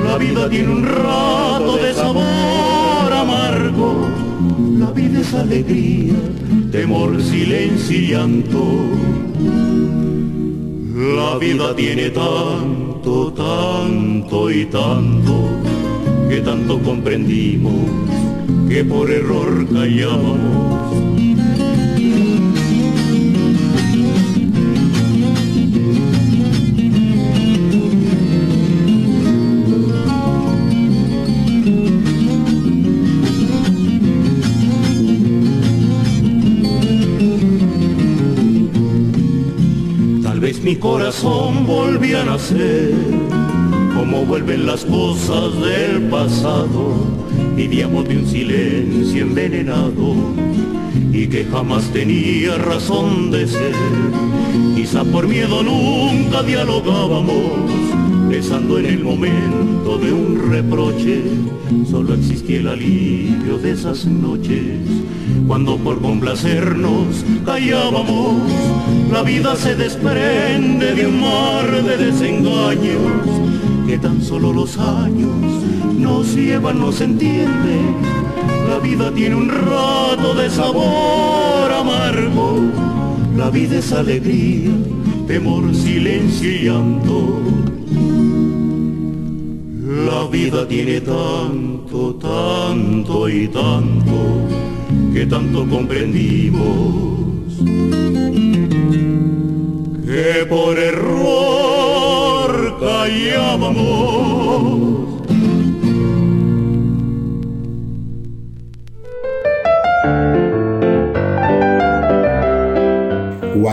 La 0.08 0.18
vida 0.18 0.50
tiene 0.50 0.70
un 0.70 0.86
rato 0.86 1.59
de 1.78 1.94
sabor 1.94 3.14
amargo. 3.14 4.08
La 4.78 4.92
vida 4.92 5.20
es 5.22 5.34
alegría, 5.34 6.14
temor, 6.72 7.22
silencio 7.22 7.98
y 7.98 8.08
llanto. 8.08 8.64
La 11.16 11.38
vida 11.38 11.76
tiene 11.76 12.10
tanto, 12.10 13.34
tanto 13.34 14.52
y 14.52 14.66
tanto 14.66 15.50
que 16.30 16.42
tanto 16.42 16.80
comprendimos 16.80 17.90
que 18.68 18.84
por 18.84 19.10
error 19.10 19.68
callamos. 19.68 20.99
Corazón 40.92 41.68
volvía 41.68 42.24
a 42.24 42.26
nacer, 42.26 42.96
como 43.96 44.26
vuelven 44.26 44.66
las 44.66 44.84
cosas 44.86 45.54
del 45.62 46.02
pasado 46.10 46.96
vivíamos 47.56 48.08
de 48.08 48.18
un 48.18 48.26
silencio 48.26 49.22
envenenado 49.22 50.16
y 51.14 51.28
que 51.28 51.46
jamás 51.46 51.84
tenía 51.94 52.58
razón 52.58 53.30
de 53.30 53.48
ser. 53.48 53.76
Quizá 54.76 55.04
por 55.04 55.28
miedo 55.28 55.62
nunca 55.62 56.42
dialogábamos, 56.42 57.70
pensando 58.30 58.78
en 58.78 58.86
el 58.86 59.04
momento 59.04 59.98
de 59.98 60.14
un 60.14 60.52
reproche, 60.52 61.24
solo 61.90 62.14
existía 62.14 62.60
el 62.60 62.68
alivio 62.68 63.58
de 63.58 63.72
esas 63.72 64.06
noches, 64.06 64.78
cuando 65.48 65.78
por 65.78 66.00
complacernos 66.00 67.26
callábamos, 67.44 68.36
la 69.12 69.24
vida 69.24 69.56
se 69.56 69.76
desprende 69.76 70.94
de 70.94 71.08
un 71.08 71.22
mar 71.22 71.84
de 71.84 71.98
desengaños, 71.98 73.26
que 73.88 73.98
tan 73.98 74.22
solo 74.22 74.54
los 74.54 74.78
años 74.78 75.36
nos 75.98 76.36
lleva, 76.36 76.72
no 76.72 76.92
se 76.92 77.06
entiende. 77.06 77.80
La 78.70 78.78
vida 78.78 79.12
tiene 79.12 79.36
un 79.36 79.50
rato 79.50 80.36
de 80.36 80.50
sabor 80.52 81.72
amargo. 81.72 82.60
La 83.36 83.50
vida 83.50 83.80
es 83.80 83.92
alegría, 83.92 84.72
temor, 85.30 85.64
silencio 85.76 86.50
y 86.50 86.64
llanto. 86.64 87.40
La 90.08 90.28
vida 90.28 90.68
tiene 90.68 91.02
tanto, 91.02 92.16
tanto 92.16 93.30
y 93.30 93.48
tanto 93.48 94.48
que 95.14 95.28
tanto 95.28 95.70
comprendimos 95.70 97.62
que 100.08 100.46
por 100.50 100.80
error 100.80 102.50
callábamos 102.80 104.39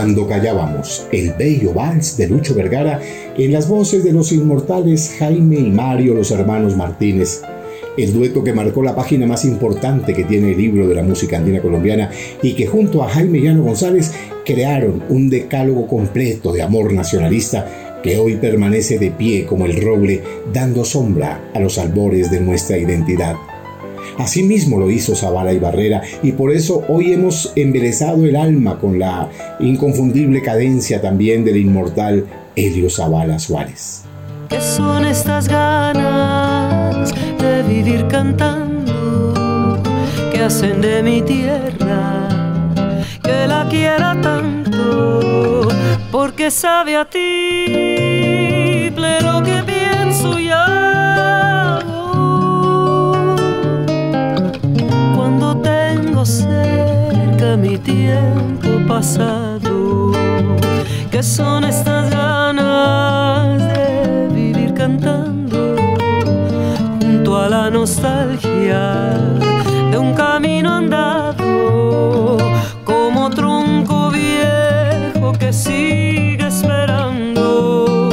Cuando 0.07 0.25
callábamos, 0.25 1.05
el 1.11 1.33
bello 1.33 1.73
vals 1.73 2.15
de 2.15 2.29
Lucho 2.29 2.55
Vergara 2.55 3.01
en 3.37 3.51
las 3.51 3.67
voces 3.67 4.05
de 4.05 4.13
los 4.13 4.31
inmortales 4.31 5.13
Jaime 5.19 5.59
y 5.59 5.69
Mario, 5.69 6.13
los 6.13 6.31
hermanos 6.31 6.77
Martínez. 6.77 7.41
El 7.97 8.13
dueto 8.13 8.41
que 8.41 8.53
marcó 8.53 8.81
la 8.81 8.95
página 8.95 9.25
más 9.25 9.43
importante 9.43 10.13
que 10.13 10.23
tiene 10.23 10.53
el 10.53 10.57
libro 10.57 10.87
de 10.87 10.95
la 10.95 11.03
música 11.03 11.35
andina 11.35 11.61
colombiana 11.61 12.09
y 12.41 12.53
que 12.53 12.67
junto 12.67 13.03
a 13.03 13.09
Jaime 13.09 13.41
Llano 13.41 13.63
González 13.63 14.13
crearon 14.45 15.03
un 15.09 15.29
decálogo 15.29 15.87
completo 15.87 16.53
de 16.53 16.61
amor 16.61 16.93
nacionalista 16.93 17.99
que 18.01 18.17
hoy 18.17 18.37
permanece 18.37 18.99
de 18.99 19.11
pie 19.11 19.45
como 19.45 19.65
el 19.65 19.81
roble, 19.81 20.23
dando 20.53 20.85
sombra 20.85 21.51
a 21.53 21.59
los 21.59 21.77
albores 21.77 22.31
de 22.31 22.39
nuestra 22.39 22.77
identidad. 22.77 23.35
Asimismo 24.17 24.79
lo 24.79 24.89
hizo 24.89 25.15
Zavala 25.15 25.53
y 25.53 25.59
Barrera 25.59 26.01
y 26.23 26.31
por 26.31 26.51
eso 26.51 26.83
hoy 26.87 27.13
hemos 27.13 27.51
embelezado 27.55 28.25
el 28.25 28.35
alma 28.35 28.79
con 28.79 28.97
la 28.97 29.29
inconfundible 29.59 30.41
cadencia 30.41 31.01
también 31.01 31.45
del 31.45 31.57
inmortal 31.57 32.25
Helio 32.55 32.89
Zavala 32.89 33.37
Suárez. 33.37 34.03
¿Qué 34.49 34.59
son 34.61 35.05
estas 35.05 35.47
ganas 35.47 37.13
de 37.37 37.63
vivir 37.63 38.07
cantando 38.07 39.81
que 40.31 40.41
hacen 40.41 40.81
de 40.81 41.03
mi 41.03 41.21
tierra 41.21 42.27
que 43.21 43.45
la 43.47 43.67
quiera 43.69 44.19
tanto, 44.21 45.67
porque 46.11 46.49
sabe 46.49 46.95
a 46.95 47.05
ti, 47.05 48.91
pero 48.95 49.43
que 49.43 49.76
cerca 56.27 57.55
mi 57.55 57.77
tiempo 57.77 58.67
pasado, 58.85 60.11
que 61.09 61.23
son 61.23 61.63
estas 61.63 62.09
ganas 62.09 63.61
de 63.73 64.27
vivir 64.33 64.73
cantando 64.73 65.77
junto 66.99 67.37
a 67.37 67.47
la 67.47 67.69
nostalgia 67.69 69.13
de 69.89 69.97
un 69.97 70.13
camino 70.13 70.73
andado 70.73 72.37
como 72.83 73.29
tronco 73.29 74.11
viejo 74.11 75.31
que 75.39 75.53
sigue 75.53 76.45
esperando 76.45 78.09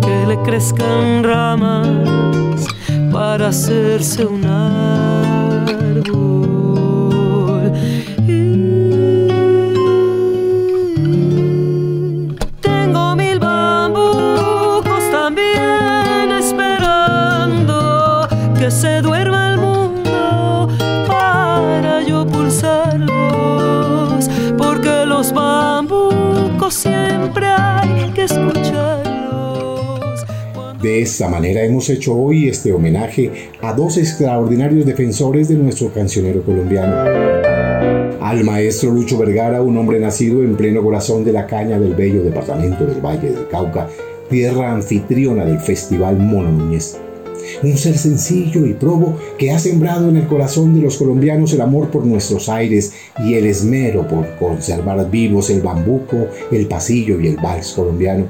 que 0.00 0.26
le 0.28 0.42
crezcan 0.44 1.22
ramas 1.22 2.66
para 3.12 3.48
hacerse 3.48 4.24
un 4.24 4.46
árbol. 4.46 5.13
Esta 31.24 31.36
manera 31.40 31.64
hemos 31.64 31.88
hecho 31.88 32.14
hoy 32.14 32.50
este 32.50 32.70
homenaje 32.70 33.30
a 33.62 33.72
dos 33.72 33.96
extraordinarios 33.96 34.84
defensores 34.84 35.48
de 35.48 35.54
nuestro 35.54 35.90
cancionero 35.90 36.42
colombiano. 36.42 36.96
Al 38.20 38.44
maestro 38.44 38.90
Lucho 38.90 39.16
Vergara, 39.16 39.62
un 39.62 39.74
hombre 39.78 39.98
nacido 39.98 40.42
en 40.42 40.54
pleno 40.54 40.82
corazón 40.82 41.24
de 41.24 41.32
la 41.32 41.46
caña 41.46 41.80
del 41.80 41.94
bello 41.94 42.22
departamento 42.22 42.84
del 42.84 43.00
Valle 43.00 43.30
del 43.30 43.48
Cauca, 43.48 43.88
tierra 44.28 44.72
anfitriona 44.72 45.46
del 45.46 45.60
Festival 45.60 46.18
Mono 46.18 46.52
Núñez. 46.52 46.98
Un 47.62 47.78
ser 47.78 47.96
sencillo 47.96 48.66
y 48.66 48.74
probo 48.74 49.16
que 49.38 49.50
ha 49.50 49.58
sembrado 49.58 50.10
en 50.10 50.18
el 50.18 50.26
corazón 50.26 50.74
de 50.74 50.82
los 50.82 50.98
colombianos 50.98 51.54
el 51.54 51.62
amor 51.62 51.88
por 51.88 52.04
nuestros 52.04 52.50
aires 52.50 52.92
y 53.24 53.32
el 53.32 53.46
esmero 53.46 54.06
por 54.06 54.36
conservar 54.36 55.10
vivos 55.10 55.48
el 55.48 55.62
bambuco, 55.62 56.26
el 56.52 56.66
pasillo 56.66 57.18
y 57.18 57.28
el 57.28 57.36
vals 57.36 57.72
colombiano 57.72 58.26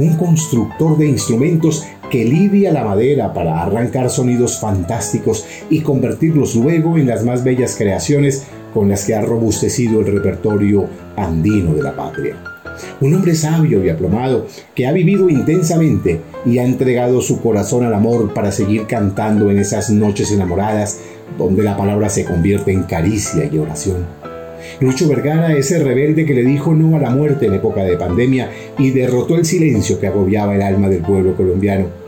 un 0.00 0.16
constructor 0.16 0.96
de 0.96 1.08
instrumentos 1.08 1.84
que 2.10 2.24
lidia 2.24 2.72
la 2.72 2.84
madera 2.84 3.32
para 3.32 3.62
arrancar 3.62 4.10
sonidos 4.10 4.58
fantásticos 4.58 5.46
y 5.70 5.80
convertirlos 5.80 6.56
luego 6.56 6.98
en 6.98 7.06
las 7.06 7.24
más 7.24 7.44
bellas 7.44 7.76
creaciones 7.76 8.44
con 8.74 8.88
las 8.88 9.04
que 9.04 9.14
ha 9.14 9.22
robustecido 9.22 10.00
el 10.00 10.06
repertorio 10.06 10.86
andino 11.16 11.74
de 11.74 11.82
la 11.82 11.94
patria. 11.94 12.36
Un 13.00 13.14
hombre 13.14 13.34
sabio 13.34 13.84
y 13.84 13.88
aplomado 13.88 14.46
que 14.74 14.86
ha 14.86 14.92
vivido 14.92 15.28
intensamente 15.28 16.20
y 16.46 16.58
ha 16.58 16.64
entregado 16.64 17.20
su 17.20 17.40
corazón 17.40 17.84
al 17.84 17.94
amor 17.94 18.32
para 18.34 18.52
seguir 18.52 18.86
cantando 18.86 19.50
en 19.50 19.58
esas 19.58 19.90
noches 19.90 20.32
enamoradas 20.32 21.00
donde 21.38 21.62
la 21.62 21.76
palabra 21.76 22.08
se 22.08 22.24
convierte 22.24 22.72
en 22.72 22.84
caricia 22.84 23.48
y 23.50 23.58
oración. 23.58 24.06
Lucho 24.80 25.08
Vergara 25.08 25.54
es 25.54 25.70
el 25.72 25.84
rebelde 25.84 26.24
que 26.24 26.34
le 26.34 26.42
dijo 26.42 26.74
no 26.74 26.96
a 26.96 27.00
la 27.00 27.10
muerte 27.10 27.46
en 27.46 27.54
época 27.54 27.82
de 27.82 27.96
pandemia 27.96 28.50
y 28.78 28.90
derrotó 28.90 29.36
el 29.36 29.44
silencio 29.44 30.00
que 30.00 30.06
agobiaba 30.06 30.54
el 30.54 30.62
alma 30.62 30.88
del 30.88 31.02
pueblo 31.02 31.34
colombiano. 31.36 31.99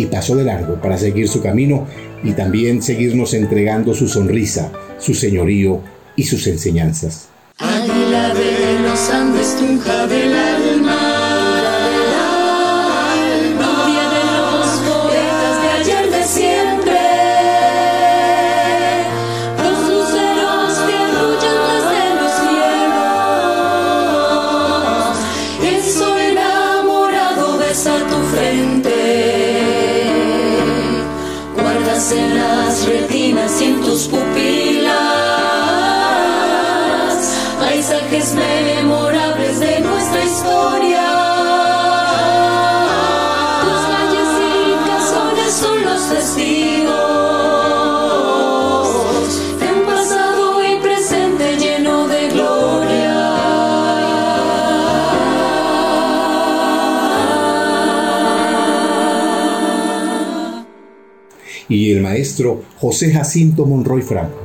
Y 0.00 0.06
pasó 0.06 0.34
de 0.34 0.44
largo 0.44 0.80
para 0.80 0.96
seguir 0.96 1.28
su 1.28 1.42
camino 1.42 1.86
y 2.24 2.32
también 2.32 2.82
seguirnos 2.82 3.34
entregando 3.34 3.92
su 3.92 4.08
sonrisa, 4.08 4.72
su 4.98 5.12
señorío 5.12 5.82
y 6.16 6.24
sus 6.24 6.46
enseñanzas. 6.46 7.28
Águila 7.58 8.32
de 8.32 8.80
los 8.80 9.10
Andes, 9.10 9.56
tunja 9.58 10.06
del 10.06 10.32
alma. 10.32 10.39
Y 61.70 61.92
el 61.92 62.02
maestro 62.02 62.62
José 62.78 63.10
Jacinto 63.10 63.64
Monroy 63.64 64.02
Franco, 64.02 64.36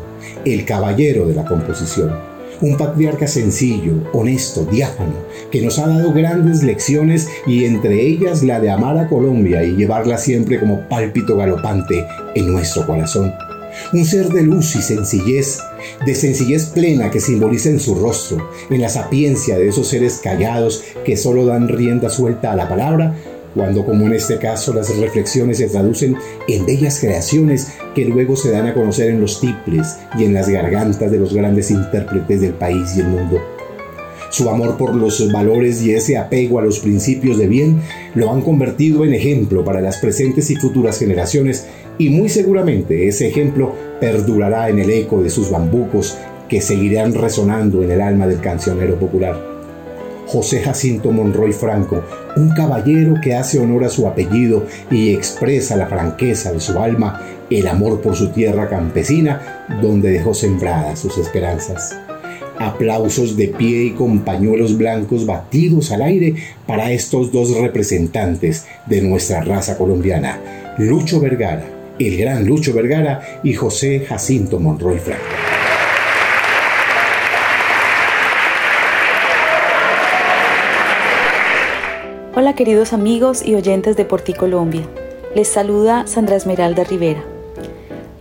el 0.46 0.64
caballero 0.64 1.28
de 1.28 1.36
la 1.36 1.44
composición 1.44 2.36
un 2.62 2.78
patriarca 2.78 3.28
sencillo, 3.28 3.94
honesto, 4.14 4.66
diáfano, 4.66 5.14
que 5.52 5.62
nos 5.62 5.80
ha 5.80 5.88
dado 5.88 6.14
grandes 6.14 6.64
lecciones 6.64 7.28
y 7.46 7.66
entre 7.66 8.02
ellas 8.02 8.44
la 8.44 8.60
de 8.60 8.70
amar 8.70 8.98
a 8.98 9.10
Colombia 9.10 9.64
y 9.64 9.76
llevarla 9.76 10.18
siempre 10.18 10.60
como 10.60 10.88
pálpito 10.88 11.36
galopante 11.36 12.06
en 12.34 12.52
nuestro 12.52 12.86
corazón. 12.86 13.34
Un 13.92 14.06
ser 14.06 14.30
de 14.30 14.42
luz 14.42 14.76
y 14.78 14.82
sencillez, 14.82 15.60
de 16.06 16.16
sencillez 16.16 16.68
plena 16.68 17.12
que 17.12 17.20
simboliza 17.20 17.70
en 17.70 17.82
su 17.82 17.96
rostro, 17.96 18.50
en 18.70 18.82
la 18.82 18.88
sapiencia 18.88 19.58
de 19.58 19.68
esos 19.68 19.88
seres 19.88 20.22
callados 20.24 20.84
que 21.04 21.18
solo 21.18 21.46
dan 21.46 21.68
rienda 21.68 22.10
suelta 22.10 22.54
a 22.54 22.56
la 22.56 22.70
palabra 22.70 23.16
cuando 23.56 23.86
como 23.86 24.06
en 24.06 24.14
este 24.14 24.38
caso 24.38 24.74
las 24.74 24.96
reflexiones 24.98 25.58
se 25.58 25.70
traducen 25.70 26.16
en 26.48 26.66
bellas 26.66 27.00
creaciones 27.00 27.72
que 27.96 28.06
luego 28.06 28.36
se 28.36 28.52
dan 28.52 28.68
a 28.68 28.74
conocer 28.74 29.10
en 29.10 29.22
los 29.22 29.40
tiples 29.40 29.98
y 30.20 30.26
en 30.26 30.34
las 30.34 30.50
gargantas 30.50 31.10
de 31.10 31.18
los 31.18 31.34
grandes 31.34 31.72
intérpretes 31.72 32.42
del 32.42 32.54
país 32.54 32.96
y 32.96 33.00
el 33.00 33.08
mundo. 33.08 33.42
Su 34.30 34.50
amor 34.50 34.76
por 34.76 34.94
los 34.94 35.32
valores 35.32 35.82
y 35.82 35.94
ese 35.94 36.18
apego 36.18 36.60
a 36.60 36.62
los 36.62 36.80
principios 36.80 37.38
de 37.38 37.48
bien 37.48 37.82
lo 38.16 38.32
han 38.34 38.42
convertido 38.42 39.06
en 39.06 39.14
ejemplo 39.14 39.64
para 39.64 39.80
las 39.80 39.98
presentes 39.98 40.50
y 40.50 40.58
futuras 40.58 41.00
generaciones 41.00 41.66
y 41.98 42.10
muy 42.10 42.28
seguramente 42.28 43.08
ese 43.08 43.30
ejemplo 43.30 43.74
perdurará 44.02 44.68
en 44.68 44.80
el 44.80 44.90
eco 44.90 45.24
de 45.24 45.30
sus 45.30 45.50
bambucos 45.50 46.18
que 46.50 46.60
seguirán 46.60 47.14
resonando 47.14 47.82
en 47.82 47.92
el 47.92 48.02
alma 48.02 48.28
del 48.28 48.42
cancionero 48.42 49.00
popular. 49.00 49.55
José 50.28 50.62
Jacinto 50.62 51.12
Monroy 51.12 51.54
Franco, 51.54 52.04
un 52.36 52.50
caballero 52.50 53.16
que 53.22 53.36
hace 53.36 53.60
honor 53.60 53.84
a 53.84 53.90
su 53.90 54.08
apellido 54.08 54.66
y 54.92 55.14
expresa 55.14 55.76
la 55.76 55.88
franqueza 55.88 56.52
de 56.52 56.60
su 56.60 56.78
alma, 56.80 57.22
el 57.50 57.68
amor 57.68 58.02
por 58.02 58.16
su 58.16 58.30
tierra 58.30 58.68
campesina, 58.70 59.66
donde 59.82 60.12
dejó 60.12 60.34
sembradas 60.34 61.00
sus 61.00 61.18
esperanzas. 61.18 61.98
Aplausos 62.58 63.36
de 63.36 63.50
pie 63.50 63.84
y 63.84 63.92
con 63.92 64.20
pañuelos 64.20 64.78
blancos 64.78 65.26
batidos 65.26 65.92
al 65.92 66.02
aire 66.02 66.36
para 66.66 66.92
estos 66.92 67.32
dos 67.32 67.56
representantes 67.58 68.66
de 68.86 69.02
nuestra 69.02 69.42
raza 69.42 69.78
colombiana, 69.78 70.40
Lucho 70.78 71.20
Vergara, 71.20 71.66
el 72.00 72.18
gran 72.18 72.46
Lucho 72.46 72.74
Vergara 72.74 73.42
y 73.44 73.54
José 73.54 74.06
Jacinto 74.08 74.60
Monroy 74.60 75.00
Franco. 75.00 75.65
Hola 82.38 82.54
queridos 82.54 82.92
amigos 82.92 83.46
y 83.46 83.56
oyentes 83.56 83.96
de 83.96 84.04
Porti 84.04 84.34
Colombia. 84.34 84.82
Les 85.36 85.48
saluda 85.48 86.06
Sandra 86.06 86.36
Esmeralda 86.36 86.84
Rivera. 86.84 87.24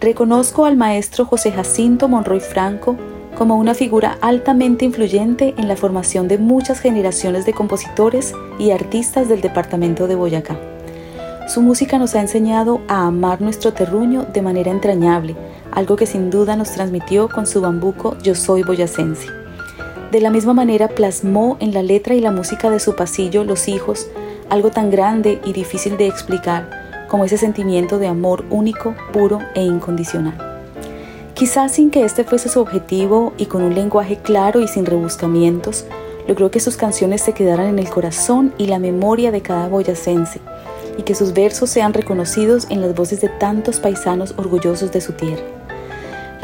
Reconozco 0.00 0.66
al 0.66 0.76
maestro 0.76 1.24
José 1.24 1.50
Jacinto 1.50 2.06
Monroy 2.06 2.38
Franco 2.38 2.96
como 3.36 3.56
una 3.56 3.74
figura 3.74 4.16
altamente 4.20 4.84
influyente 4.84 5.52
en 5.58 5.66
la 5.66 5.74
formación 5.74 6.28
de 6.28 6.38
muchas 6.38 6.78
generaciones 6.78 7.44
de 7.44 7.54
compositores 7.54 8.34
y 8.56 8.70
artistas 8.70 9.28
del 9.28 9.40
departamento 9.40 10.06
de 10.06 10.14
Boyacá. 10.14 10.56
Su 11.52 11.60
música 11.60 11.98
nos 11.98 12.14
ha 12.14 12.20
enseñado 12.20 12.82
a 12.86 13.08
amar 13.08 13.40
nuestro 13.40 13.72
terruño 13.72 14.28
de 14.32 14.42
manera 14.42 14.70
entrañable, 14.70 15.34
algo 15.72 15.96
que 15.96 16.06
sin 16.06 16.30
duda 16.30 16.54
nos 16.54 16.70
transmitió 16.70 17.28
con 17.28 17.48
su 17.48 17.60
bambuco 17.60 18.16
Yo 18.22 18.36
Soy 18.36 18.62
Boyacense. 18.62 19.43
De 20.14 20.20
la 20.20 20.30
misma 20.30 20.54
manera 20.54 20.86
plasmó 20.86 21.56
en 21.58 21.74
la 21.74 21.82
letra 21.82 22.14
y 22.14 22.20
la 22.20 22.30
música 22.30 22.70
de 22.70 22.78
su 22.78 22.94
pasillo 22.94 23.42
Los 23.42 23.66
hijos 23.66 24.06
algo 24.48 24.70
tan 24.70 24.88
grande 24.88 25.40
y 25.44 25.52
difícil 25.52 25.96
de 25.96 26.06
explicar 26.06 26.70
como 27.08 27.24
ese 27.24 27.36
sentimiento 27.36 27.98
de 27.98 28.06
amor 28.06 28.44
único, 28.48 28.94
puro 29.12 29.40
e 29.56 29.62
incondicional. 29.64 30.38
Quizás 31.34 31.72
sin 31.72 31.90
que 31.90 32.04
este 32.04 32.22
fuese 32.22 32.48
su 32.48 32.60
objetivo 32.60 33.32
y 33.38 33.46
con 33.46 33.62
un 33.62 33.74
lenguaje 33.74 34.18
claro 34.18 34.60
y 34.60 34.68
sin 34.68 34.86
rebuscamientos, 34.86 35.84
logró 36.28 36.48
que 36.48 36.60
sus 36.60 36.76
canciones 36.76 37.20
se 37.20 37.32
quedaran 37.32 37.66
en 37.66 37.80
el 37.80 37.90
corazón 37.90 38.54
y 38.56 38.68
la 38.68 38.78
memoria 38.78 39.32
de 39.32 39.42
cada 39.42 39.66
boyacense 39.66 40.40
y 40.96 41.02
que 41.02 41.16
sus 41.16 41.32
versos 41.32 41.70
sean 41.70 41.92
reconocidos 41.92 42.68
en 42.70 42.82
las 42.82 42.94
voces 42.94 43.20
de 43.20 43.30
tantos 43.30 43.80
paisanos 43.80 44.32
orgullosos 44.36 44.92
de 44.92 45.00
su 45.00 45.14
tierra. 45.14 45.63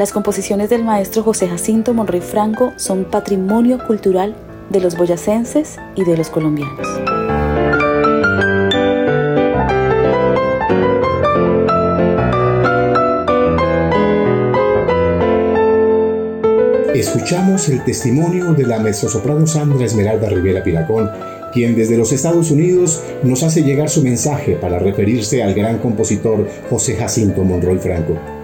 Las 0.01 0.13
composiciones 0.13 0.71
del 0.71 0.83
maestro 0.83 1.21
José 1.21 1.47
Jacinto 1.47 1.93
Monroy 1.93 2.21
Franco 2.21 2.73
son 2.75 3.05
patrimonio 3.05 3.77
cultural 3.85 4.35
de 4.71 4.79
los 4.79 4.97
boyacenses 4.97 5.77
y 5.93 6.03
de 6.03 6.17
los 6.17 6.31
colombianos. 6.31 6.87
Escuchamos 16.95 17.69
el 17.69 17.83
testimonio 17.83 18.53
de 18.55 18.65
la 18.65 18.79
mezzosoprano 18.79 19.45
Sandra 19.45 19.85
Esmeralda 19.85 20.29
Rivera 20.29 20.63
Piracón, 20.63 21.11
quien 21.53 21.75
desde 21.75 21.95
los 21.99 22.11
Estados 22.11 22.49
Unidos 22.49 23.03
nos 23.21 23.43
hace 23.43 23.61
llegar 23.61 23.91
su 23.91 24.01
mensaje 24.01 24.55
para 24.55 24.79
referirse 24.79 25.43
al 25.43 25.53
gran 25.53 25.77
compositor 25.77 26.47
José 26.71 26.95
Jacinto 26.95 27.43
Monroy 27.43 27.77
Franco. 27.77 28.40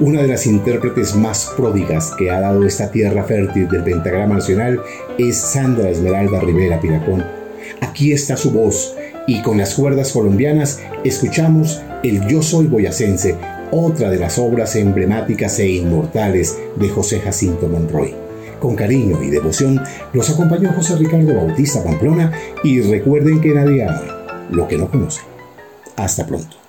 Una 0.00 0.22
de 0.22 0.28
las 0.28 0.46
intérpretes 0.46 1.14
más 1.14 1.52
pródigas 1.56 2.12
que 2.18 2.30
ha 2.30 2.40
dado 2.40 2.64
esta 2.64 2.90
tierra 2.90 3.24
fértil 3.24 3.68
del 3.68 3.84
pentagrama 3.84 4.36
nacional 4.36 4.80
es 5.18 5.36
Sandra 5.36 5.88
Esmeralda 5.88 6.40
Rivera 6.40 6.80
Piracón. 6.80 7.24
Aquí 7.80 8.12
está 8.12 8.36
su 8.36 8.50
voz 8.50 8.94
y 9.26 9.40
con 9.42 9.56
las 9.58 9.74
cuerdas 9.74 10.12
colombianas 10.12 10.80
escuchamos 11.04 11.80
el 12.02 12.26
Yo 12.26 12.42
Soy 12.42 12.66
Boyacense, 12.66 13.36
otra 13.70 14.10
de 14.10 14.18
las 14.18 14.38
obras 14.38 14.74
emblemáticas 14.76 15.58
e 15.60 15.68
inmortales 15.68 16.58
de 16.76 16.88
José 16.88 17.20
Jacinto 17.20 17.68
Monroy. 17.68 18.14
Con 18.60 18.76
cariño 18.76 19.22
y 19.22 19.30
devoción 19.30 19.80
los 20.12 20.30
acompañó 20.30 20.72
José 20.72 20.96
Ricardo 20.96 21.34
Bautista 21.34 21.84
Pamplona 21.84 22.32
y 22.62 22.80
recuerden 22.80 23.40
que 23.40 23.54
nadie 23.54 23.84
ama 23.84 24.48
lo 24.50 24.66
que 24.66 24.78
no 24.78 24.90
conoce. 24.90 25.20
Hasta 25.96 26.26
pronto. 26.26 26.63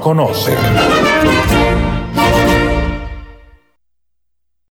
Nadie 0.00 0.89